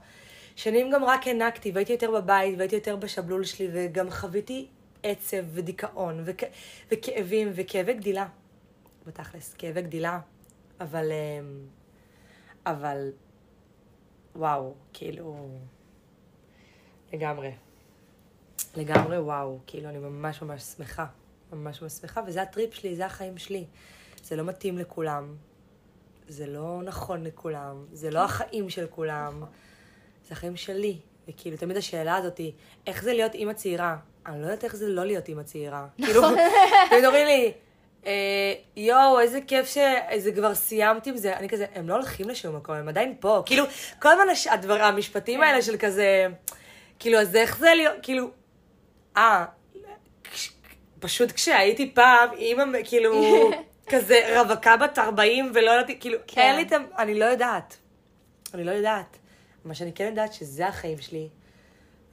שנים 0.56 0.90
גם 0.90 1.04
רק 1.04 1.26
הענקתי, 1.26 1.70
והייתי 1.74 1.92
יותר 1.92 2.10
בבית, 2.10 2.54
והייתי 2.58 2.74
יותר 2.74 2.96
בשבלול 2.96 3.44
שלי, 3.44 3.68
וגם 3.72 4.10
חוויתי 4.10 4.66
עצב 5.02 5.36
ודיכאון, 5.54 6.22
וכ- 6.26 6.44
וכאבים, 6.92 7.52
וכאבי 7.54 7.92
גדילה. 7.94 8.26
בתכלס, 9.06 9.54
כאבי 9.54 9.82
גדילה. 9.82 10.20
אבל... 10.80 11.12
אמ, 11.12 11.66
אבל... 12.66 13.12
וואו, 14.36 14.74
כאילו... 14.92 15.48
לגמרי. 17.12 17.52
לגמרי 18.76 19.18
וואו, 19.18 19.58
כאילו, 19.66 19.88
אני 19.88 19.98
ממש 19.98 20.42
ממש 20.42 20.62
שמחה. 20.62 21.06
ממש 21.52 21.82
ממש 21.82 21.92
שמחה, 21.92 22.20
וזה 22.26 22.42
הטריפ 22.42 22.74
שלי, 22.74 22.96
זה 22.96 23.06
החיים 23.06 23.38
שלי. 23.38 23.64
זה 24.22 24.36
לא 24.36 24.44
מתאים 24.44 24.78
לכולם. 24.78 25.36
זה 26.28 26.46
לא 26.46 26.80
נכון 26.84 27.24
לכולם. 27.24 27.84
זה 27.92 28.10
לא 28.10 28.24
החיים 28.24 28.70
של 28.70 28.86
כולם. 28.90 29.44
זה 30.28 30.32
החיים 30.32 30.56
שלי. 30.56 30.98
וכאילו, 31.28 31.56
תמיד 31.56 31.76
השאלה 31.76 32.16
הזאת 32.16 32.38
היא, 32.38 32.52
איך 32.86 33.02
זה 33.02 33.12
להיות 33.12 33.34
אימא 33.34 33.52
צעירה? 33.52 33.96
אני 34.26 34.40
לא 34.40 34.46
יודעת 34.46 34.64
איך 34.64 34.76
זה 34.76 34.88
לא 34.88 35.04
להיות 35.04 35.28
אימא 35.28 35.42
צעירה. 35.42 35.86
כאילו, 36.04 36.22
תמיד 36.90 37.04
אומרים 37.04 37.26
לי, 37.26 37.52
יואו, 38.76 39.20
איזה 39.20 39.38
כיף 39.46 39.66
שזה 39.66 40.32
כבר 40.32 40.54
סיימתי 40.54 41.10
עם 41.10 41.16
זה. 41.16 41.36
אני 41.36 41.48
כזה, 41.48 41.66
הם 41.74 41.88
לא 41.88 41.94
הולכים 41.94 42.28
לשום 42.28 42.56
מקום, 42.56 42.74
הם 42.74 42.88
עדיין 42.88 43.14
פה. 43.20 43.42
כאילו, 43.46 43.64
כל 44.02 44.08
הזמן 44.08 44.28
הש- 44.32 44.46
הדבר, 44.46 44.82
המשפטים 44.82 45.42
האלה 45.42 45.62
של 45.62 45.76
כזה, 45.78 46.26
כאילו, 46.98 47.18
אז 47.18 47.36
איך 47.36 47.58
זה 47.58 47.70
להיות, 47.76 47.94
כאילו, 48.02 48.30
אה, 49.16 49.44
כש- 50.32 50.52
פשוט 51.00 51.32
כשהייתי 51.32 51.94
פעם, 51.94 52.32
אימא, 52.32 52.78
כאילו, 52.84 53.12
כזה 53.90 54.40
רווקה 54.40 54.76
בת 54.76 54.98
40 54.98 55.52
ולא 55.54 55.70
ידעתי, 55.70 56.00
כאילו, 56.00 56.18
כן. 56.26 56.40
אין 56.40 56.56
לי 56.56 56.62
את 56.62 56.72
ה... 56.72 56.76
אני 56.98 57.14
לא 57.18 57.24
יודעת. 57.24 57.76
אני 58.54 58.64
לא 58.64 58.70
יודעת. 58.70 59.16
מה 59.64 59.74
שאני 59.74 59.92
כן 59.92 60.04
יודעת 60.06 60.32
שזה 60.32 60.66
החיים 60.66 60.98
שלי, 61.00 61.28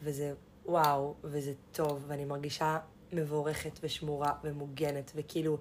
וזה 0.03 0.33
וואו, 0.65 1.15
וזה 1.23 1.51
טוב, 1.71 2.05
ואני 2.07 2.25
מרגישה 2.25 2.77
מבורכת 3.13 3.79
ושמורה 3.83 4.33
ומוגנת, 4.43 5.11
וכאילו, 5.15 5.57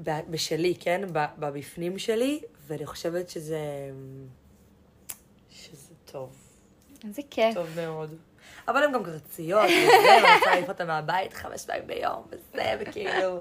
בשלי, 0.00 0.74
כן? 0.80 1.00
בבפנים 1.12 1.98
שלי, 1.98 2.40
ואני 2.66 2.86
חושבת 2.86 3.28
שזה... 3.28 3.90
שזה 5.50 5.94
טוב. 6.04 6.36
איזה 7.04 7.22
כיף. 7.30 7.54
טוב 7.54 7.66
מאוד. 7.76 8.14
אבל 8.68 8.82
הן 8.82 8.92
גם 8.92 9.04
קרציות, 9.04 9.64
וזה, 9.70 10.22
ואני 10.22 10.34
רוצה 10.34 10.50
להעיף 10.50 10.68
אותן 10.68 10.86
מהבית 10.86 11.32
חמש 11.32 11.64
פעמים 11.66 11.86
ביום, 11.86 12.26
וזה, 12.28 12.74
וכאילו... 12.80 13.40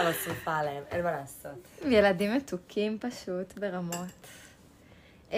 אבל 0.00 0.12
שרופה 0.24 0.56
עליהן, 0.56 0.82
אין 0.90 1.04
מה 1.04 1.12
לעשות. 1.12 1.68
ילדים 1.88 2.34
מתוקים 2.34 2.98
פשוט 2.98 3.58
ברמות. 3.58 4.26
אמ, 5.32 5.36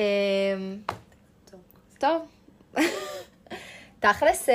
טוב. 1.50 1.60
טוב. 1.98 2.84
תכלס, 4.12 4.48
אה, 4.48 4.54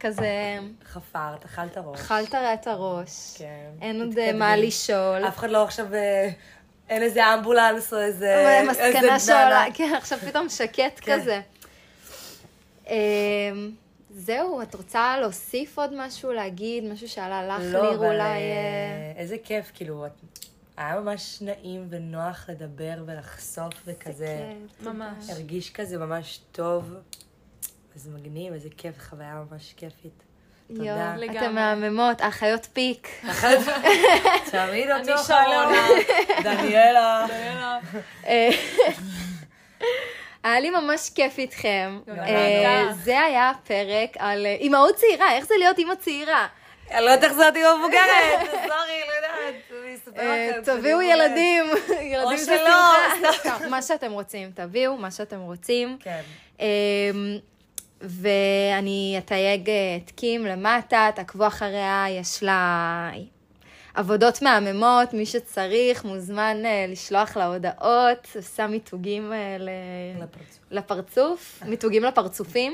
כזה, 0.00 0.58
חפרת, 0.84 1.44
אכלת 1.44 1.76
ראש. 1.84 2.00
אכלת 2.00 2.34
את 2.34 2.66
הראש. 2.66 3.34
כן. 3.38 3.70
אין 3.82 4.00
עוד 4.00 4.10
תתקדמי. 4.10 4.32
מה 4.32 4.56
לשאול. 4.56 5.28
אף 5.28 5.38
אחד 5.38 5.50
לא 5.50 5.64
עכשיו... 5.64 5.94
אה, 5.94 6.28
אין 6.88 7.02
איזה 7.02 7.34
אמבולנס 7.34 7.92
או 7.92 7.98
איזה... 7.98 8.62
מסקנה 8.70 9.20
שעולה. 9.20 9.64
כן, 9.74 9.94
עכשיו 9.96 10.18
פתאום 10.18 10.48
שקט 10.48 11.00
כן. 11.00 11.20
כזה. 11.20 11.40
אמ, 12.90 12.94
זהו, 14.10 14.62
את 14.62 14.74
רוצה 14.74 15.16
להוסיף 15.20 15.78
עוד 15.78 15.90
משהו, 15.96 16.32
להגיד, 16.32 16.84
משהו 16.84 17.08
שעלה 17.08 17.46
לך, 17.46 17.62
לא, 17.72 17.90
ליר 17.90 17.98
אולי... 17.98 18.18
אה, 18.20 18.26
אה, 18.26 19.12
איזה 19.16 19.36
כיף, 19.44 19.70
כאילו, 19.74 20.06
את- 20.06 20.44
היה 20.76 21.00
ממש 21.00 21.38
נעים 21.42 21.86
ונוח 21.90 22.44
לדבר 22.48 22.94
ולחשוף 23.06 23.74
וכזה. 23.86 24.52
כיף, 24.78 24.86
ממש. 24.86 25.30
הרגיש 25.30 25.70
כזה 25.70 25.98
ממש 25.98 26.40
טוב. 26.52 26.94
אז 27.94 28.08
מגניב, 28.08 28.52
איזה 28.52 28.68
כיף, 28.76 28.94
חוויה 29.08 29.42
ממש 29.50 29.74
כיפית. 29.76 30.22
תודה. 30.68 30.84
יואו, 30.84 31.16
לגמרי. 31.16 31.38
אתן 31.38 31.54
מהממות, 31.54 32.20
האחיות 32.20 32.66
פיק. 32.72 33.08
תמיד 34.50 34.90
אני 34.90 35.12
אותו. 35.12 35.22
חלום. 35.22 35.72
דניאלה. 36.42 37.26
אה, 38.26 38.50
היה 40.44 40.60
לי 40.60 40.70
ממש 40.70 41.10
כיף 41.14 41.38
איתכם. 41.38 42.00
אה. 42.08 42.88
זה 43.04 43.20
היה 43.20 43.50
הפרק 43.50 44.16
על 44.18 44.46
אה, 44.46 44.56
אימהות 44.60 44.94
צעירה, 44.96 45.32
איך 45.36 45.44
זה 45.44 45.54
להיות 45.58 45.78
אימא 45.78 45.94
צעירה. 45.94 46.46
אני 46.90 47.04
לא 47.04 47.10
יודעת 47.10 47.24
איך 47.24 47.32
זה 47.32 47.46
אותי 47.48 47.60
מבוגרת, 47.78 48.50
סורי, 48.50 49.02
לא 49.08 50.22
יודעת. 50.32 50.64
תביאו. 50.64 51.02
ילדים, 51.02 51.64
ילדים 52.00 52.38
שמחה. 52.38 52.92
סתם, 53.32 53.70
מה 53.70 53.82
שאתם 53.82 54.12
רוצים, 54.12 54.50
תביאו 54.54 54.96
מה 54.96 55.10
שאתם 55.10 55.40
רוצים. 55.40 55.98
כן. 56.00 56.20
ואני 58.08 59.14
אתייג 59.18 59.70
אה, 59.70 59.74
את 60.04 60.10
קים 60.10 60.46
למטה, 60.46 61.10
תעקבו 61.14 61.46
אחריה, 61.46 62.06
יש 62.10 62.42
לה 62.42 63.10
עבודות 63.94 64.42
מהממות, 64.42 65.14
מי 65.14 65.26
שצריך 65.26 66.04
מוזמן 66.04 66.56
אה, 66.64 66.86
לשלוח 66.88 67.36
לה 67.36 67.46
הודעות, 67.46 68.28
עושה 68.36 68.66
מיתוגים 68.66 69.32
אה, 69.32 69.56
ל- 69.58 69.68
לפרצוף. 70.22 70.58
לפרצוף, 70.70 71.62
מיתוגים 71.66 72.04
לפרצופים. 72.04 72.72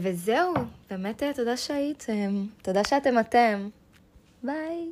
וזהו, 0.00 0.54
באמת 0.90 1.22
תודה 1.34 1.56
שהייתם, 1.56 2.44
תודה 2.62 2.84
שאתם 2.84 3.18
אתם. 3.18 3.68
ביי. 4.42 4.86